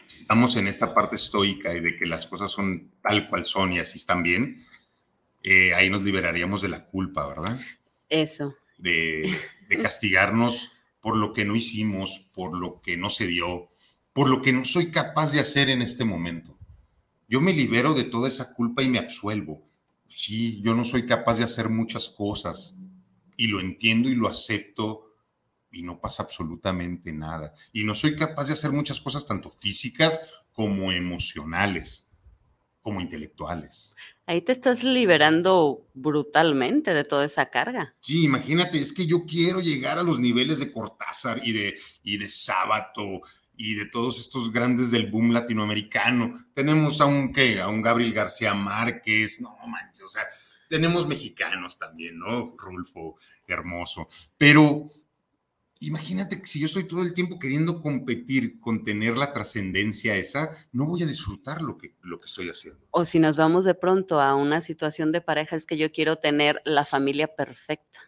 si 0.06 0.22
estamos 0.22 0.56
en 0.56 0.66
esta 0.66 0.94
parte 0.94 1.16
estoica 1.16 1.74
y 1.74 1.80
de 1.80 1.96
que 1.96 2.06
las 2.06 2.26
cosas 2.26 2.50
son 2.50 2.90
tal 3.02 3.28
cual 3.28 3.44
son 3.44 3.72
y 3.72 3.78
así 3.78 3.98
están 3.98 4.22
bien, 4.22 4.64
eh, 5.42 5.74
ahí 5.74 5.90
nos 5.90 6.02
liberaríamos 6.02 6.62
de 6.62 6.68
la 6.68 6.86
culpa, 6.86 7.26
¿verdad? 7.26 7.60
Eso. 8.08 8.54
De, 8.78 9.34
de 9.68 9.78
castigarnos 9.78 10.72
por 11.00 11.16
lo 11.16 11.32
que 11.32 11.44
no 11.44 11.54
hicimos, 11.54 12.26
por 12.32 12.58
lo 12.58 12.80
que 12.80 12.96
no 12.96 13.10
se 13.10 13.26
dio, 13.26 13.68
por 14.12 14.28
lo 14.28 14.40
que 14.40 14.52
no 14.52 14.64
soy 14.64 14.90
capaz 14.90 15.32
de 15.32 15.40
hacer 15.40 15.68
en 15.68 15.82
este 15.82 16.04
momento. 16.04 16.56
Yo 17.28 17.40
me 17.40 17.52
libero 17.52 17.94
de 17.94 18.04
toda 18.04 18.28
esa 18.28 18.54
culpa 18.54 18.82
y 18.82 18.88
me 18.88 18.98
absuelvo. 18.98 19.62
Sí, 20.08 20.62
yo 20.62 20.74
no 20.74 20.84
soy 20.84 21.04
capaz 21.04 21.38
de 21.38 21.44
hacer 21.44 21.68
muchas 21.68 22.08
cosas 22.08 22.76
y 23.36 23.48
lo 23.48 23.60
entiendo 23.60 24.08
y 24.08 24.14
lo 24.14 24.28
acepto 24.28 25.14
y 25.70 25.82
no 25.82 26.00
pasa 26.00 26.22
absolutamente 26.22 27.12
nada. 27.12 27.52
Y 27.72 27.84
no 27.84 27.94
soy 27.94 28.14
capaz 28.16 28.46
de 28.46 28.54
hacer 28.54 28.70
muchas 28.70 29.00
cosas, 29.00 29.26
tanto 29.26 29.50
físicas 29.50 30.20
como 30.52 30.92
emocionales, 30.92 32.06
como 32.80 33.00
intelectuales. 33.00 33.96
Ahí 34.26 34.40
te 34.40 34.52
estás 34.52 34.82
liberando 34.82 35.86
brutalmente 35.92 36.94
de 36.94 37.04
toda 37.04 37.26
esa 37.26 37.50
carga. 37.50 37.94
Sí, 38.00 38.24
imagínate, 38.24 38.78
es 38.78 38.92
que 38.92 39.06
yo 39.06 39.26
quiero 39.26 39.60
llegar 39.60 39.98
a 39.98 40.02
los 40.02 40.18
niveles 40.18 40.60
de 40.60 40.72
Cortázar 40.72 41.46
y 41.46 41.52
de, 41.52 41.74
y 42.02 42.16
de 42.16 42.28
Sábato 42.28 43.20
y 43.56 43.74
de 43.74 43.86
todos 43.86 44.18
estos 44.18 44.50
grandes 44.50 44.90
del 44.90 45.10
boom 45.10 45.32
latinoamericano. 45.32 46.46
Tenemos 46.54 47.00
a 47.00 47.06
un, 47.06 47.32
¿qué? 47.32 47.60
A 47.60 47.68
un 47.68 47.82
Gabriel 47.82 48.14
García 48.14 48.54
Márquez, 48.54 49.40
no 49.40 49.56
manches, 49.66 50.04
o 50.04 50.08
sea, 50.08 50.26
tenemos 50.68 51.06
mexicanos 51.06 51.78
también, 51.78 52.18
¿no? 52.18 52.54
Rulfo, 52.58 53.16
hermoso. 53.46 54.06
Pero 54.38 54.86
imagínate 55.80 56.40
que 56.40 56.46
si 56.46 56.60
yo 56.60 56.66
estoy 56.66 56.84
todo 56.84 57.02
el 57.02 57.14
tiempo 57.14 57.38
queriendo 57.38 57.82
competir 57.82 58.58
con 58.58 58.82
tener 58.82 59.16
la 59.16 59.32
trascendencia 59.32 60.16
esa, 60.16 60.50
no 60.72 60.86
voy 60.86 61.02
a 61.02 61.06
disfrutar 61.06 61.62
lo 61.62 61.76
que, 61.76 61.94
lo 62.02 62.20
que 62.20 62.26
estoy 62.26 62.48
haciendo. 62.48 62.86
O 62.90 63.04
si 63.04 63.18
nos 63.18 63.36
vamos 63.36 63.64
de 63.64 63.74
pronto 63.74 64.20
a 64.20 64.34
una 64.34 64.60
situación 64.60 65.12
de 65.12 65.20
pareja, 65.20 65.56
es 65.56 65.66
que 65.66 65.76
yo 65.76 65.92
quiero 65.92 66.16
tener 66.16 66.60
la 66.64 66.84
familia 66.84 67.34
perfecta. 67.34 68.00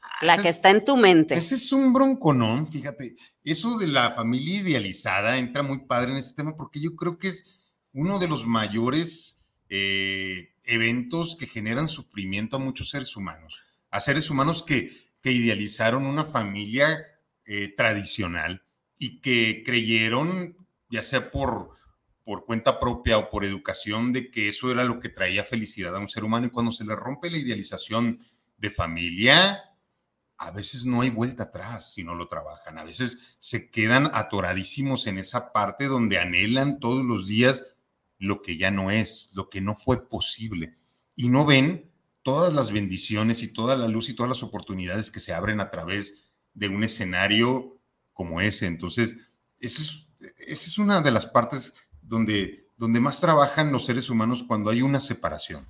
Ah, 0.00 0.18
la 0.22 0.42
que 0.42 0.48
está 0.48 0.70
en 0.70 0.84
tu 0.84 0.96
mente. 0.96 1.34
Ese 1.34 1.56
es 1.56 1.72
un 1.72 1.92
bronconón, 1.92 2.70
fíjate. 2.70 3.16
Eso 3.44 3.78
de 3.78 3.88
la 3.88 4.12
familia 4.12 4.60
idealizada 4.60 5.38
entra 5.38 5.62
muy 5.62 5.86
padre 5.86 6.12
en 6.12 6.18
este 6.18 6.34
tema 6.34 6.56
porque 6.56 6.80
yo 6.80 6.96
creo 6.96 7.18
que 7.18 7.28
es 7.28 7.72
uno 7.92 8.18
de 8.18 8.28
los 8.28 8.46
mayores 8.46 9.38
eh, 9.68 10.54
eventos 10.64 11.36
que 11.36 11.46
generan 11.46 11.88
sufrimiento 11.88 12.56
a 12.56 12.60
muchos 12.60 12.90
seres 12.90 13.16
humanos. 13.16 13.62
A 13.90 14.00
seres 14.00 14.30
humanos 14.30 14.62
que 14.62 14.90
idealizaron 15.24 16.06
una 16.06 16.24
familia 16.24 17.16
eh, 17.48 17.72
tradicional 17.76 18.64
y 18.98 19.20
que 19.20 19.62
creyeron, 19.64 20.56
ya 20.88 21.04
sea 21.04 21.30
por, 21.30 21.70
por 22.24 22.44
cuenta 22.44 22.80
propia 22.80 23.18
o 23.18 23.30
por 23.30 23.44
educación, 23.44 24.12
de 24.12 24.32
que 24.32 24.48
eso 24.48 24.72
era 24.72 24.82
lo 24.82 24.98
que 24.98 25.10
traía 25.10 25.44
felicidad 25.44 25.94
a 25.94 26.00
un 26.00 26.08
ser 26.08 26.24
humano. 26.24 26.46
Y 26.46 26.50
cuando 26.50 26.72
se 26.72 26.84
le 26.84 26.96
rompe 26.96 27.30
la 27.30 27.38
idealización 27.38 28.18
de 28.56 28.70
familia, 28.70 29.62
a 30.38 30.50
veces 30.50 30.84
no 30.86 31.02
hay 31.02 31.10
vuelta 31.10 31.44
atrás 31.44 31.92
si 31.92 32.02
no 32.02 32.16
lo 32.16 32.26
trabajan. 32.26 32.78
A 32.78 32.84
veces 32.84 33.36
se 33.38 33.70
quedan 33.70 34.10
atoradísimos 34.12 35.06
en 35.06 35.18
esa 35.18 35.52
parte 35.52 35.86
donde 35.86 36.18
anhelan 36.18 36.80
todos 36.80 37.04
los 37.04 37.28
días 37.28 37.62
lo 38.18 38.42
que 38.42 38.56
ya 38.56 38.70
no 38.70 38.90
es, 38.90 39.30
lo 39.34 39.48
que 39.48 39.60
no 39.60 39.74
fue 39.74 40.08
posible. 40.08 40.74
Y 41.14 41.28
no 41.28 41.44
ven 41.44 41.90
todas 42.22 42.52
las 42.52 42.72
bendiciones 42.72 43.42
y 43.42 43.48
toda 43.48 43.76
la 43.76 43.88
luz 43.88 44.08
y 44.08 44.14
todas 44.14 44.30
las 44.30 44.42
oportunidades 44.42 45.10
que 45.10 45.20
se 45.20 45.32
abren 45.32 45.60
a 45.60 45.70
través 45.70 46.30
de 46.54 46.68
un 46.68 46.82
escenario 46.82 47.78
como 48.12 48.40
ese. 48.40 48.66
Entonces, 48.66 49.16
esa 49.58 49.82
es, 50.46 50.78
una 50.78 51.00
de 51.02 51.10
las 51.10 51.26
partes 51.26 51.74
donde, 52.02 52.68
donde 52.76 53.00
más 53.00 53.20
trabajan 53.20 53.72
los 53.72 53.84
seres 53.84 54.10
humanos 54.10 54.42
cuando 54.42 54.70
hay 54.70 54.82
una 54.82 55.00
separación. 55.00 55.68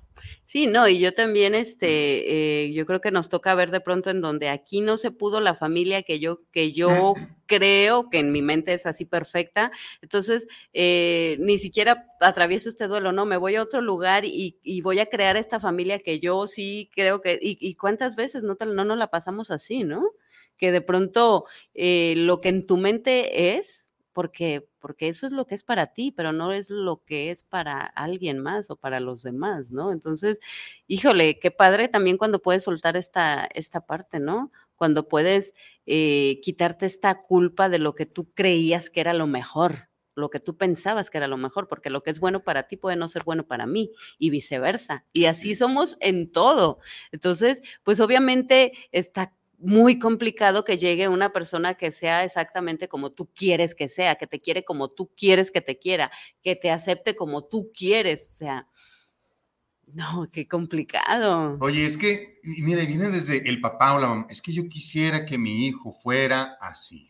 Sí, 0.49 0.65
no, 0.65 0.87
y 0.87 0.97
yo 0.99 1.13
también, 1.13 1.53
este, 1.55 2.63
eh, 2.63 2.71
yo 2.71 2.85
creo 2.85 3.01
que 3.01 3.11
nos 3.11 3.27
toca 3.27 3.53
ver 3.53 3.69
de 3.69 3.81
pronto 3.81 4.09
en 4.09 4.21
donde 4.21 4.47
aquí 4.47 4.79
no 4.79 4.95
se 4.95 5.11
pudo 5.11 5.41
la 5.41 5.53
familia 5.55 6.03
que 6.03 6.19
yo, 6.21 6.45
que 6.53 6.71
yo 6.71 7.15
creo 7.47 8.09
que 8.09 8.19
en 8.19 8.31
mi 8.31 8.41
mente 8.41 8.71
es 8.73 8.85
así 8.85 9.03
perfecta. 9.03 9.71
Entonces, 10.01 10.47
eh, 10.71 11.35
ni 11.41 11.57
siquiera 11.57 12.05
atravieso 12.21 12.69
este 12.69 12.87
duelo, 12.87 13.11
no, 13.11 13.25
me 13.25 13.35
voy 13.35 13.57
a 13.57 13.61
otro 13.61 13.81
lugar 13.81 14.23
y, 14.23 14.55
voy 14.81 14.99
a 14.99 15.07
crear 15.07 15.35
esta 15.35 15.59
familia 15.59 15.99
que 15.99 16.21
yo 16.21 16.47
sí 16.47 16.89
creo 16.95 17.19
que, 17.19 17.37
y, 17.41 17.75
cuántas 17.75 18.15
veces 18.15 18.43
no, 18.43 18.55
no 18.57 18.85
nos 18.85 18.97
la 18.97 19.07
pasamos 19.07 19.51
así, 19.51 19.83
¿no? 19.83 20.11
Que 20.55 20.71
de 20.71 20.79
pronto 20.79 21.43
eh, 21.73 22.13
lo 22.15 22.39
que 22.39 22.47
en 22.47 22.65
tu 22.65 22.77
mente 22.77 23.57
es, 23.57 23.86
porque, 24.17 24.67
porque 24.79 25.09
eso 25.09 25.27
es 25.27 25.31
lo 25.31 25.45
que 25.45 25.53
es 25.53 25.63
para 25.63 25.93
ti, 25.93 26.11
pero 26.11 26.31
no 26.31 26.51
es 26.51 26.71
lo 26.71 27.03
que 27.05 27.29
es 27.29 27.43
para 27.43 27.81
alguien 27.85 28.39
más 28.39 28.71
o 28.71 28.75
para 28.75 28.99
los 28.99 29.21
demás, 29.21 29.71
¿no? 29.71 29.91
Entonces, 29.91 30.39
híjole, 30.87 31.37
qué 31.37 31.51
padre 31.51 31.87
también 31.87 32.17
cuando 32.17 32.41
puedes 32.41 32.63
soltar 32.63 32.97
esta, 32.97 33.47
esta 33.53 33.85
parte, 33.85 34.19
¿no? 34.19 34.51
Cuando 34.75 35.07
puedes 35.07 35.53
eh, 35.85 36.39
quitarte 36.41 36.87
esta 36.87 37.21
culpa 37.21 37.69
de 37.69 37.77
lo 37.77 37.93
que 37.93 38.07
tú 38.07 38.33
creías 38.33 38.89
que 38.89 39.01
era 39.01 39.13
lo 39.13 39.27
mejor, 39.27 39.87
lo 40.15 40.31
que 40.31 40.39
tú 40.39 40.57
pensabas 40.57 41.11
que 41.11 41.19
era 41.19 41.27
lo 41.27 41.37
mejor, 41.37 41.67
porque 41.67 41.91
lo 41.91 42.01
que 42.01 42.09
es 42.09 42.19
bueno 42.19 42.39
para 42.39 42.63
ti 42.63 42.75
puede 42.75 42.95
no 42.95 43.07
ser 43.09 43.23
bueno 43.23 43.45
para 43.45 43.67
mí 43.67 43.91
y 44.17 44.31
viceversa. 44.31 45.05
Y 45.13 45.25
así 45.25 45.53
somos 45.53 45.95
en 45.99 46.31
todo. 46.31 46.79
Entonces, 47.11 47.61
pues 47.83 47.99
obviamente 47.99 48.73
está 48.91 49.36
muy 49.57 49.97
complicado 49.99 50.63
que 50.63 50.77
llegue 50.77 51.07
una 51.07 51.33
persona 51.33 51.75
que 51.75 51.91
sea 51.91 52.23
exactamente 52.23 52.87
como 52.87 53.11
tú 53.11 53.31
quieres 53.33 53.73
que 53.73 53.87
sea, 53.87 54.15
que 54.15 54.27
te 54.27 54.39
quiere 54.39 54.63
como 54.63 54.89
tú 54.89 55.11
quieres 55.17 55.51
que 55.51 55.61
te 55.61 55.79
quiera, 55.79 56.11
que 56.43 56.55
te 56.55 56.69
acepte 56.69 57.15
como 57.15 57.45
tú 57.45 57.71
quieres, 57.73 58.29
o 58.29 58.35
sea, 58.35 58.67
no, 59.93 60.29
qué 60.31 60.47
complicado. 60.47 61.57
Oye, 61.61 61.85
es 61.85 61.97
que, 61.97 62.27
mira, 62.43 62.83
viene 62.85 63.09
desde 63.09 63.47
el 63.47 63.61
papá 63.61 63.95
o 63.95 63.99
la 63.99 64.07
mamá, 64.07 64.27
es 64.29 64.41
que 64.41 64.51
yo 64.51 64.67
quisiera 64.67 65.25
que 65.25 65.37
mi 65.37 65.65
hijo 65.65 65.93
fuera 65.93 66.57
así. 66.59 67.09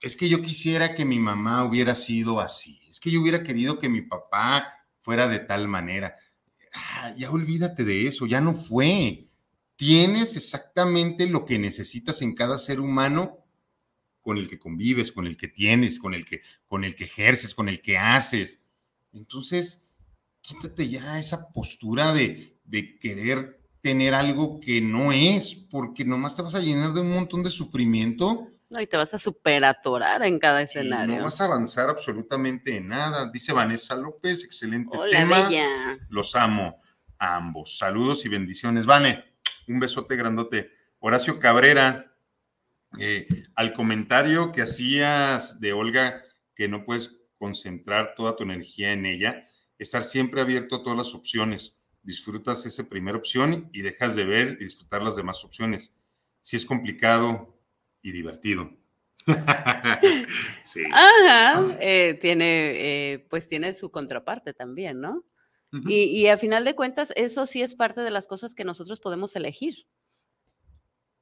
Es 0.00 0.16
que 0.16 0.28
yo 0.30 0.40
quisiera 0.40 0.94
que 0.94 1.04
mi 1.04 1.18
mamá 1.18 1.64
hubiera 1.64 1.94
sido 1.94 2.40
así. 2.40 2.80
Es 2.88 2.98
que 2.98 3.10
yo 3.10 3.20
hubiera 3.20 3.42
querido 3.42 3.78
que 3.78 3.90
mi 3.90 4.00
papá 4.00 4.66
fuera 5.02 5.28
de 5.28 5.38
tal 5.38 5.68
manera. 5.68 6.14
Ah, 6.72 7.12
ya 7.16 7.30
olvídate 7.30 7.84
de 7.84 8.06
eso, 8.06 8.26
ya 8.26 8.40
no 8.40 8.54
fue 8.54 9.29
tienes 9.80 10.36
exactamente 10.36 11.26
lo 11.26 11.46
que 11.46 11.58
necesitas 11.58 12.20
en 12.20 12.34
cada 12.34 12.58
ser 12.58 12.80
humano 12.80 13.46
con 14.20 14.36
el 14.36 14.46
que 14.46 14.58
convives, 14.58 15.10
con 15.10 15.26
el 15.26 15.38
que 15.38 15.48
tienes, 15.48 15.98
con 15.98 16.12
el 16.12 16.26
que, 16.26 16.42
con 16.66 16.84
el 16.84 16.94
que 16.94 17.04
ejerces, 17.04 17.54
con 17.54 17.66
el 17.66 17.80
que 17.80 17.96
haces. 17.96 18.60
Entonces, 19.14 19.96
quítate 20.42 20.86
ya 20.90 21.18
esa 21.18 21.50
postura 21.50 22.12
de, 22.12 22.58
querer 23.00 23.58
tener 23.80 24.12
algo 24.12 24.60
que 24.60 24.82
no 24.82 25.12
es, 25.12 25.54
porque 25.54 26.04
nomás 26.04 26.36
te 26.36 26.42
vas 26.42 26.54
a 26.54 26.60
llenar 26.60 26.92
de 26.92 27.00
un 27.00 27.14
montón 27.14 27.42
de 27.42 27.50
sufrimiento. 27.50 28.48
No, 28.68 28.82
y 28.82 28.86
te 28.86 28.98
vas 28.98 29.14
a 29.14 29.18
superatorar 29.18 30.22
en 30.24 30.38
cada 30.38 30.60
escenario. 30.60 31.16
no 31.16 31.24
vas 31.24 31.40
a 31.40 31.46
avanzar 31.46 31.88
absolutamente 31.88 32.76
en 32.76 32.88
nada. 32.88 33.30
Dice 33.30 33.54
Vanessa 33.54 33.96
López, 33.96 34.44
excelente 34.44 34.94
tema. 35.10 35.48
Los 36.10 36.36
amo 36.36 36.82
a 37.18 37.36
ambos. 37.36 37.78
Saludos 37.78 38.26
y 38.26 38.28
bendiciones. 38.28 38.84
Vane, 38.84 39.29
un 39.70 39.80
besote 39.80 40.16
grandote. 40.16 40.72
Horacio 40.98 41.38
Cabrera, 41.38 42.12
eh, 42.98 43.26
al 43.54 43.72
comentario 43.72 44.52
que 44.52 44.62
hacías 44.62 45.60
de 45.60 45.72
Olga, 45.72 46.22
que 46.54 46.68
no 46.68 46.84
puedes 46.84 47.16
concentrar 47.38 48.14
toda 48.14 48.36
tu 48.36 48.42
energía 48.42 48.92
en 48.92 49.06
ella, 49.06 49.46
estar 49.78 50.02
siempre 50.02 50.40
abierto 50.40 50.76
a 50.76 50.82
todas 50.82 50.98
las 50.98 51.14
opciones. 51.14 51.74
Disfrutas 52.02 52.66
esa 52.66 52.88
primera 52.88 53.16
opción 53.16 53.70
y 53.72 53.82
dejas 53.82 54.16
de 54.16 54.24
ver 54.24 54.58
y 54.60 54.64
disfrutar 54.64 55.02
las 55.02 55.16
demás 55.16 55.44
opciones. 55.44 55.94
Si 56.40 56.56
es 56.56 56.66
complicado 56.66 57.56
y 58.02 58.12
divertido. 58.12 58.70
sí. 60.64 60.82
Ajá, 60.92 61.76
eh, 61.78 62.18
tiene, 62.20 63.12
eh, 63.12 63.26
pues 63.30 63.46
tiene 63.46 63.72
su 63.72 63.90
contraparte 63.90 64.52
también, 64.52 65.00
¿no? 65.00 65.24
Y, 65.72 66.26
a 66.26 66.36
final 66.36 66.64
de 66.64 66.74
cuentas, 66.74 67.12
eso 67.16 67.46
sí 67.46 67.62
es 67.62 67.74
parte 67.74 68.00
de 68.00 68.10
las 68.10 68.26
cosas 68.26 68.54
que 68.54 68.64
nosotros 68.64 69.00
podemos 69.00 69.36
elegir. 69.36 69.86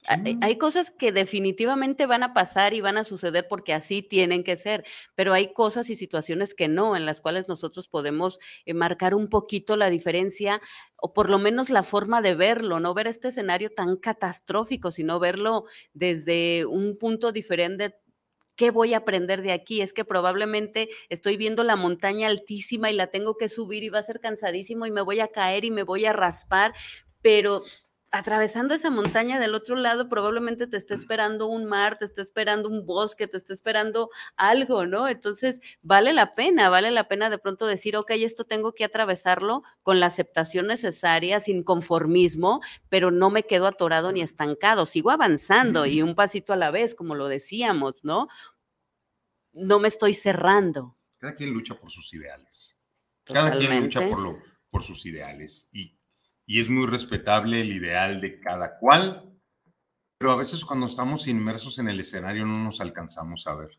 Hay, 0.07 0.57
cosas 0.57 0.91
que 0.91 1.13
definitivamente 1.13 2.07
van 2.07 2.23
a 2.23 2.33
pasar 2.33 2.73
y 2.73 2.81
van 2.81 2.97
a 2.97 3.05
suceder 3.05 3.47
porque 3.47 3.75
así 3.75 4.01
tienen 4.01 4.43
que 4.43 4.57
ser, 4.57 4.85
pero 5.15 5.35
hay 5.35 5.53
cosas 5.53 5.91
y 5.91 5.97
situaciones 5.97 6.55
que 6.55 6.69
no, 6.69 6.97
en 6.97 7.05
las 7.05 7.21
cuales 7.21 7.47
nosotros 7.49 7.89
podemos 7.89 8.39
eh, 8.65 8.73
marcar 8.75 9.15
un 9.15 9.29
poquito 9.29 9.77
la 9.77 9.91
diferencia 9.91 10.63
o 10.97 11.13
por 11.13 11.29
lo 11.29 11.39
menos 11.39 11.69
la 11.69 11.83
forma 11.83 12.23
de 12.23 12.35
verlo, 12.35 12.81
no 12.81 12.95
ver 12.95 13.07
este 13.07 13.29
escenario 13.29 13.71
tan 13.71 13.97
catastrófico, 13.97 14.93
sino 14.93 15.19
verlo 15.19 15.65
desde 15.93 16.65
un 16.65 16.97
punto 16.97 17.31
diferente, 17.33 17.97
¿qué 18.59 18.71
voy 18.73 18.93
a 18.93 18.99
aprender 18.99 19.41
de 19.41 19.53
aquí? 19.53 19.81
Es 19.81 19.95
que 19.95 20.05
probablemente 20.05 20.91
estoy 21.09 21.39
viendo 21.39 21.63
la 21.65 21.77
montaña 21.77 22.27
altísima 22.27 22.91
y 22.91 22.95
la 22.95 23.07
tengo 23.07 23.37
que 23.39 23.49
subir 23.49 23.85
y 23.85 23.89
va 23.89 24.01
a 24.01 24.03
ser 24.03 24.21
cansadísimo 24.21 24.85
y 24.85 24.91
me 24.91 25.01
voy 25.01 25.21
a 25.21 25.29
caer 25.29 25.65
y 25.65 25.71
me 25.71 25.85
voy 25.85 26.05
a 26.05 26.13
raspar, 26.13 26.75
pero 27.23 27.63
atravesando 28.11 28.75
esa 28.75 28.91
montaña 28.91 29.39
del 29.39 29.55
otro 29.55 29.77
lado 29.77 30.09
probablemente 30.09 30.67
te 30.67 30.77
esté 30.77 30.95
esperando 30.95 31.47
un 31.47 31.67
mar, 31.67 31.99
te 31.99 32.05
esté 32.05 32.23
esperando 32.23 32.69
un 32.69 32.87
bosque, 32.87 33.27
te 33.27 33.37
esté 33.37 33.53
esperando 33.53 34.11
algo, 34.37 34.87
¿no? 34.87 35.09
Entonces, 35.09 35.61
vale 35.83 36.13
la 36.13 36.33
pena, 36.33 36.71
vale 36.71 36.91
la 36.91 37.09
pena 37.09 37.29
de 37.29 37.39
pronto 37.39 37.67
decir, 37.67 37.97
ok, 37.97 38.13
esto 38.13 38.45
tengo 38.45 38.73
que 38.73 38.85
atravesarlo 38.85 39.63
con 39.83 40.01
la 40.01 40.07
aceptación 40.07 40.67
necesaria, 40.69 41.41
sin 41.41 41.63
conformismo, 41.63 42.61
pero 42.89 43.11
no 43.11 43.31
me 43.31 43.43
quedo 43.43 43.67
atorado 43.67 44.11
ni 44.11 44.23
estancado, 44.23 44.87
sigo 44.87 45.11
avanzando 45.11 45.85
y 45.85 46.01
un 46.01 46.15
pasito 46.15 46.53
a 46.53 46.57
la 46.57 46.71
vez, 46.71 46.95
como 46.95 47.15
lo 47.15 47.29
decíamos, 47.29 48.03
¿no? 48.03 48.29
No 49.53 49.79
me 49.81 49.89
estoy 49.89 50.15
cerrando. 50.15 50.97
Cada 51.19 51.35
quien 51.35 51.53
lucha 51.53 51.75
por 51.75 51.91
sus 51.91 52.15
ideales. 52.15 52.79
Cada 53.25 53.55
quien 53.57 53.83
lucha 53.83 54.09
por, 54.09 54.21
lo, 54.21 54.39
por 54.71 54.83
sus 54.83 55.05
ideales. 55.05 55.69
Y 55.73 55.98
y 56.49 56.61
es 56.61 56.71
muy 56.71 56.87
respetable 56.87 57.61
el 57.61 57.75
ideal 57.75 58.23
de 58.23 58.41
cada 58.41 58.79
cual, 58.79 59.31
pero 60.17 60.33
a 60.33 60.37
veces 60.37 60.65
cuando 60.65 60.87
estamos 60.87 61.29
inmersos 61.29 61.79
en 61.79 61.91
el 61.91 62.01
escenario 62.01 62.47
no 62.47 62.65
nos 62.65 62.81
alcanzamos 62.81 63.47
a 63.47 63.55
ver 63.55 63.79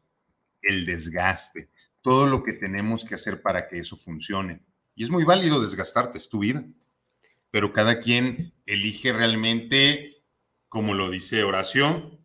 el 0.62 0.86
desgaste, 0.86 1.72
todo 2.00 2.28
lo 2.28 2.44
que 2.44 2.54
tenemos 2.54 3.04
que 3.04 3.16
hacer 3.16 3.42
para 3.42 3.68
que 3.68 3.80
eso 3.80 3.98
funcione. 3.98 4.62
Y 4.94 5.04
es 5.04 5.10
muy 5.10 5.24
válido 5.24 5.60
desgastarte, 5.60 6.20
es 6.20 6.30
tu 6.30 6.40
vida, 6.40 6.64
pero 7.50 7.74
cada 7.74 8.00
quien 8.00 8.54
elige 8.68 9.14
realmente, 9.14 10.24
como 10.68 10.94
lo 10.94 11.10
dice 11.10 11.44
Oración, 11.44 12.24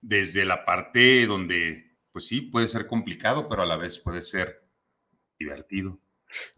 desde 0.00 0.44
la 0.44 0.64
parte 0.64 1.28
donde, 1.28 1.96
pues 2.10 2.26
sí, 2.26 2.40
puede 2.40 2.66
ser 2.66 2.88
complicado, 2.88 3.48
pero 3.48 3.62
a 3.62 3.66
la 3.66 3.76
vez 3.76 4.00
puede 4.00 4.24
ser 4.24 4.68
divertido. 5.38 6.00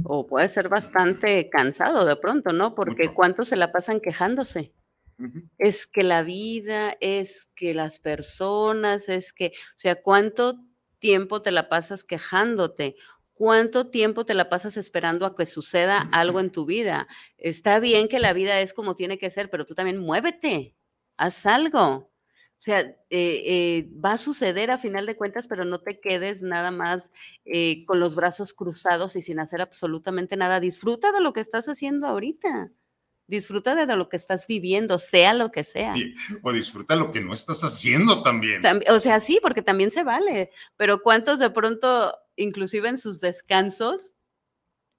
O 0.02 0.26
puede 0.26 0.48
ser 0.48 0.68
bastante 0.68 1.48
cansado 1.50 2.04
de 2.04 2.16
pronto, 2.16 2.52
¿no? 2.52 2.74
Porque 2.74 3.12
¿cuántos 3.12 3.48
se 3.48 3.56
la 3.56 3.72
pasan 3.72 4.00
quejándose? 4.00 4.72
Es 5.58 5.86
que 5.86 6.02
la 6.02 6.22
vida, 6.22 6.96
es 7.00 7.50
que 7.54 7.74
las 7.74 7.98
personas, 7.98 9.10
es 9.10 9.34
que, 9.34 9.48
o 9.48 9.78
sea, 9.78 10.00
¿cuánto 10.02 10.64
tiempo 10.98 11.42
te 11.42 11.50
la 11.50 11.68
pasas 11.68 12.04
quejándote? 12.04 12.96
¿Cuánto 13.34 13.88
tiempo 13.88 14.24
te 14.24 14.34
la 14.34 14.48
pasas 14.48 14.76
esperando 14.76 15.26
a 15.26 15.34
que 15.34 15.46
suceda 15.46 16.08
algo 16.12 16.40
en 16.40 16.50
tu 16.50 16.66
vida? 16.66 17.06
Está 17.38 17.80
bien 17.80 18.08
que 18.08 18.18
la 18.18 18.32
vida 18.32 18.60
es 18.60 18.72
como 18.72 18.96
tiene 18.96 19.18
que 19.18 19.30
ser, 19.30 19.50
pero 19.50 19.66
tú 19.66 19.74
también 19.74 19.98
muévete, 19.98 20.74
haz 21.16 21.46
algo. 21.46 22.09
O 22.60 22.62
sea, 22.62 22.80
eh, 22.80 22.96
eh, 23.08 23.88
va 24.04 24.12
a 24.12 24.18
suceder 24.18 24.70
a 24.70 24.76
final 24.76 25.06
de 25.06 25.16
cuentas, 25.16 25.46
pero 25.46 25.64
no 25.64 25.80
te 25.80 25.98
quedes 25.98 26.42
nada 26.42 26.70
más 26.70 27.10
eh, 27.46 27.86
con 27.86 28.00
los 28.00 28.14
brazos 28.14 28.52
cruzados 28.52 29.16
y 29.16 29.22
sin 29.22 29.40
hacer 29.40 29.62
absolutamente 29.62 30.36
nada. 30.36 30.60
Disfruta 30.60 31.10
de 31.10 31.22
lo 31.22 31.32
que 31.32 31.40
estás 31.40 31.70
haciendo 31.70 32.06
ahorita. 32.06 32.70
Disfruta 33.26 33.74
de 33.74 33.96
lo 33.96 34.10
que 34.10 34.18
estás 34.18 34.46
viviendo, 34.46 34.98
sea 34.98 35.32
lo 35.32 35.50
que 35.50 35.64
sea. 35.64 35.94
o 36.42 36.52
disfruta 36.52 36.96
lo 36.96 37.10
que 37.10 37.22
no 37.22 37.32
estás 37.32 37.64
haciendo 37.64 38.20
también. 38.20 38.60
O 38.90 39.00
sea, 39.00 39.20
sí, 39.20 39.38
porque 39.40 39.62
también 39.62 39.90
se 39.90 40.04
vale. 40.04 40.50
Pero 40.76 41.02
¿cuántos 41.02 41.38
de 41.38 41.48
pronto, 41.48 42.14
inclusive 42.36 42.90
en 42.90 42.98
sus 42.98 43.20
descansos, 43.22 44.12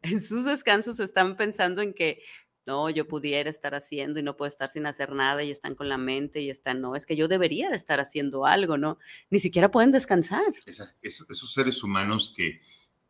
en 0.01 0.19
sus 0.23 0.45
descansos 0.45 0.99
están 0.99 1.37
pensando 1.37 1.83
en 1.83 1.93
que 1.93 2.23
no, 2.65 2.89
yo 2.89 3.07
pudiera 3.07 3.49
estar 3.49 3.73
haciendo 3.73 4.19
y 4.19 4.23
no 4.23 4.37
puedo 4.37 4.47
estar 4.47 4.69
sin 4.69 4.85
hacer 4.85 5.13
nada 5.13 5.43
y 5.43 5.51
están 5.51 5.75
con 5.75 5.89
la 5.89 5.97
mente 5.97 6.41
y 6.41 6.49
están, 6.49 6.81
no, 6.81 6.95
es 6.95 7.05
que 7.05 7.15
yo 7.15 7.27
debería 7.27 7.69
de 7.69 7.75
estar 7.75 7.99
haciendo 7.99 8.45
algo, 8.45 8.77
¿no? 8.77 8.99
Ni 9.29 9.39
siquiera 9.39 9.71
pueden 9.71 9.91
descansar. 9.91 10.53
esos 10.65 11.53
seres 11.53 11.83
humanos 11.83 12.33
que, 12.35 12.61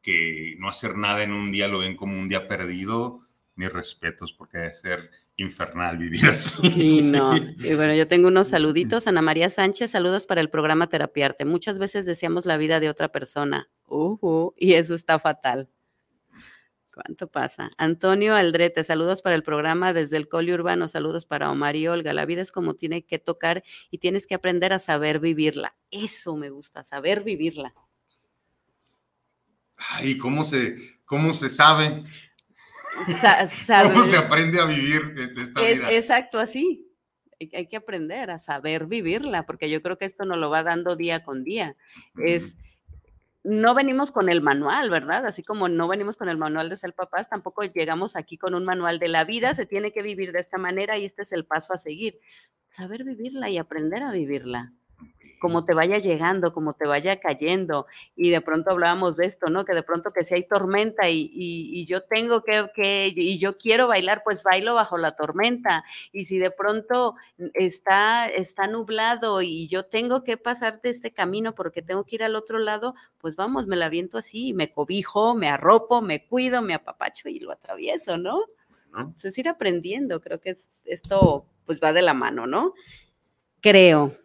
que 0.01 0.55
no 0.59 0.69
hacer 0.69 0.97
nada 0.97 1.23
en 1.23 1.33
un 1.33 1.51
día 1.51 1.67
lo 1.67 1.79
ven 1.79 1.95
como 1.95 2.17
un 2.17 2.27
día 2.27 2.47
perdido, 2.47 3.27
mis 3.55 3.71
respetos, 3.71 4.33
porque 4.33 4.57
debe 4.57 4.73
ser 4.73 5.11
infernal 5.35 5.97
vivir 5.97 6.27
así. 6.27 6.67
Y 6.67 7.01
no. 7.01 7.35
Y 7.57 7.75
bueno, 7.75 7.93
yo 7.93 8.07
tengo 8.07 8.29
unos 8.29 8.47
saluditos. 8.47 9.07
Ana 9.07 9.21
María 9.21 9.49
Sánchez, 9.49 9.91
saludos 9.91 10.25
para 10.25 10.41
el 10.41 10.49
programa 10.49 10.87
Terapiarte. 10.87 11.45
Muchas 11.45 11.77
veces 11.77 12.05
deseamos 12.05 12.45
la 12.45 12.57
vida 12.57 12.79
de 12.79 12.89
otra 12.89 13.09
persona. 13.09 13.69
Uh, 13.87 14.51
y 14.57 14.73
eso 14.73 14.95
está 14.95 15.19
fatal. 15.19 15.69
¿Cuánto 16.93 17.27
pasa? 17.27 17.71
Antonio 17.77 18.35
Aldrete, 18.35 18.83
saludos 18.83 19.21
para 19.21 19.35
el 19.35 19.43
programa 19.43 19.93
desde 19.93 20.17
el 20.17 20.27
Coli 20.27 20.51
Urbano, 20.51 20.89
saludos 20.89 21.25
para 21.25 21.49
Omar 21.49 21.77
y 21.77 21.87
Olga. 21.87 22.11
La 22.11 22.25
vida 22.25 22.41
es 22.41 22.51
como 22.51 22.73
tiene 22.73 23.05
que 23.05 23.17
tocar 23.17 23.63
y 23.89 23.99
tienes 23.99 24.27
que 24.27 24.35
aprender 24.35 24.73
a 24.73 24.79
saber 24.79 25.19
vivirla. 25.19 25.75
Eso 25.89 26.35
me 26.35 26.49
gusta, 26.49 26.83
saber 26.83 27.23
vivirla. 27.23 27.73
Ay, 29.77 30.17
¿cómo 30.17 30.43
se, 30.43 30.75
cómo 31.05 31.33
se 31.33 31.49
sabe? 31.49 32.03
¿Cómo 33.83 34.05
se 34.05 34.17
aprende 34.17 34.59
a 34.59 34.65
vivir 34.65 35.01
esta 35.37 35.61
vida? 35.61 35.91
Exacto, 35.91 36.39
así. 36.39 36.87
Hay, 37.39 37.67
que 37.67 37.77
aprender 37.77 38.29
a 38.29 38.37
saber 38.37 38.85
vivirla, 38.85 39.45
porque 39.47 39.69
yo 39.69 39.81
creo 39.81 39.97
que 39.97 40.05
esto 40.05 40.25
nos 40.25 40.37
lo 40.37 40.49
va 40.51 40.61
dando 40.61 40.95
día 40.95 41.23
con 41.23 41.43
día. 41.43 41.75
Es 42.23 42.57
no 43.43 43.73
venimos 43.73 44.11
con 44.11 44.29
el 44.29 44.41
manual, 44.41 44.89
¿verdad? 44.89 45.25
Así 45.25 45.43
como 45.43 45.67
no 45.67 45.87
venimos 45.87 46.17
con 46.17 46.29
el 46.29 46.37
manual 46.37 46.69
de 46.69 46.77
ser 46.77 46.93
papás, 46.93 47.29
tampoco 47.29 47.63
llegamos 47.63 48.15
aquí 48.15 48.37
con 48.37 48.53
un 48.53 48.65
manual 48.65 48.99
de 48.99 49.07
la 49.07 49.23
vida, 49.23 49.53
se 49.53 49.65
tiene 49.65 49.91
que 49.91 50.03
vivir 50.03 50.31
de 50.31 50.39
esta 50.39 50.57
manera 50.57 50.97
y 50.97 51.05
este 51.05 51.23
es 51.23 51.31
el 51.31 51.45
paso 51.45 51.73
a 51.73 51.77
seguir. 51.77 52.19
Saber 52.67 53.03
vivirla 53.03 53.49
y 53.49 53.57
aprender 53.57 54.03
a 54.03 54.11
vivirla 54.11 54.73
como 55.41 55.65
te 55.65 55.73
vaya 55.73 55.97
llegando, 55.97 56.53
como 56.53 56.75
te 56.75 56.85
vaya 56.85 57.19
cayendo. 57.19 57.87
Y 58.15 58.29
de 58.29 58.41
pronto 58.41 58.69
hablábamos 58.69 59.17
de 59.17 59.25
esto, 59.25 59.49
¿no? 59.49 59.65
Que 59.65 59.73
de 59.73 59.81
pronto 59.81 60.11
que 60.11 60.23
si 60.23 60.35
hay 60.35 60.43
tormenta 60.43 61.09
y, 61.09 61.83
yo 61.85 62.03
tengo 62.03 62.43
que, 62.43 62.69
que, 62.75 63.11
y 63.13 63.39
yo 63.39 63.57
quiero 63.57 63.87
bailar, 63.87 64.21
pues 64.23 64.43
bailo 64.43 64.75
bajo 64.75 64.99
la 64.99 65.15
tormenta. 65.15 65.83
Y 66.11 66.25
si 66.25 66.37
de 66.37 66.51
pronto 66.51 67.15
está, 67.55 68.27
está 68.27 68.67
nublado 68.67 69.41
y 69.41 69.67
yo 69.67 69.83
tengo 69.83 70.23
que 70.23 70.37
pasarte 70.37 70.89
este 70.89 71.11
camino 71.11 71.55
porque 71.55 71.81
tengo 71.81 72.05
que 72.05 72.17
ir 72.17 72.23
al 72.23 72.35
otro 72.35 72.59
lado, 72.59 72.93
pues 73.17 73.35
vamos, 73.35 73.65
me 73.65 73.75
la 73.75 73.89
viento 73.89 74.19
así, 74.19 74.53
me 74.53 74.71
cobijo, 74.71 75.33
me 75.33 75.49
arropo, 75.49 76.01
me 76.01 76.27
cuido, 76.27 76.61
me 76.61 76.75
apapacho 76.75 77.29
y 77.29 77.39
lo 77.39 77.51
atravieso, 77.51 78.19
¿no? 78.19 78.45
Es 79.23 79.37
ir 79.39 79.49
aprendiendo, 79.49 80.21
creo 80.21 80.39
que 80.39 80.55
esto 80.85 81.45
pues 81.65 81.81
va 81.81 81.93
de 81.93 82.03
la 82.03 82.13
mano, 82.13 82.45
¿no? 82.45 82.75
Creo. 83.59 84.20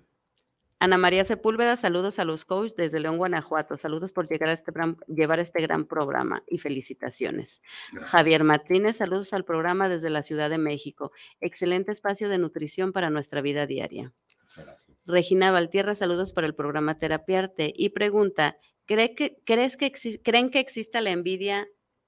Ana 0.79 0.99
María 0.99 1.25
Sepúlveda, 1.25 1.77
saludos 1.77 2.19
a 2.19 2.27
los 2.27 2.45
coaches 2.45 2.77
desde 2.77 3.01
León, 3.01 3.17
Guanajuato. 3.17 3.79
Saludos 3.79 4.13
por 4.13 4.29
llegar 4.29 4.51
a 4.51 4.53
este 4.53 4.73
llevar 5.09 5.41
este 5.41 5.63
gran 5.63 5.87
programa 5.87 6.43
y 6.47 6.59
felicitaciones. 6.59 7.63
Javier 8.03 8.45
Martínez, 8.45 8.97
saludos 8.97 9.33
al 9.33 9.47
programa 9.47 9.89
desde 9.89 10.11
la 10.11 10.23
Ciudad 10.23 10.51
de 10.51 10.59
México. 10.59 11.13
Excelente 11.41 11.93
espacio 11.93 12.29
de 12.29 12.37
nutrición 12.37 12.93
para 12.93 13.09
nuestra 13.09 13.41
vida 13.41 13.67
diaria. 13.67 14.13
Gracias. 14.55 15.07
Regina 15.07 15.51
Valtierra, 15.51 15.95
saludos 15.95 16.33
para 16.33 16.47
el 16.47 16.55
programa 16.55 16.99
Terapiarte. 16.99 17.73
Y 17.75 17.91
pregunta, 17.91 18.59
¿cree 18.85 19.15
que, 19.15 19.39
¿crees 19.45 19.79
que 19.79 19.93
¿creen 20.23 20.51
que 20.51 20.61
exista 20.61 21.01
la 21.01 21.11
envidia 21.11 21.67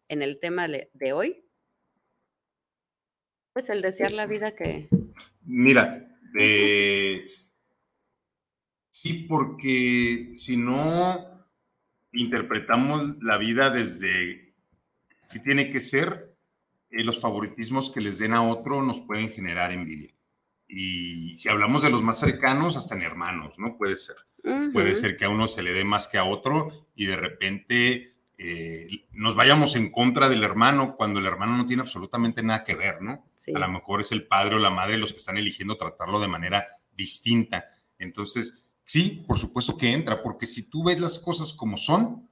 en 0.09 0.21
el 0.21 0.39
tema 0.41 0.69
de 0.69 1.13
hoy? 1.15 1.43
Pues 3.55 3.71
el 3.71 3.81
desear 3.81 4.13
la 4.13 4.27
vida 4.27 4.55
que... 4.55 4.89
Mira, 5.43 6.07
de 6.35 7.27
Sí, 9.01 9.27
porque 9.29 10.33
si 10.35 10.57
no 10.57 11.47
interpretamos 12.11 13.23
la 13.23 13.39
vida 13.39 13.71
desde 13.71 14.57
si 15.29 15.41
tiene 15.41 15.71
que 15.71 15.79
ser, 15.79 16.37
eh, 16.91 17.05
los 17.05 17.21
favoritismos 17.21 17.93
que 17.93 18.01
les 18.01 18.19
den 18.19 18.33
a 18.33 18.43
otro 18.43 18.83
nos 18.83 19.01
pueden 19.03 19.31
generar 19.31 19.71
envidia. 19.71 20.13
Y 20.67 21.37
si 21.37 21.49
hablamos 21.49 21.85
de 21.85 21.91
los 21.91 22.03
más 22.03 22.19
cercanos, 22.19 22.77
hasta 22.77 22.97
en 22.97 23.03
hermanos, 23.03 23.55
¿no? 23.57 23.79
Puede 23.79 23.97
ser. 23.97 24.17
Puede 24.73 24.97
ser 24.97 25.17
que 25.17 25.27
a 25.27 25.29
uno 25.29 25.47
se 25.47 25.63
le 25.63 25.73
dé 25.73 25.85
más 25.85 26.09
que 26.09 26.19
a 26.19 26.25
otro 26.25 26.89
y 26.97 27.07
de 27.07 27.17
repente 27.17 28.17
eh, 28.37 29.07
nos 29.13 29.37
vayamos 29.37 29.77
en 29.77 29.93
contra 29.93 30.29
del 30.29 30.43
hermano 30.43 30.97
cuando 30.97 31.21
el 31.21 31.27
hermano 31.27 31.57
no 31.57 31.67
tiene 31.67 31.83
absolutamente 31.83 32.43
nada 32.43 32.65
que 32.65 32.75
ver, 32.75 33.01
¿no? 33.01 33.31
A 33.55 33.59
lo 33.61 33.69
mejor 33.69 34.01
es 34.01 34.11
el 34.11 34.27
padre 34.27 34.57
o 34.57 34.59
la 34.59 34.71
madre 34.71 34.99
los 34.99 35.13
que 35.13 35.21
están 35.21 35.37
eligiendo 35.39 35.77
tratarlo 35.77 36.19
de 36.19 36.27
manera 36.27 36.67
distinta. 36.97 37.65
Entonces, 37.97 38.68
Sí, 38.89 39.23
por 39.27 39.39
supuesto 39.39 39.77
que 39.77 39.93
entra, 39.93 40.23
porque 40.23 40.47
si 40.47 40.71
tú 40.71 40.83
ves 40.83 40.99
las 40.99 41.19
cosas 41.19 41.53
como 41.53 41.77
son, 41.77 42.27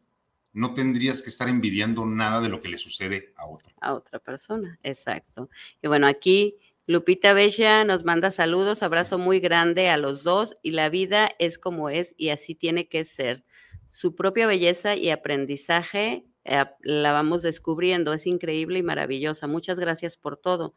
no 0.55 0.73
tendrías 0.73 1.21
que 1.21 1.29
estar 1.29 1.51
envidiando 1.51 2.07
nada 2.07 2.41
de 2.41 2.49
lo 2.49 2.63
que 2.63 2.69
le 2.69 2.79
sucede 2.79 3.35
a 3.37 3.47
otro. 3.47 3.75
A 3.79 3.93
otra 3.93 4.21
persona, 4.21 4.81
exacto. 4.83 5.51
Y 5.83 5.89
bueno, 5.89 6.07
aquí 6.07 6.57
Lupita 6.87 7.35
Bella 7.35 7.85
nos 7.85 8.07
manda 8.07 8.31
saludos, 8.31 8.83
abrazo 8.83 9.19
muy 9.19 9.39
grande 9.39 9.91
a 9.91 9.99
los 9.99 10.25
dos 10.25 10.57
y 10.63 10.71
la 10.71 10.89
vida 10.89 11.29
es 11.39 11.59
como 11.59 11.91
es 11.91 12.15
y 12.17 12.31
así 12.31 12.55
tiene 12.55 12.89
que 12.89 13.05
ser. 13.05 13.45
Su 13.91 14.15
propia 14.15 14.47
belleza 14.47 14.97
y 14.97 15.11
aprendizaje 15.11 16.25
eh, 16.45 16.65
la 16.81 17.13
vamos 17.13 17.43
descubriendo, 17.43 18.15
es 18.15 18.27
increíble 18.27 18.79
y 18.79 18.83
maravillosa. 18.83 19.47
Muchas 19.47 19.79
gracias 19.79 20.17
por 20.17 20.39
todo. 20.39 20.75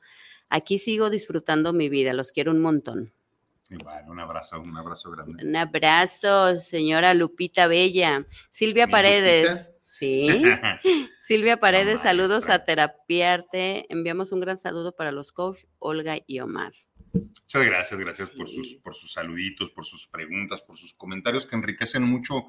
Aquí 0.49 0.77
sigo 0.77 1.09
disfrutando 1.09 1.71
mi 1.71 1.87
vida, 1.87 2.11
los 2.11 2.33
quiero 2.33 2.51
un 2.51 2.59
montón 2.59 3.13
un 3.69 4.19
abrazo, 4.19 4.59
un 4.59 4.77
abrazo 4.77 5.11
grande. 5.11 5.45
Un 5.45 5.55
abrazo, 5.55 6.59
señora 6.59 7.13
Lupita 7.13 7.67
Bella. 7.67 8.25
Silvia 8.49 8.87
Paredes. 8.87 9.71
Sí. 9.85 10.27
Silvia 11.21 11.57
Paredes, 11.57 12.01
saludos 12.01 12.49
a 12.49 12.63
Terapiarte. 12.65 13.85
Enviamos 13.89 14.31
un 14.31 14.39
gran 14.39 14.57
saludo 14.57 14.95
para 14.95 15.11
los 15.11 15.31
coach 15.31 15.65
Olga 15.77 16.17
y 16.25 16.39
Omar. 16.39 16.73
Muchas 17.13 17.65
gracias, 17.65 17.99
gracias 17.99 18.29
por, 18.31 18.47
sus, 18.47 18.75
por 18.77 18.95
sus 18.95 19.13
saluditos, 19.13 19.71
por 19.71 19.85
sus 19.85 20.07
preguntas, 20.07 20.61
por 20.61 20.77
sus 20.77 20.93
comentarios 20.93 21.45
que 21.45 21.55
enriquecen 21.55 22.03
mucho 22.03 22.47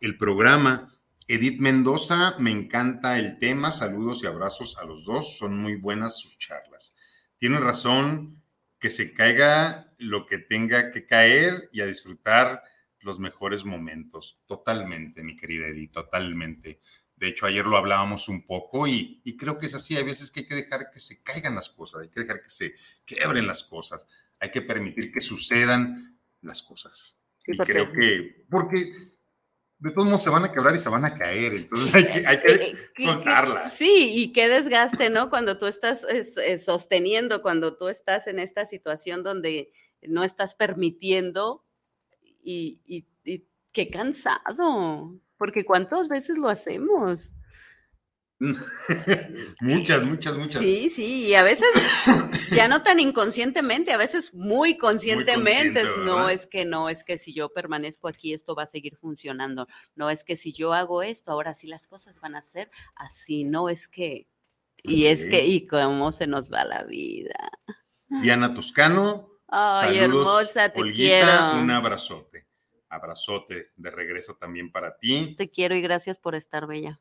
el 0.00 0.16
programa. 0.16 0.88
Edith 1.28 1.60
Mendoza, 1.60 2.36
me 2.38 2.50
encanta 2.50 3.18
el 3.18 3.38
tema. 3.38 3.70
Saludos 3.70 4.22
y 4.22 4.26
abrazos 4.26 4.76
a 4.78 4.84
los 4.84 5.04
dos. 5.04 5.38
Son 5.38 5.56
muy 5.56 5.76
buenas 5.76 6.18
sus 6.18 6.36
charlas. 6.38 6.94
Tiene 7.38 7.58
razón, 7.58 8.42
que 8.82 8.90
se 8.90 9.12
caiga 9.12 9.91
lo 10.02 10.26
que 10.26 10.38
tenga 10.38 10.90
que 10.90 11.06
caer 11.06 11.68
y 11.72 11.80
a 11.80 11.86
disfrutar 11.86 12.62
los 13.00 13.18
mejores 13.18 13.64
momentos. 13.64 14.40
Totalmente, 14.46 15.22
mi 15.22 15.36
querida 15.36 15.66
Edith, 15.66 15.92
totalmente. 15.92 16.80
De 17.16 17.28
hecho, 17.28 17.46
ayer 17.46 17.66
lo 17.66 17.76
hablábamos 17.76 18.28
un 18.28 18.46
poco 18.46 18.86
y, 18.86 19.22
creo 19.38 19.58
que 19.58 19.66
es 19.66 19.74
así. 19.74 19.96
Hay 19.96 20.04
veces 20.04 20.30
que 20.30 20.40
hay 20.40 20.46
que 20.46 20.54
dejar 20.54 20.90
que 20.90 20.98
se 20.98 21.22
caigan 21.22 21.54
las 21.54 21.68
cosas, 21.68 22.02
hay 22.02 22.08
que 22.08 22.20
dejar 22.20 22.42
que 22.42 22.50
se 22.50 22.74
quebren 23.04 23.46
las 23.46 23.62
cosas, 23.62 24.06
hay 24.38 24.50
que 24.50 24.62
permitir 24.62 25.12
que 25.12 25.20
sucedan 25.20 26.18
las 26.40 26.62
cosas. 26.62 27.18
Sí, 27.38 27.52
y 27.54 27.58
creo 27.58 27.92
que, 27.92 28.46
porque 28.50 28.92
de 29.78 29.90
todos 29.90 30.06
modos 30.06 30.22
se 30.22 30.30
van 30.30 30.44
a 30.44 30.52
quebrar 30.52 30.74
y 30.76 30.78
se 30.78 30.88
van 30.88 31.04
a 31.04 31.14
caer, 31.14 31.54
entonces 31.54 31.92
hay 31.94 32.06
que, 32.06 32.26
hay 32.26 32.40
que 32.40 32.52
eh, 32.52 32.74
eh, 32.98 33.04
soltarla. 33.04 33.68
Sí, 33.68 34.12
y 34.14 34.32
qué 34.32 34.48
desgaste, 34.48 35.10
¿no? 35.10 35.28
Cuando 35.28 35.58
tú 35.58 35.66
estás 35.66 36.06
sosteniendo, 36.64 37.42
cuando 37.42 37.76
tú 37.76 37.88
estás 37.88 38.28
en 38.28 38.38
esta 38.38 38.64
situación 38.64 39.24
donde 39.24 39.72
no 40.08 40.24
estás 40.24 40.54
permitiendo 40.54 41.64
y, 42.42 42.80
y, 42.86 43.06
y 43.24 43.46
qué 43.72 43.88
cansado, 43.90 45.18
porque 45.36 45.64
cuántas 45.64 46.08
veces 46.08 46.38
lo 46.38 46.48
hacemos. 46.48 47.32
muchas, 49.60 50.02
muchas, 50.04 50.36
muchas. 50.36 50.60
Sí, 50.60 50.90
sí, 50.90 51.26
y 51.26 51.34
a 51.34 51.44
veces 51.44 51.68
ya 52.50 52.66
no 52.66 52.82
tan 52.82 52.98
inconscientemente, 52.98 53.92
a 53.92 53.96
veces 53.96 54.34
muy 54.34 54.76
conscientemente. 54.76 55.84
no 56.04 56.28
es 56.28 56.46
que 56.46 56.64
no, 56.64 56.88
es 56.88 57.04
que 57.04 57.16
si 57.18 57.32
yo 57.32 57.50
permanezco 57.50 58.08
aquí, 58.08 58.32
esto 58.32 58.56
va 58.56 58.64
a 58.64 58.66
seguir 58.66 58.96
funcionando. 58.96 59.68
No 59.94 60.10
es 60.10 60.24
que 60.24 60.34
si 60.36 60.52
yo 60.52 60.72
hago 60.72 61.02
esto, 61.02 61.30
ahora 61.30 61.54
sí 61.54 61.68
las 61.68 61.86
cosas 61.86 62.20
van 62.20 62.34
a 62.34 62.42
ser 62.42 62.70
así. 62.96 63.44
No 63.44 63.68
es 63.68 63.86
que, 63.86 64.26
y 64.82 65.06
es 65.06 65.26
que, 65.26 65.46
y 65.46 65.66
cómo 65.68 66.10
se 66.10 66.26
nos 66.26 66.52
va 66.52 66.64
la 66.64 66.82
vida. 66.82 67.52
Diana 68.08 68.54
Toscano. 68.54 69.31
Ay, 69.54 69.98
hermosa, 69.98 70.70
te 70.70 70.80
quiero. 70.92 71.56
Un 71.60 71.70
abrazote. 71.70 72.46
Abrazote 72.88 73.66
de 73.76 73.90
regreso 73.90 74.34
también 74.34 74.72
para 74.72 74.96
ti. 74.96 75.34
Te 75.36 75.50
quiero 75.50 75.76
y 75.76 75.82
gracias 75.82 76.16
por 76.16 76.34
estar 76.34 76.66
bella. 76.66 76.98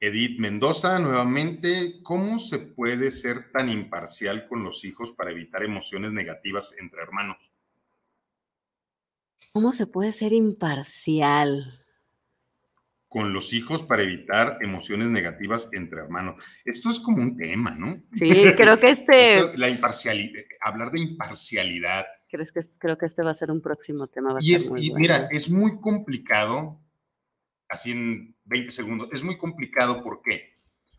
Edith 0.00 0.40
Mendoza, 0.40 0.98
nuevamente, 0.98 2.00
¿cómo 2.02 2.38
se 2.38 2.58
puede 2.58 3.10
ser 3.10 3.52
tan 3.52 3.68
imparcial 3.68 4.48
con 4.48 4.64
los 4.64 4.82
hijos 4.86 5.12
para 5.12 5.30
evitar 5.30 5.62
emociones 5.62 6.12
negativas 6.12 6.74
entre 6.78 7.02
hermanos? 7.02 7.36
¿Cómo 9.52 9.72
se 9.72 9.86
puede 9.86 10.10
ser 10.10 10.32
imparcial? 10.32 11.83
Con 13.14 13.32
los 13.32 13.52
hijos 13.52 13.84
para 13.84 14.02
evitar 14.02 14.58
emociones 14.60 15.06
negativas 15.06 15.68
entre 15.70 16.00
hermanos. 16.00 16.44
Esto 16.64 16.90
es 16.90 16.98
como 16.98 17.22
un 17.22 17.36
tema, 17.36 17.70
¿no? 17.70 18.02
Sí, 18.12 18.28
creo 18.56 18.76
que 18.80 18.90
este... 18.90 19.52
la 19.56 19.68
imparcialidad, 19.68 20.42
hablar 20.60 20.90
de 20.90 21.00
imparcialidad. 21.00 22.06
¿Crees 22.28 22.50
que, 22.50 22.60
creo 22.76 22.98
que 22.98 23.06
este 23.06 23.22
va 23.22 23.30
a 23.30 23.34
ser 23.34 23.52
un 23.52 23.60
próximo 23.60 24.08
tema. 24.08 24.36
y, 24.40 24.54
es, 24.54 24.68
y 24.76 24.92
mira, 24.92 25.28
es 25.30 25.48
muy 25.48 25.80
complicado, 25.80 26.80
así 27.68 27.92
en 27.92 28.34
20 28.46 28.72
segundos. 28.72 29.08
Es 29.12 29.22
muy 29.22 29.38
complicado, 29.38 30.02
¿por 30.02 30.20
qué? 30.20 30.52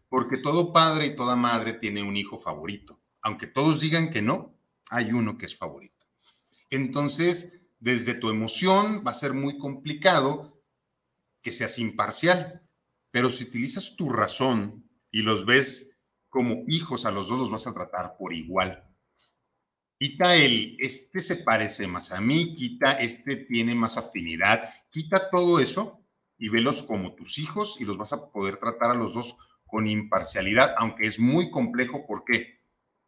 Porque 0.08 0.38
todo 0.38 0.72
padre 0.72 1.08
y 1.08 1.16
toda 1.18 1.36
madre 1.36 1.74
tiene 1.74 2.02
un 2.02 2.16
hijo 2.16 2.38
favorito. 2.38 3.02
Aunque 3.24 3.48
todos 3.48 3.82
digan 3.82 4.10
que 4.10 4.22
no, 4.22 4.58
hay 4.90 5.12
uno 5.12 5.38
que 5.38 5.48
es 5.48 5.58
favorito. 5.58 6.06
Entonces, 6.70 7.60
desde 7.78 8.14
tu 8.14 8.30
emoción 8.30 9.04
va 9.06 9.12
a 9.12 9.16
ser 9.16 9.34
muy 9.34 9.58
complicado 9.58 10.55
que 11.46 11.52
seas 11.52 11.78
imparcial. 11.78 12.64
Pero 13.12 13.30
si 13.30 13.44
utilizas 13.44 13.96
tu 13.96 14.10
razón 14.10 14.90
y 15.12 15.22
los 15.22 15.46
ves 15.46 15.96
como 16.28 16.64
hijos, 16.68 17.06
a 17.06 17.12
los 17.12 17.30
dos 17.30 17.40
los 17.40 17.52
vas 17.52 17.68
a 17.68 17.74
tratar 17.74 18.18
por 18.18 18.34
igual. 18.34 18.84
Quita 19.98 20.36
el, 20.36 20.76
este 20.80 21.20
se 21.20 21.38
parece 21.38 21.86
más 21.88 22.12
a 22.12 22.20
mí, 22.20 22.56
quita, 22.56 22.94
este 22.94 23.38
tiene 23.38 23.76
más 23.76 23.96
afinidad, 23.96 24.68
quita 24.90 25.30
todo 25.30 25.60
eso 25.60 26.04
y 26.38 26.50
velos 26.50 26.82
como 26.82 27.14
tus 27.14 27.38
hijos 27.38 27.80
y 27.80 27.86
los 27.86 27.96
vas 27.96 28.12
a 28.12 28.32
poder 28.32 28.58
tratar 28.58 28.92
a 28.92 28.96
los 28.96 29.14
dos 29.14 29.38
con 29.68 29.88
imparcialidad, 29.88 30.74
aunque 30.78 31.06
es 31.06 31.20
muy 31.20 31.52
complejo. 31.52 32.08
¿Por 32.08 32.26
qué? 32.26 32.60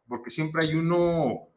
Porque 0.06 0.30
siempre 0.30 0.64
hay 0.64 0.74
uno 0.76 1.48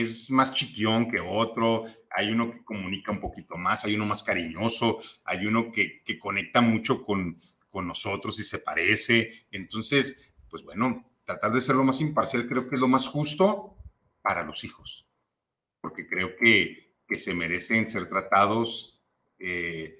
es 0.00 0.30
más 0.30 0.54
chiquión 0.54 1.10
que 1.10 1.20
otro, 1.20 1.84
hay 2.10 2.30
uno 2.30 2.50
que 2.50 2.64
comunica 2.64 3.12
un 3.12 3.20
poquito 3.20 3.56
más, 3.56 3.84
hay 3.84 3.94
uno 3.94 4.06
más 4.06 4.22
cariñoso, 4.22 4.98
hay 5.24 5.46
uno 5.46 5.70
que, 5.70 6.02
que 6.02 6.18
conecta 6.18 6.60
mucho 6.60 7.04
con, 7.04 7.36
con 7.70 7.86
nosotros 7.86 8.38
y 8.40 8.44
se 8.44 8.58
parece. 8.58 9.46
Entonces, 9.50 10.32
pues 10.48 10.62
bueno, 10.64 11.08
tratar 11.24 11.52
de 11.52 11.60
ser 11.60 11.76
lo 11.76 11.84
más 11.84 12.00
imparcial 12.00 12.48
creo 12.48 12.68
que 12.68 12.74
es 12.74 12.80
lo 12.80 12.88
más 12.88 13.06
justo 13.06 13.76
para 14.22 14.44
los 14.44 14.64
hijos, 14.64 15.06
porque 15.80 16.06
creo 16.06 16.36
que, 16.36 16.94
que 17.06 17.18
se 17.18 17.34
merecen 17.34 17.88
ser 17.88 18.08
tratados 18.08 19.04
eh, 19.38 19.98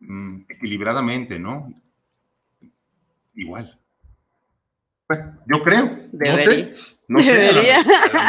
mm, 0.00 0.42
equilibradamente, 0.48 1.38
¿no? 1.38 1.66
Igual. 3.34 3.80
Bueno, 5.08 5.42
yo 5.46 5.62
creo. 5.62 5.98
No 6.12 6.38
sé. 6.38 6.74
No 7.08 7.22
sé, 7.22 7.48
a 7.48 7.52
lo, 7.52 7.62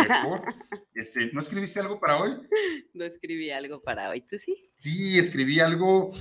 mejor. 0.10 0.56
Este, 0.94 1.32
¿No 1.34 1.42
escribiste 1.42 1.80
algo 1.80 2.00
para 2.00 2.18
hoy? 2.18 2.32
No 2.94 3.06
escribí 3.06 3.52
algo 3.52 3.82
para 3.82 4.10
hoy, 4.10 4.22
¿tú 4.22 4.38
sí? 4.38 4.72
Sí, 4.76 5.18
escribí 5.18 5.60
algo 5.60 6.12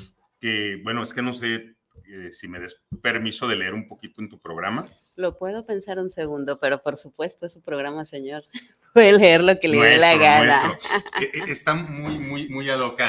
que, 0.41 0.81
bueno, 0.83 1.03
es 1.03 1.13
que 1.13 1.23
no 1.23 1.35
sé 1.35 1.77
eh, 2.09 2.31
si 2.33 2.47
me 2.47 2.61
des 2.61 2.81
permiso 3.03 3.49
de 3.49 3.57
leer 3.57 3.75
un 3.75 3.87
poquito 3.89 4.23
en 4.23 4.29
tu 4.29 4.41
programa. 4.41 4.87
Lo 5.17 5.39
puedo 5.39 5.67
pensar 5.67 5.99
un 5.99 6.11
segundo, 6.11 6.61
pero 6.61 6.83
por 6.83 6.97
supuesto 6.97 7.47
es 7.47 7.53
su 7.53 7.63
programa, 7.63 8.05
señor. 8.05 8.45
Puede 8.95 9.19
leer 9.19 9.43
lo 9.43 9.59
que 9.59 9.69
le 9.69 9.79
dé 9.79 9.97
la 9.99 10.17
gana. 10.17 10.79
E, 11.21 11.25
e, 11.49 11.51
está 11.51 11.75
muy, 11.75 12.19
muy, 12.19 12.49
muy 12.49 12.71
ad 12.71 12.81
hoc 12.81 13.01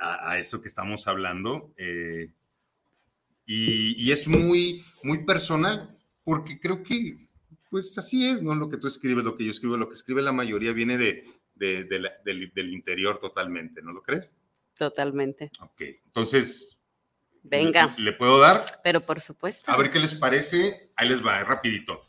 a, 0.00 0.38
eso 0.38 0.60
que 0.60 0.68
estamos 0.68 1.08
hablando. 1.08 1.72
Eh, 1.76 2.30
y, 3.46 4.12
es 4.12 4.28
muy, 4.28 4.84
muy 5.02 5.24
personal, 5.24 5.97
porque 6.28 6.60
creo 6.60 6.82
que, 6.82 7.16
pues 7.70 7.96
así 7.96 8.28
es, 8.28 8.42
¿no? 8.42 8.54
Lo 8.54 8.68
que 8.68 8.76
tú 8.76 8.86
escribes, 8.86 9.24
lo 9.24 9.34
que 9.34 9.46
yo 9.46 9.50
escribo, 9.50 9.78
lo 9.78 9.88
que 9.88 9.94
escribe 9.94 10.20
la 10.20 10.30
mayoría 10.30 10.74
viene 10.74 10.98
de, 10.98 11.24
del, 11.54 12.52
del 12.54 12.72
interior 12.74 13.16
totalmente, 13.16 13.80
¿no 13.80 13.92
lo 13.92 14.02
crees? 14.02 14.30
Totalmente. 14.74 15.50
Ok, 15.60 15.80
entonces 16.04 16.82
Venga. 17.42 17.94
¿Le, 17.96 18.12
puedo 18.12 18.38
dar? 18.40 18.66
Pero 18.84 19.00
por 19.00 19.22
supuesto. 19.22 19.70
A 19.70 19.78
ver 19.78 19.90
qué 19.90 19.98
les 19.98 20.14
parece. 20.14 20.92
Ahí 20.96 21.08
les 21.08 21.24
va, 21.24 21.42
rapidito. 21.44 22.02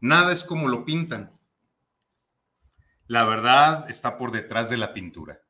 Nada 0.00 0.32
es 0.32 0.42
como 0.42 0.68
lo 0.68 0.86
pintan. 0.86 1.38
La 3.06 3.26
verdad 3.26 3.90
está 3.90 4.16
por 4.16 4.32
detrás 4.32 4.70
de 4.70 4.78
la 4.78 4.94
pintura. 4.94 5.42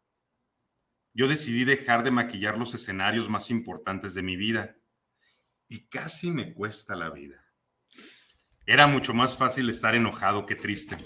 Yo 1.13 1.29
decidí 1.29 1.65
dejar 1.65 2.03
de 2.03 2.11
maquillar 2.11 2.59
los 2.59 2.75
escenarios 2.75 3.29
más 3.29 3.49
importantes 3.51 4.15
de 4.15 4.25
mi 4.25 4.35
vida 4.35 4.77
y 5.69 5.87
casi 5.87 6.33
me 6.33 6.53
cuesta 6.53 6.97
la 6.97 7.11
vida. 7.11 7.50
Era 8.67 8.87
mucho 8.87 9.15
más 9.15 9.37
fácil 9.37 9.69
estar 9.69 9.95
enojado 9.95 10.47
que 10.47 10.55
triste. 10.55 10.97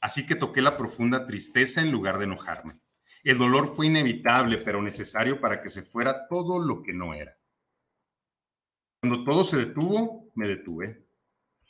Así 0.00 0.26
que 0.26 0.34
toqué 0.34 0.60
la 0.60 0.76
profunda 0.76 1.26
tristeza 1.26 1.80
en 1.80 1.90
lugar 1.90 2.18
de 2.18 2.24
enojarme. 2.24 2.78
El 3.24 3.38
dolor 3.38 3.74
fue 3.74 3.86
inevitable, 3.86 4.58
pero 4.58 4.82
necesario 4.82 5.40
para 5.40 5.62
que 5.62 5.70
se 5.70 5.82
fuera 5.82 6.28
todo 6.28 6.64
lo 6.64 6.82
que 6.82 6.92
no 6.92 7.14
era. 7.14 7.36
Cuando 9.00 9.24
todo 9.24 9.44
se 9.44 9.56
detuvo, 9.56 10.30
me 10.34 10.46
detuve. 10.46 11.06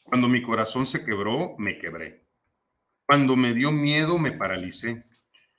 Cuando 0.03 0.29
mi 0.29 0.43
corazón 0.43 0.87
se 0.87 1.05
quebró, 1.05 1.55
me 1.59 1.79
quebré. 1.79 2.27
Cuando 3.07 3.37
me 3.37 3.55
dio 3.55 3.73
miedo, 3.73 4.19
me 4.19 4.33
paralicé. 4.33 5.05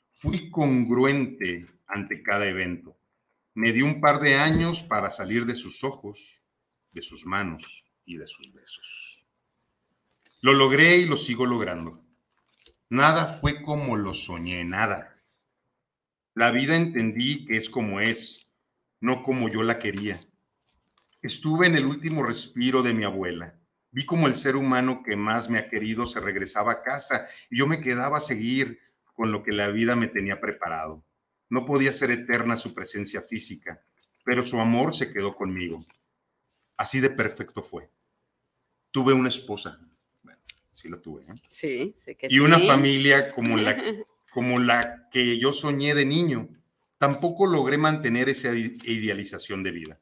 Fui 0.10 0.52
congruente 0.52 1.66
ante 1.88 2.22
cada 2.22 2.46
evento. 2.46 3.00
Me 3.56 3.72
dio 3.72 3.86
un 3.86 4.02
par 4.02 4.20
de 4.20 4.36
años 4.36 4.84
para 4.84 5.10
salir 5.10 5.46
de 5.46 5.56
sus 5.56 5.84
ojos, 5.84 6.44
de 6.92 7.02
sus 7.02 7.26
manos 7.26 7.87
y 8.08 8.18
de 8.18 8.26
sus 8.26 8.52
besos. 8.54 9.24
Lo 10.42 10.54
logré 10.54 10.98
y 10.98 11.06
lo 11.06 11.18
sigo 11.18 11.46
logrando. 11.46 12.04
Nada 12.90 13.28
fue 13.28 13.62
como 13.62 13.98
lo 13.98 14.14
soñé, 14.14 14.64
nada. 14.64 15.14
La 16.34 16.52
vida 16.52 16.76
entendí 16.76 17.46
que 17.46 17.58
es 17.58 17.70
como 17.70 18.00
es, 18.00 18.48
no 19.02 19.24
como 19.24 19.50
yo 19.50 19.62
la 19.62 19.78
quería. 19.78 20.20
Estuve 21.22 21.68
en 21.68 21.76
el 21.76 21.86
último 21.86 22.24
respiro 22.24 22.82
de 22.82 22.94
mi 22.94 23.04
abuela. 23.04 23.60
Vi 23.92 24.06
como 24.06 24.28
el 24.28 24.36
ser 24.36 24.56
humano 24.56 25.04
que 25.04 25.16
más 25.16 25.50
me 25.50 25.60
ha 25.60 25.70
querido 25.70 26.06
se 26.06 26.20
regresaba 26.20 26.72
a 26.74 26.84
casa 26.84 27.28
y 27.50 27.58
yo 27.58 27.68
me 27.68 27.82
quedaba 27.82 28.20
a 28.20 28.22
seguir 28.22 28.80
con 29.14 29.32
lo 29.32 29.44
que 29.44 29.52
la 29.52 29.68
vida 29.70 29.96
me 29.96 30.08
tenía 30.08 30.40
preparado. 30.40 31.04
No 31.50 31.66
podía 31.66 31.92
ser 31.92 32.12
eterna 32.12 32.56
su 32.56 32.74
presencia 32.74 33.22
física, 33.22 33.82
pero 34.24 34.46
su 34.46 34.60
amor 34.60 34.96
se 34.96 35.12
quedó 35.12 35.36
conmigo. 35.36 35.84
Así 36.78 37.00
de 37.00 37.10
perfecto 37.10 37.62
fue. 37.62 37.90
Tuve 38.92 39.14
una 39.14 39.30
esposa. 39.30 39.80
Bueno, 40.24 40.40
sí 40.72 40.88
la 40.88 41.02
tuve. 41.02 41.24
¿eh? 41.24 41.36
Sí, 41.50 41.96
sé 41.98 42.16
que 42.16 42.28
Y 42.30 42.40
una 42.40 42.60
familia 42.60 43.32
como 43.34 43.58
la 43.58 43.76
como 44.32 44.60
la 44.60 45.10
que 45.10 45.40
yo 45.40 45.52
soñé 45.52 45.96
de 45.96 46.06
niño. 46.06 46.50
Tampoco 47.00 47.48
logré 47.48 47.78
mantener 47.78 48.30
esa 48.30 48.54
idealización 48.54 49.64
de 49.64 49.72
vida. 49.72 50.00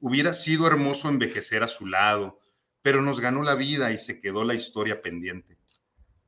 Hubiera 0.00 0.32
sido 0.32 0.66
hermoso 0.66 1.08
envejecer 1.08 1.62
a 1.62 1.68
su 1.68 1.86
lado, 1.86 2.38
pero 2.82 3.02
nos 3.02 3.20
ganó 3.20 3.42
la 3.42 3.54
vida 3.54 3.92
y 3.92 3.98
se 3.98 4.20
quedó 4.20 4.44
la 4.44 4.54
historia 4.54 5.02
pendiente. 5.02 5.58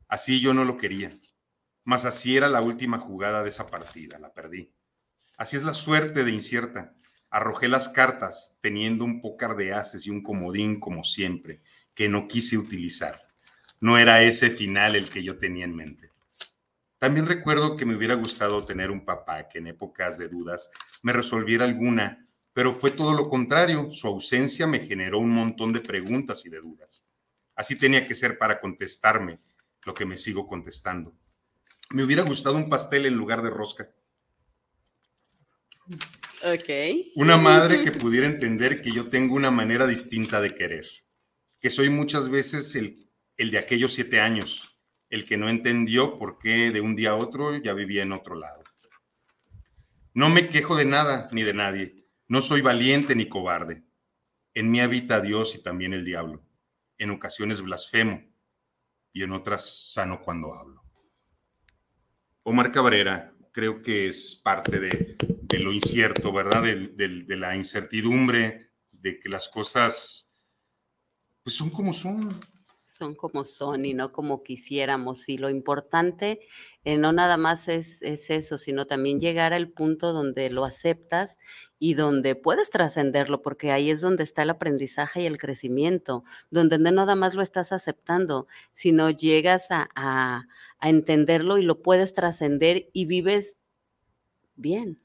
Así 0.08 0.40
yo 0.40 0.52
no 0.52 0.64
lo 0.64 0.76
quería, 0.76 1.10
mas 1.84 2.04
así 2.04 2.36
era 2.36 2.48
la 2.48 2.60
última 2.60 2.98
jugada 2.98 3.42
de 3.42 3.48
esa 3.48 3.66
partida, 3.66 4.18
la 4.18 4.34
perdí. 4.34 4.72
Así 5.36 5.56
es 5.56 5.62
la 5.62 5.72
suerte 5.72 6.24
de 6.24 6.30
incierta. 6.30 6.94
Arrojé 7.30 7.68
las 7.68 7.88
cartas 7.88 8.58
teniendo 8.60 9.04
un 9.04 9.20
pócar 9.20 9.56
de 9.56 9.72
haces 9.72 10.06
y 10.06 10.10
un 10.10 10.22
comodín 10.22 10.80
como 10.80 11.04
siempre, 11.04 11.62
que 11.94 12.08
no 12.08 12.26
quise 12.26 12.58
utilizar. 12.58 13.26
No 13.80 13.98
era 13.98 14.22
ese 14.22 14.50
final 14.50 14.96
el 14.96 15.08
que 15.08 15.22
yo 15.22 15.38
tenía 15.38 15.64
en 15.64 15.76
mente. 15.76 16.10
También 16.98 17.26
recuerdo 17.26 17.76
que 17.78 17.86
me 17.86 17.96
hubiera 17.96 18.14
gustado 18.14 18.64
tener 18.64 18.90
un 18.90 19.06
papá 19.06 19.48
que 19.48 19.58
en 19.58 19.68
épocas 19.68 20.18
de 20.18 20.28
dudas 20.28 20.70
me 21.02 21.14
resolviera 21.14 21.64
alguna, 21.64 22.26
pero 22.52 22.74
fue 22.74 22.90
todo 22.90 23.14
lo 23.14 23.30
contrario. 23.30 23.90
Su 23.92 24.08
ausencia 24.08 24.66
me 24.66 24.80
generó 24.80 25.18
un 25.18 25.30
montón 25.30 25.72
de 25.72 25.80
preguntas 25.80 26.44
y 26.44 26.50
de 26.50 26.60
dudas. 26.60 27.02
Así 27.54 27.76
tenía 27.76 28.06
que 28.06 28.14
ser 28.14 28.36
para 28.36 28.60
contestarme 28.60 29.38
lo 29.84 29.94
que 29.94 30.04
me 30.04 30.18
sigo 30.18 30.46
contestando. 30.46 31.14
Me 31.90 32.02
hubiera 32.02 32.22
gustado 32.22 32.56
un 32.56 32.68
pastel 32.68 33.06
en 33.06 33.14
lugar 33.14 33.40
de 33.40 33.50
rosca. 33.50 33.88
Ok. 36.42 36.70
Una 37.16 37.36
madre 37.36 37.82
que 37.82 37.92
pudiera 37.92 38.26
entender 38.26 38.80
que 38.80 38.92
yo 38.92 39.08
tengo 39.10 39.34
una 39.34 39.50
manera 39.50 39.86
distinta 39.86 40.40
de 40.40 40.54
querer, 40.54 40.86
que 41.60 41.68
soy 41.68 41.90
muchas 41.90 42.30
veces 42.30 42.74
el, 42.76 43.10
el 43.36 43.50
de 43.50 43.58
aquellos 43.58 43.92
siete 43.92 44.20
años, 44.20 44.76
el 45.10 45.24
que 45.24 45.36
no 45.36 45.48
entendió 45.48 46.18
por 46.18 46.38
qué 46.38 46.70
de 46.70 46.80
un 46.80 46.96
día 46.96 47.10
a 47.10 47.16
otro 47.16 47.56
ya 47.58 47.74
vivía 47.74 48.02
en 48.02 48.12
otro 48.12 48.36
lado. 48.36 48.62
No 50.14 50.28
me 50.28 50.48
quejo 50.48 50.76
de 50.76 50.86
nada 50.86 51.28
ni 51.32 51.42
de 51.42 51.54
nadie. 51.54 52.06
No 52.26 52.42
soy 52.42 52.62
valiente 52.62 53.14
ni 53.14 53.28
cobarde. 53.28 53.82
En 54.54 54.70
mí 54.70 54.80
habita 54.80 55.20
Dios 55.20 55.54
y 55.54 55.62
también 55.62 55.94
el 55.94 56.04
diablo. 56.04 56.42
En 56.98 57.10
ocasiones 57.10 57.60
blasfemo 57.60 58.22
y 59.12 59.22
en 59.22 59.32
otras 59.32 59.92
sano 59.92 60.22
cuando 60.22 60.54
hablo. 60.54 60.82
Omar 62.42 62.72
Cabrera, 62.72 63.32
creo 63.52 63.82
que 63.82 64.08
es 64.08 64.40
parte 64.42 64.80
de, 64.80 65.16
lo 65.58 65.72
incierto, 65.72 66.32
¿verdad? 66.32 66.62
De, 66.62 67.36
la 67.36 67.56
incertidumbre, 67.56 68.70
de 68.92 69.18
que 69.18 69.28
las 69.28 69.48
cosas 69.48 70.28
pues 71.42 71.56
son 71.56 71.70
como 71.70 71.92
son 71.94 72.38
son 73.00 73.14
como 73.14 73.46
son 73.46 73.86
y 73.86 73.94
no 73.94 74.12
como 74.12 74.42
quisiéramos. 74.42 75.28
Y 75.30 75.38
lo 75.38 75.48
importante 75.48 76.40
eh, 76.84 76.98
no 76.98 77.12
nada 77.12 77.38
más 77.38 77.68
es, 77.68 78.02
eso, 78.02 78.58
sino 78.58 78.86
también 78.86 79.20
llegar 79.20 79.54
al 79.54 79.70
punto 79.70 80.12
donde 80.12 80.50
lo 80.50 80.66
aceptas 80.66 81.38
y 81.78 81.94
donde 81.94 82.34
puedes 82.34 82.68
trascenderlo, 82.68 83.40
porque 83.40 83.72
ahí 83.72 83.90
es 83.90 84.02
donde 84.02 84.22
está 84.22 84.42
el 84.42 84.50
aprendizaje 84.50 85.22
y 85.22 85.26
el 85.26 85.38
crecimiento, 85.38 86.24
donde 86.50 86.78
no 86.78 86.90
nada 86.90 87.14
más 87.14 87.34
lo 87.34 87.40
estás 87.40 87.72
aceptando, 87.72 88.46
sino 88.74 89.08
llegas 89.08 89.68
a 89.70 90.46
entenderlo 90.82 91.56
y 91.56 91.62
lo 91.62 91.80
puedes 91.80 92.12
trascender 92.12 92.90
y 92.92 93.06
vives 93.06 93.60
bien, 94.56 94.98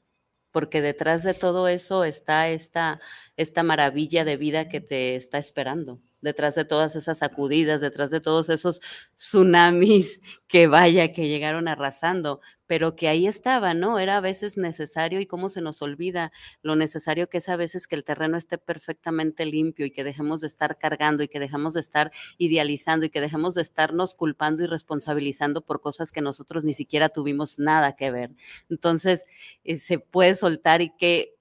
porque 0.56 0.80
detrás 0.80 1.22
de 1.22 1.34
todo 1.34 1.68
eso 1.68 2.02
está 2.02 2.48
esta 2.48 2.98
esta 3.36 3.62
maravilla 3.62 4.24
de 4.24 4.36
vida 4.36 4.68
que 4.68 4.80
te 4.80 5.16
está 5.16 5.38
esperando, 5.38 5.98
detrás 6.22 6.54
de 6.54 6.64
todas 6.64 6.96
esas 6.96 7.18
sacudidas, 7.18 7.80
detrás 7.80 8.10
de 8.10 8.20
todos 8.20 8.48
esos 8.48 8.80
tsunamis 9.16 10.20
que 10.48 10.66
vaya, 10.66 11.12
que 11.12 11.28
llegaron 11.28 11.68
arrasando, 11.68 12.40
pero 12.66 12.96
que 12.96 13.08
ahí 13.08 13.26
estaba, 13.26 13.74
¿no? 13.74 13.98
Era 13.98 14.16
a 14.16 14.20
veces 14.20 14.56
necesario 14.56 15.20
y 15.20 15.26
cómo 15.26 15.48
se 15.48 15.60
nos 15.60 15.82
olvida 15.82 16.32
lo 16.62 16.76
necesario 16.76 17.28
que 17.28 17.38
es 17.38 17.48
a 17.48 17.56
veces 17.56 17.86
que 17.86 17.94
el 17.94 18.04
terreno 18.04 18.36
esté 18.36 18.58
perfectamente 18.58 19.44
limpio 19.44 19.86
y 19.86 19.90
que 19.90 20.04
dejemos 20.04 20.40
de 20.40 20.48
estar 20.48 20.76
cargando 20.76 21.22
y 21.22 21.28
que 21.28 21.38
dejemos 21.38 21.74
de 21.74 21.80
estar 21.80 22.10
idealizando 22.38 23.06
y 23.06 23.10
que 23.10 23.20
dejemos 23.20 23.54
de 23.54 23.62
estarnos 23.62 24.14
culpando 24.14 24.64
y 24.64 24.66
responsabilizando 24.66 25.60
por 25.62 25.80
cosas 25.80 26.10
que 26.10 26.20
nosotros 26.20 26.64
ni 26.64 26.74
siquiera 26.74 27.08
tuvimos 27.08 27.58
nada 27.58 27.94
que 27.94 28.10
ver. 28.10 28.30
Entonces, 28.68 29.24
eh, 29.64 29.76
se 29.76 29.98
puede 29.98 30.34
soltar 30.34 30.82
y 30.82 30.90
qué, 30.96 31.36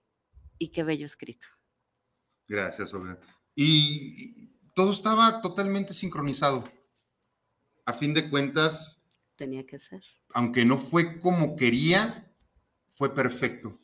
y 0.59 0.69
qué 0.69 0.83
bello 0.83 1.05
escrito. 1.05 1.54
Gracias, 2.47 2.93
Olga. 2.93 3.19
Y 3.55 4.49
todo 4.75 4.91
estaba 4.91 5.41
totalmente 5.41 5.93
sincronizado. 5.93 6.63
A 7.85 7.93
fin 7.93 8.13
de 8.13 8.29
cuentas. 8.29 9.01
Tenía 9.35 9.65
que 9.65 9.79
ser. 9.79 10.03
Aunque 10.33 10.65
no 10.65 10.77
fue 10.77 11.19
como 11.19 11.55
quería, 11.55 12.31
fue 12.89 13.13
perfecto. 13.13 13.79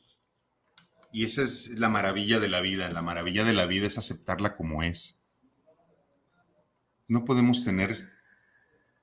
Y 1.11 1.25
esa 1.25 1.41
es 1.41 1.69
la 1.79 1.89
maravilla 1.89 2.39
de 2.39 2.49
la 2.49 2.61
vida. 2.61 2.89
La 2.89 3.01
maravilla 3.01 3.43
de 3.43 3.53
la 3.53 3.65
vida 3.65 3.87
es 3.87 3.97
aceptarla 3.97 4.55
como 4.55 4.83
es. 4.83 5.17
No 7.07 7.25
podemos 7.25 7.65
tener 7.65 8.09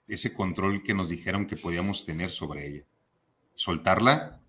ese 0.06 0.32
control 0.32 0.82
que 0.82 0.94
nos 0.94 1.10
dijeron 1.10 1.46
que 1.46 1.56
podíamos 1.56 2.06
tener 2.06 2.30
sobre 2.30 2.66
ella. 2.66 2.86
Soltarla, 3.54 4.40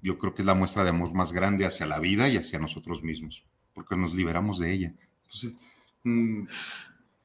yo 0.00 0.18
creo 0.18 0.34
que 0.34 0.42
es 0.42 0.46
la 0.46 0.54
muestra 0.54 0.84
de 0.84 0.90
amor 0.90 1.12
más 1.12 1.32
grande 1.32 1.66
hacia 1.66 1.84
la 1.84 1.98
vida 1.98 2.28
y 2.28 2.38
hacia 2.38 2.58
nosotros 2.58 3.02
mismos 3.02 3.44
porque 3.74 3.96
nos 3.96 4.14
liberamos 4.14 4.58
de 4.58 4.72
ella. 4.72 4.94
Entonces, 5.22 5.54
mm, 6.04 6.46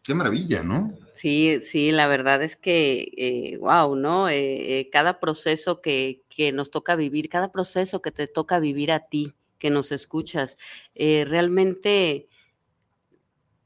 qué 0.04 0.14
maravilla, 0.14 0.64
¿no? 0.64 0.94
Sí, 1.14 1.60
sí, 1.62 1.92
la 1.92 2.08
verdad 2.08 2.44
es 2.44 2.56
que, 2.56 3.58
wow, 3.60 3.96
eh, 3.96 4.00
¿no? 4.00 4.30
Eh, 4.30 4.80
eh, 4.80 4.90
cada 4.92 5.20
proceso 5.20 5.82
que, 5.82 6.24
que, 6.30 6.52
nos 6.52 6.72
toca 6.72 6.96
vivir, 6.96 7.30
cada 7.30 7.52
proceso 7.52 8.02
que 8.02 8.12
te 8.12 8.28
toca 8.28 8.60
vivir 8.60 8.92
a 8.92 9.08
ti, 9.08 9.34
que 9.58 9.70
nos 9.70 9.92
escuchas, 9.92 10.58
realmente 10.94 12.28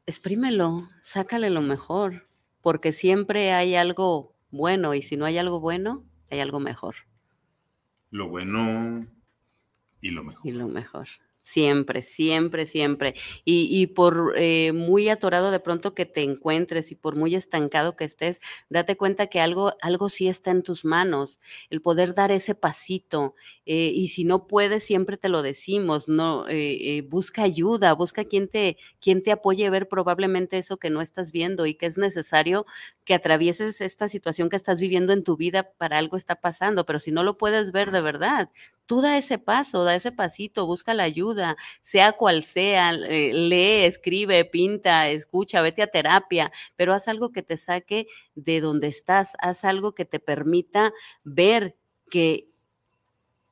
exprímelo, 0.05 0.87
sácale 1.01 1.49
lo 1.49 1.61
mejor, 1.61 2.27
porque 2.61 2.91
siempre 2.91 3.51
hay 3.51 3.75
algo 3.75 4.35
bueno 4.51 4.93
y 4.93 5.01
si 5.01 5.17
no 5.17 5.25
hay 5.25 5.37
algo 5.37 5.59
bueno, 5.59 6.05
hay 6.29 6.39
algo 6.39 6.59
mejor. 6.59 6.95
Lo 8.11 8.29
bueno 8.29 9.07
y 10.01 10.11
lo 10.11 10.23
mejor. 10.23 10.47
Y 10.47 10.51
lo 10.51 10.67
mejor. 10.67 11.07
Siempre, 11.45 12.03
siempre, 12.03 12.67
siempre. 12.67 13.15
Y, 13.43 13.87
por 13.87 14.33
eh, 14.37 14.71
muy 14.71 15.09
atorado 15.09 15.49
de 15.49 15.59
pronto 15.59 15.95
que 15.95 16.05
te 16.05 16.21
encuentres 16.21 16.91
y 16.91 16.95
por 16.95 17.15
muy 17.15 17.33
estancado 17.33 17.95
que 17.95 18.03
estés, 18.05 18.39
date 18.69 18.95
cuenta 18.97 19.27
que 19.27 19.39
algo, 19.39 19.73
algo 19.81 20.09
sí 20.09 20.27
está 20.27 20.51
en 20.51 20.61
tus 20.61 20.85
manos, 20.85 21.39
el 21.71 21.81
poder 21.81 22.13
dar 22.13 22.31
ese 22.31 22.53
pasito. 22.53 23.33
Eh, 23.65 23.91
y 23.95 24.09
si 24.09 24.25
no 24.25 24.45
puedes, 24.45 24.83
siempre 24.83 25.17
te 25.17 25.27
lo 25.29 25.41
decimos, 25.41 26.07
no, 26.07 26.45
eh, 26.49 27.03
busca 27.09 27.41
ayuda, 27.43 27.93
busca 27.93 28.25
quien 28.25 28.47
te, 28.47 28.77
quien 29.01 29.23
te 29.23 29.31
apoye 29.31 29.65
a 29.65 29.71
ver 29.71 29.87
probablemente 29.87 30.57
eso 30.59 30.77
que 30.77 30.91
no 30.91 31.01
estás 31.01 31.31
viendo 31.31 31.65
y 31.65 31.73
que 31.73 31.87
es 31.87 31.97
necesario 31.97 32.67
que 33.05 33.15
atravieses 33.15 33.81
esta 33.81 34.07
situación 34.07 34.49
que 34.49 34.55
estás 34.55 34.79
viviendo 34.79 35.13
en 35.13 35.23
tu 35.23 35.35
vida 35.35 35.71
para 35.77 35.97
algo 35.97 36.15
está 36.15 36.35
pasando. 36.35 36.85
Pero 36.85 36.99
si 36.99 37.11
no 37.11 37.23
lo 37.23 37.37
puedes 37.37 37.71
ver 37.71 37.89
de 37.89 38.01
verdad, 38.01 38.49
tú 38.89 39.01
da 39.01 39.19
ese 39.19 39.37
paso, 39.37 39.83
da 39.83 39.93
ese 39.93 40.11
pasito, 40.11 40.65
busca 40.65 40.95
la 40.95 41.03
ayuda, 41.03 41.57
sea 41.79 42.13
cual 42.13 42.43
sea, 42.43 42.91
lee, 42.91 43.85
escribe, 43.85 44.45
pinta, 44.45 45.09
escucha, 45.09 45.61
vete 45.61 45.83
a 45.83 45.87
terapia, 45.87 46.51
pero 46.75 46.93
haz 46.93 47.07
algo 47.07 47.31
que 47.31 47.43
te 47.43 47.55
saque 47.55 48.07
de 48.33 48.61
donde 48.61 48.87
estás, 48.87 49.33
haz 49.41 49.63
algo 49.63 49.93
que 49.93 50.05
te 50.05 50.19
permita 50.19 50.91
ver 51.23 51.77
que, 52.09 52.45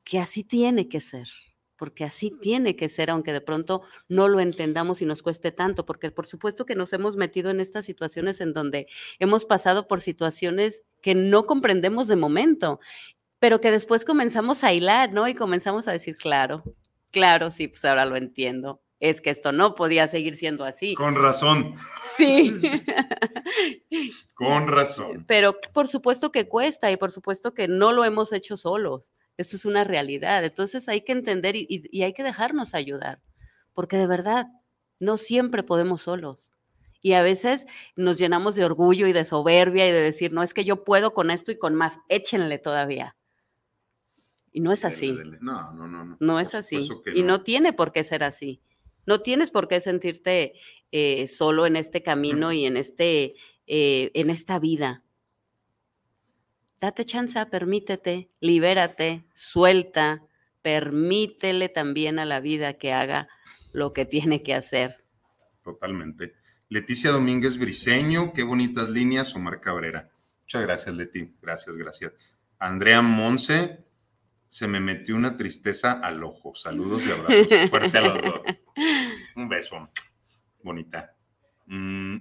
que 0.04 0.18
así 0.18 0.42
tiene 0.42 0.88
que 0.88 0.98
ser 0.98 1.28
porque 1.76 2.02
así 2.02 2.32
tiene 2.32 2.74
que 2.74 2.88
ser, 2.88 3.08
aunque 3.08 3.32
de 3.32 3.40
pronto 3.40 3.82
no 4.08 4.26
lo 4.26 4.40
entendamos 4.40 5.00
y 5.00 5.04
nos 5.04 5.22
cueste 5.22 5.52
tanto, 5.52 5.86
porque 5.86 6.10
por 6.10 6.26
supuesto 6.26 6.66
que 6.66 6.74
nos 6.74 6.92
hemos 6.92 7.16
metido 7.16 7.50
en 7.50 7.60
estas 7.60 7.84
situaciones 7.84 8.40
en 8.40 8.52
donde 8.52 8.88
hemos 9.20 9.44
pasado 9.44 9.86
por 9.86 10.00
situaciones 10.00 10.82
que 11.02 11.14
no 11.14 11.46
comprendemos 11.46 12.08
de 12.08 12.16
momento 12.16 12.80
pero 13.38 13.60
que 13.60 13.70
después 13.70 14.04
comenzamos 14.04 14.64
a 14.64 14.72
hilar, 14.72 15.12
¿no? 15.12 15.28
Y 15.28 15.34
comenzamos 15.34 15.88
a 15.88 15.92
decir, 15.92 16.16
claro, 16.16 16.62
claro, 17.10 17.50
sí, 17.50 17.68
pues 17.68 17.84
ahora 17.84 18.04
lo 18.04 18.16
entiendo. 18.16 18.82
Es 19.00 19.20
que 19.20 19.30
esto 19.30 19.52
no 19.52 19.76
podía 19.76 20.08
seguir 20.08 20.34
siendo 20.34 20.64
así. 20.64 20.94
Con 20.94 21.14
razón. 21.14 21.74
Sí. 22.16 22.60
Con 24.34 24.66
razón. 24.66 25.24
Pero 25.28 25.56
por 25.72 25.86
supuesto 25.86 26.32
que 26.32 26.48
cuesta 26.48 26.90
y 26.90 26.96
por 26.96 27.12
supuesto 27.12 27.54
que 27.54 27.68
no 27.68 27.92
lo 27.92 28.04
hemos 28.04 28.32
hecho 28.32 28.56
solos. 28.56 29.12
Esto 29.36 29.54
es 29.54 29.64
una 29.64 29.84
realidad. 29.84 30.44
Entonces 30.44 30.88
hay 30.88 31.02
que 31.02 31.12
entender 31.12 31.54
y, 31.54 31.66
y 31.68 32.02
hay 32.02 32.12
que 32.12 32.24
dejarnos 32.24 32.74
ayudar, 32.74 33.20
porque 33.72 33.96
de 33.96 34.08
verdad 34.08 34.46
no 34.98 35.16
siempre 35.16 35.62
podemos 35.62 36.02
solos. 36.02 36.50
Y 37.00 37.12
a 37.12 37.22
veces 37.22 37.66
nos 37.94 38.18
llenamos 38.18 38.56
de 38.56 38.64
orgullo 38.64 39.06
y 39.06 39.12
de 39.12 39.24
soberbia 39.24 39.88
y 39.88 39.92
de 39.92 40.00
decir, 40.00 40.32
no, 40.32 40.42
es 40.42 40.52
que 40.52 40.64
yo 40.64 40.82
puedo 40.82 41.14
con 41.14 41.30
esto 41.30 41.52
y 41.52 41.58
con 41.58 41.76
más, 41.76 42.00
échenle 42.08 42.58
todavía. 42.58 43.16
Y 44.52 44.60
no 44.60 44.72
es 44.72 44.84
así. 44.84 45.12
No, 45.40 45.72
no, 45.72 45.86
no. 45.86 46.16
No, 46.18 46.40
es 46.40 46.54
así. 46.54 46.88
Y 47.14 47.22
no. 47.22 47.42
tiene 47.42 47.72
por 47.72 47.92
qué 47.92 48.02
ser 48.02 48.24
así. 48.24 48.60
No 49.06 49.20
tienes 49.20 49.50
por 49.50 49.68
qué 49.68 49.80
sentirte 49.80 50.54
eh, 50.92 51.26
solo 51.26 51.66
en 51.66 51.76
este 51.76 52.02
camino 52.02 52.52
y 52.52 52.66
en, 52.66 52.76
este, 52.76 53.34
eh, 53.66 54.10
en 54.14 54.30
esta 54.30 54.58
vida. 54.58 55.02
Date 56.80 57.04
chance, 57.04 57.44
permítete, 57.46 58.30
libérate, 58.40 59.24
suelta, 59.34 60.22
permítele 60.62 61.68
también 61.68 62.18
a 62.18 62.24
la 62.24 62.40
vida 62.40 62.74
que 62.74 62.92
haga 62.92 63.28
lo 63.72 63.92
que 63.92 64.04
tiene 64.04 64.42
que 64.42 64.54
hacer. 64.54 65.04
Totalmente. 65.64 66.34
Leticia 66.68 67.10
Domínguez 67.10 67.58
Briseño, 67.58 68.32
qué 68.32 68.42
bonitas 68.42 68.90
líneas, 68.90 69.34
Omar 69.34 69.60
Cabrera. 69.60 70.10
Muchas 70.42 70.62
gracias, 70.62 70.94
Leti. 70.94 71.34
Gracias, 71.40 71.76
gracias. 71.76 72.12
Andrea 72.58 73.02
Monse, 73.02 73.84
se 74.48 74.66
me 74.66 74.80
metió 74.80 75.14
una 75.16 75.36
tristeza 75.36 75.92
al 75.92 76.22
ojo. 76.24 76.54
Saludos 76.54 77.02
y 77.06 77.10
abrazos. 77.10 77.46
Fuerte 77.70 77.98
a 77.98 78.00
los 78.00 78.22
dos. 78.22 78.40
Un 79.36 79.48
beso. 79.48 79.90
Bonita. 80.62 81.14
Mm, 81.66 82.16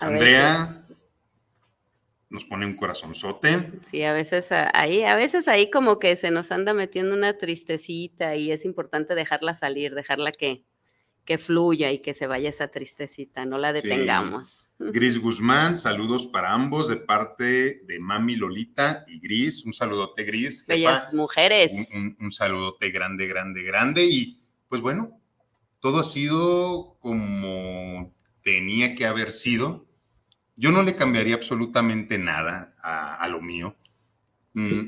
Andrea 0.00 0.84
nos 2.32 2.44
pone 2.46 2.64
un 2.64 2.74
corazonzote. 2.74 3.72
Sí, 3.82 4.02
a 4.02 4.14
veces 4.14 4.50
ahí, 4.52 5.04
a 5.04 5.14
veces 5.14 5.48
ahí 5.48 5.70
como 5.70 5.98
que 5.98 6.16
se 6.16 6.30
nos 6.30 6.50
anda 6.50 6.72
metiendo 6.72 7.14
una 7.14 7.36
tristecita 7.36 8.36
y 8.36 8.50
es 8.50 8.64
importante 8.64 9.14
dejarla 9.14 9.52
salir, 9.52 9.94
dejarla 9.94 10.32
que, 10.32 10.64
que 11.24 11.38
fluya 11.38 11.92
y 11.92 12.00
que 12.00 12.14
se 12.14 12.26
vaya 12.26 12.48
esa 12.48 12.68
tristecita, 12.68 13.44
no 13.44 13.58
la 13.58 13.72
detengamos. 13.72 14.70
Gris 14.78 15.18
Guzmán, 15.20 15.76
saludos 15.76 16.26
para 16.26 16.52
ambos 16.52 16.88
de 16.88 16.96
parte 16.96 17.82
de 17.84 17.98
Mami 18.00 18.36
Lolita 18.36 19.04
y 19.06 19.20
Gris. 19.20 19.64
Un 19.64 19.72
saludote, 19.72 20.24
Gris. 20.24 20.66
Bellas 20.66 21.12
mujeres. 21.12 21.72
Un, 22.18 22.32
saludote 22.32 22.90
grande, 22.90 23.26
grande, 23.28 23.62
grande. 23.62 24.04
Y 24.04 24.40
pues 24.68 24.80
bueno, 24.80 25.20
todo 25.78 26.00
ha 26.00 26.04
sido 26.04 26.96
como 27.00 28.12
tenía 28.42 28.96
que 28.96 29.06
haber 29.06 29.30
sido. 29.30 29.86
Yo 30.56 30.72
no 30.72 30.82
le 30.82 30.96
cambiaría 30.96 31.36
absolutamente 31.36 32.18
nada 32.18 32.74
a, 32.82 33.26
lo 33.28 33.40
mío, 33.40 33.74
mm, 34.52 34.82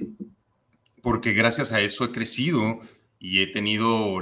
porque 1.00 1.32
gracias 1.32 1.72
a 1.72 1.80
eso 1.80 2.04
he 2.04 2.12
crecido 2.12 2.80
y 3.18 3.40
he 3.40 3.46
tenido 3.46 4.20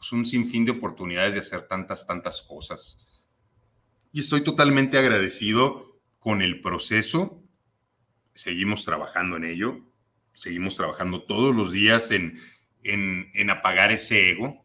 pues, 0.00 0.12
un 0.12 0.24
sinfín 0.24 0.64
de 0.64 0.72
oportunidades 0.72 1.34
de 1.34 1.40
hacer 1.40 1.68
tantas, 1.68 2.06
tantas 2.06 2.40
cosas. 2.40 3.28
Y 4.12 4.20
estoy 4.20 4.40
totalmente 4.40 4.98
agradecido 4.98 6.00
con 6.18 6.40
el 6.40 6.62
proceso. 6.62 7.44
Seguimos 8.32 8.82
trabajando 8.86 9.36
en 9.36 9.44
ello. 9.44 9.78
Seguimos 10.32 10.74
trabajando 10.76 11.24
todos 11.24 11.54
los 11.54 11.72
días 11.72 12.12
en, 12.12 12.40
en, 12.82 13.50
apagar 13.50 13.92
ese 13.92 14.30
ego. 14.30 14.64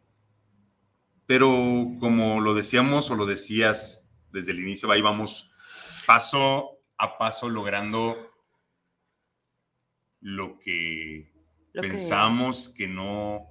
Pero 1.25 1.49
como 1.99 2.39
lo 2.39 2.53
decíamos 2.53 3.11
o 3.11 3.15
lo 3.15 3.25
decías 3.25 4.09
desde 4.31 4.53
el 4.53 4.59
inicio, 4.59 4.89
ahí 4.89 5.01
vamos 5.01 5.51
paso 6.05 6.79
a 6.97 7.17
paso 7.17 7.49
logrando 7.49 8.31
lo 10.21 10.57
que 10.59 11.33
pensamos 11.73 12.69
que 12.69 12.87
no 12.87 13.49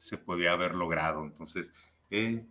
se 0.00 0.16
podía 0.16 0.52
haber 0.52 0.74
logrado. 0.74 1.22
Entonces, 1.24 1.72
eh, 2.10 2.42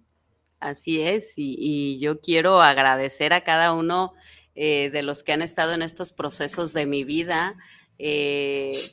Así 0.60 1.02
es, 1.02 1.34
y, 1.38 1.98
yo 2.00 2.20
quiero 2.20 2.62
agradecer 2.62 3.34
a 3.34 3.44
cada 3.44 3.74
uno 3.74 4.14
eh, 4.56 4.90
de 4.92 5.04
los 5.04 5.24
que 5.24 5.32
han 5.32 5.42
estado 5.42 5.74
en 5.74 5.82
estos 5.82 6.12
procesos 6.12 6.74
de 6.74 6.86
mi 6.86 7.04
vida. 7.04 7.56
Eh, 7.98 8.92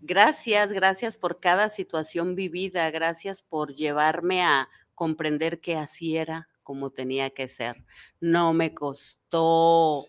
gracias, 0.00 0.72
gracias 0.72 1.16
por 1.16 1.40
cada 1.40 1.68
situación 1.68 2.36
vivida, 2.36 2.90
gracias 2.90 3.42
por 3.42 3.74
llevarme 3.74 4.42
a 4.44 4.68
comprender 4.94 5.60
que 5.60 5.76
así 5.76 6.16
era 6.16 6.48
como 6.62 6.90
tenía 6.90 7.30
que 7.30 7.48
ser. 7.48 7.84
No 8.20 8.54
me 8.54 8.72
costó 8.72 10.06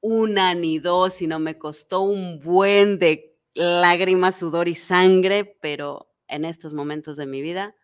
una 0.00 0.54
ni 0.54 0.78
dos, 0.78 1.14
sino 1.14 1.38
me 1.38 1.58
costó 1.58 2.02
un 2.02 2.38
buen 2.38 2.98
de 2.98 3.34
lágrimas, 3.54 4.36
sudor 4.36 4.68
y 4.68 4.74
sangre, 4.74 5.56
pero 5.60 6.10
en 6.28 6.44
estos 6.44 6.74
momentos 6.74 7.16
de 7.16 7.26
mi 7.26 7.42
vida, 7.42 7.74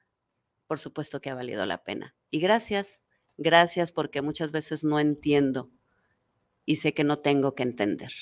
por 0.66 0.78
supuesto 0.78 1.20
que 1.20 1.30
ha 1.30 1.34
valido 1.34 1.64
la 1.66 1.84
pena. 1.84 2.14
Y 2.30 2.40
gracias, 2.40 3.02
gracias 3.36 3.92
porque 3.92 4.22
muchas 4.22 4.52
veces 4.52 4.84
no 4.84 5.00
entiendo 5.00 5.70
y 6.64 6.76
sé 6.76 6.94
que 6.94 7.04
no 7.04 7.18
tengo 7.18 7.54
que 7.54 7.62
entender. 7.62 8.12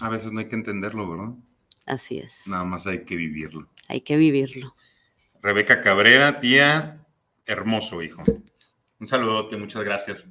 A 0.00 0.08
veces 0.08 0.32
no 0.32 0.40
hay 0.40 0.48
que 0.48 0.56
entenderlo, 0.56 1.08
¿verdad? 1.08 1.34
Así 1.86 2.18
es. 2.18 2.48
Nada 2.48 2.64
más 2.64 2.86
hay 2.86 3.04
que 3.04 3.16
vivirlo. 3.16 3.68
Hay 3.88 4.00
que 4.00 4.16
vivirlo. 4.16 4.74
Rebeca 5.42 5.82
Cabrera, 5.82 6.40
tía, 6.40 7.06
hermoso 7.46 8.02
hijo. 8.02 8.22
Un 8.98 9.06
saludote, 9.06 9.56
muchas 9.56 9.84
gracias. 9.84 10.26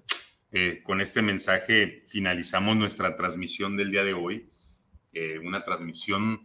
Eh, 0.51 0.81
con 0.83 1.01
este 1.01 1.21
mensaje 1.21 2.03
finalizamos 2.07 2.75
nuestra 2.75 3.15
transmisión 3.15 3.77
del 3.77 3.91
día 3.91 4.03
de 4.03 4.13
hoy. 4.13 4.49
Eh, 5.13 5.39
una 5.39 5.63
transmisión 5.63 6.41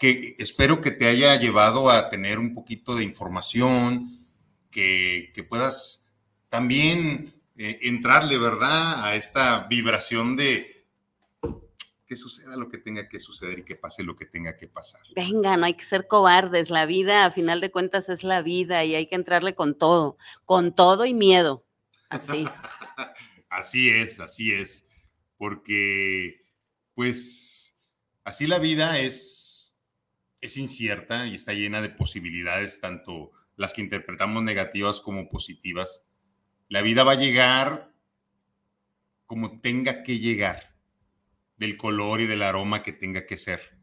que 0.00 0.34
espero 0.38 0.80
que 0.80 0.90
te 0.90 1.06
haya 1.06 1.36
llevado 1.36 1.90
a 1.90 2.08
tener 2.08 2.38
un 2.38 2.54
poquito 2.54 2.96
de 2.96 3.04
información, 3.04 4.18
que, 4.70 5.46
puedas 5.46 6.06
también 6.48 7.34
eh, 7.58 7.78
entrarle, 7.82 8.38
¿verdad? 8.38 9.04
A 9.04 9.14
esta 9.14 9.66
vibración 9.68 10.36
de 10.36 10.86
que 12.06 12.16
suceda 12.16 12.56
lo 12.56 12.70
que 12.70 12.78
tenga 12.78 13.10
que 13.10 13.20
suceder 13.20 13.58
y 13.58 13.64
que 13.64 13.76
pase 13.76 14.02
lo 14.02 14.16
que 14.16 14.24
tenga 14.24 14.56
que 14.56 14.66
pasar. 14.66 15.02
Venga, 15.14 15.58
no 15.58 15.66
hay 15.66 15.74
que 15.74 15.84
ser 15.84 16.08
cobardes. 16.08 16.70
La 16.70 16.86
vida, 16.86 17.26
a 17.26 17.30
final 17.30 17.60
de 17.60 17.70
cuentas, 17.70 18.08
es 18.08 18.24
la 18.24 18.40
vida 18.40 18.82
y 18.86 18.94
hay 18.94 19.06
que 19.06 19.16
entrarle 19.16 19.54
con 19.54 19.76
todo, 19.76 20.16
con 20.46 20.74
todo 20.74 21.04
y 21.04 21.12
miedo. 21.12 21.66
Así. 22.08 22.46
así 23.50 23.90
es, 23.90 24.18
así 24.18 24.50
es. 24.50 24.86
Porque, 25.36 26.42
pues, 26.94 27.76
así 28.24 28.46
la 28.46 28.58
vida 28.58 28.98
es, 28.98 29.59
es 30.40 30.56
incierta 30.56 31.26
y 31.26 31.34
está 31.34 31.52
llena 31.52 31.82
de 31.82 31.90
posibilidades, 31.90 32.80
tanto 32.80 33.32
las 33.56 33.72
que 33.74 33.82
interpretamos 33.82 34.42
negativas 34.42 35.00
como 35.00 35.28
positivas. 35.28 36.04
La 36.68 36.82
vida 36.82 37.04
va 37.04 37.12
a 37.12 37.16
llegar 37.16 37.92
como 39.26 39.60
tenga 39.60 40.02
que 40.02 40.18
llegar, 40.18 40.74
del 41.56 41.76
color 41.76 42.20
y 42.20 42.26
del 42.26 42.42
aroma 42.42 42.82
que 42.82 42.92
tenga 42.92 43.26
que 43.26 43.36
ser. 43.36 43.78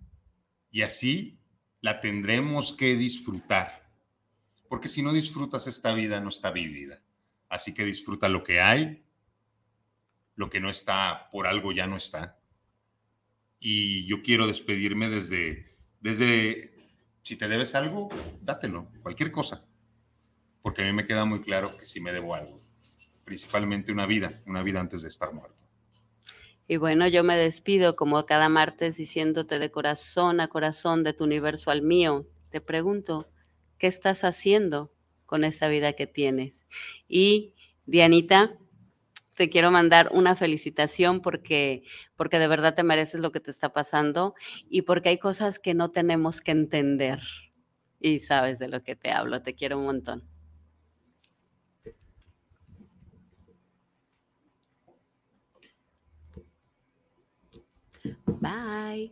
Y 0.71 0.81
así 0.81 1.39
la 1.79 2.01
tendremos 2.01 2.73
que 2.73 2.95
disfrutar. 2.95 3.89
Porque 4.67 4.89
si 4.89 5.01
no 5.01 5.13
disfrutas 5.13 5.67
esta 5.67 5.93
vida, 5.93 6.19
no 6.19 6.29
está 6.29 6.51
vivida. 6.51 7.01
Así 7.47 7.73
que 7.73 7.85
disfruta 7.85 8.27
lo 8.27 8.43
que 8.43 8.59
hay, 8.59 9.05
lo 10.35 10.49
que 10.49 10.59
no 10.59 10.69
está 10.69 11.29
por 11.31 11.47
algo 11.47 11.71
ya 11.71 11.87
no 11.87 11.95
está. 11.95 12.39
Y 13.59 14.05
yo 14.05 14.21
quiero 14.21 14.47
despedirme 14.47 15.07
desde, 15.09 15.76
desde 15.99 16.73
si 17.23 17.35
te 17.35 17.47
debes 17.47 17.75
algo, 17.75 18.09
dátelo, 18.41 18.89
cualquier 19.01 19.31
cosa. 19.31 19.65
Porque 20.61 20.81
a 20.81 20.85
mí 20.85 20.93
me 20.93 21.05
queda 21.05 21.25
muy 21.25 21.41
claro 21.41 21.67
que 21.67 21.85
si 21.85 21.99
me 21.99 22.11
debo 22.11 22.35
algo, 22.35 22.53
principalmente 23.25 23.91
una 23.91 24.05
vida, 24.05 24.41
una 24.45 24.63
vida 24.63 24.79
antes 24.79 25.01
de 25.01 25.09
estar 25.09 25.33
muerto. 25.33 25.63
Y 26.67 26.77
bueno, 26.77 27.07
yo 27.07 27.23
me 27.23 27.37
despido 27.37 27.95
como 27.95 28.25
cada 28.25 28.49
martes 28.49 28.97
diciéndote 28.97 29.59
de 29.59 29.71
corazón 29.71 30.41
a 30.41 30.49
corazón, 30.49 31.03
de 31.03 31.13
tu 31.13 31.23
universo 31.23 31.71
al 31.71 31.81
mío. 31.81 32.27
Te 32.51 32.59
pregunto, 32.59 33.29
¿qué 33.77 33.87
estás 33.87 34.23
haciendo 34.23 34.93
con 35.25 35.43
esa 35.45 35.69
vida 35.69 35.93
que 35.93 36.07
tienes? 36.07 36.65
Y 37.07 37.53
Dianita, 37.85 38.57
te 39.37 39.49
quiero 39.49 39.69
mandar 39.69 40.09
una 40.11 40.35
felicitación 40.35 41.21
porque, 41.21 41.83
porque 42.15 42.39
de 42.39 42.47
verdad 42.47 42.73
te 42.73 42.81
mereces 42.83 43.21
lo 43.21 43.31
que 43.31 43.39
te 43.39 43.51
está 43.51 43.71
pasando 43.71 44.33
y 44.67 44.81
porque 44.81 45.09
hay 45.09 45.19
cosas 45.19 45.59
que 45.59 45.75
no 45.75 45.91
tenemos 45.91 46.41
que 46.41 46.51
entender. 46.51 47.21
Y 47.99 48.19
sabes 48.19 48.57
de 48.57 48.67
lo 48.67 48.81
que 48.81 48.95
te 48.95 49.11
hablo, 49.11 49.43
te 49.43 49.53
quiero 49.53 49.77
un 49.77 49.85
montón. 49.85 50.27
Bye. 58.41 59.11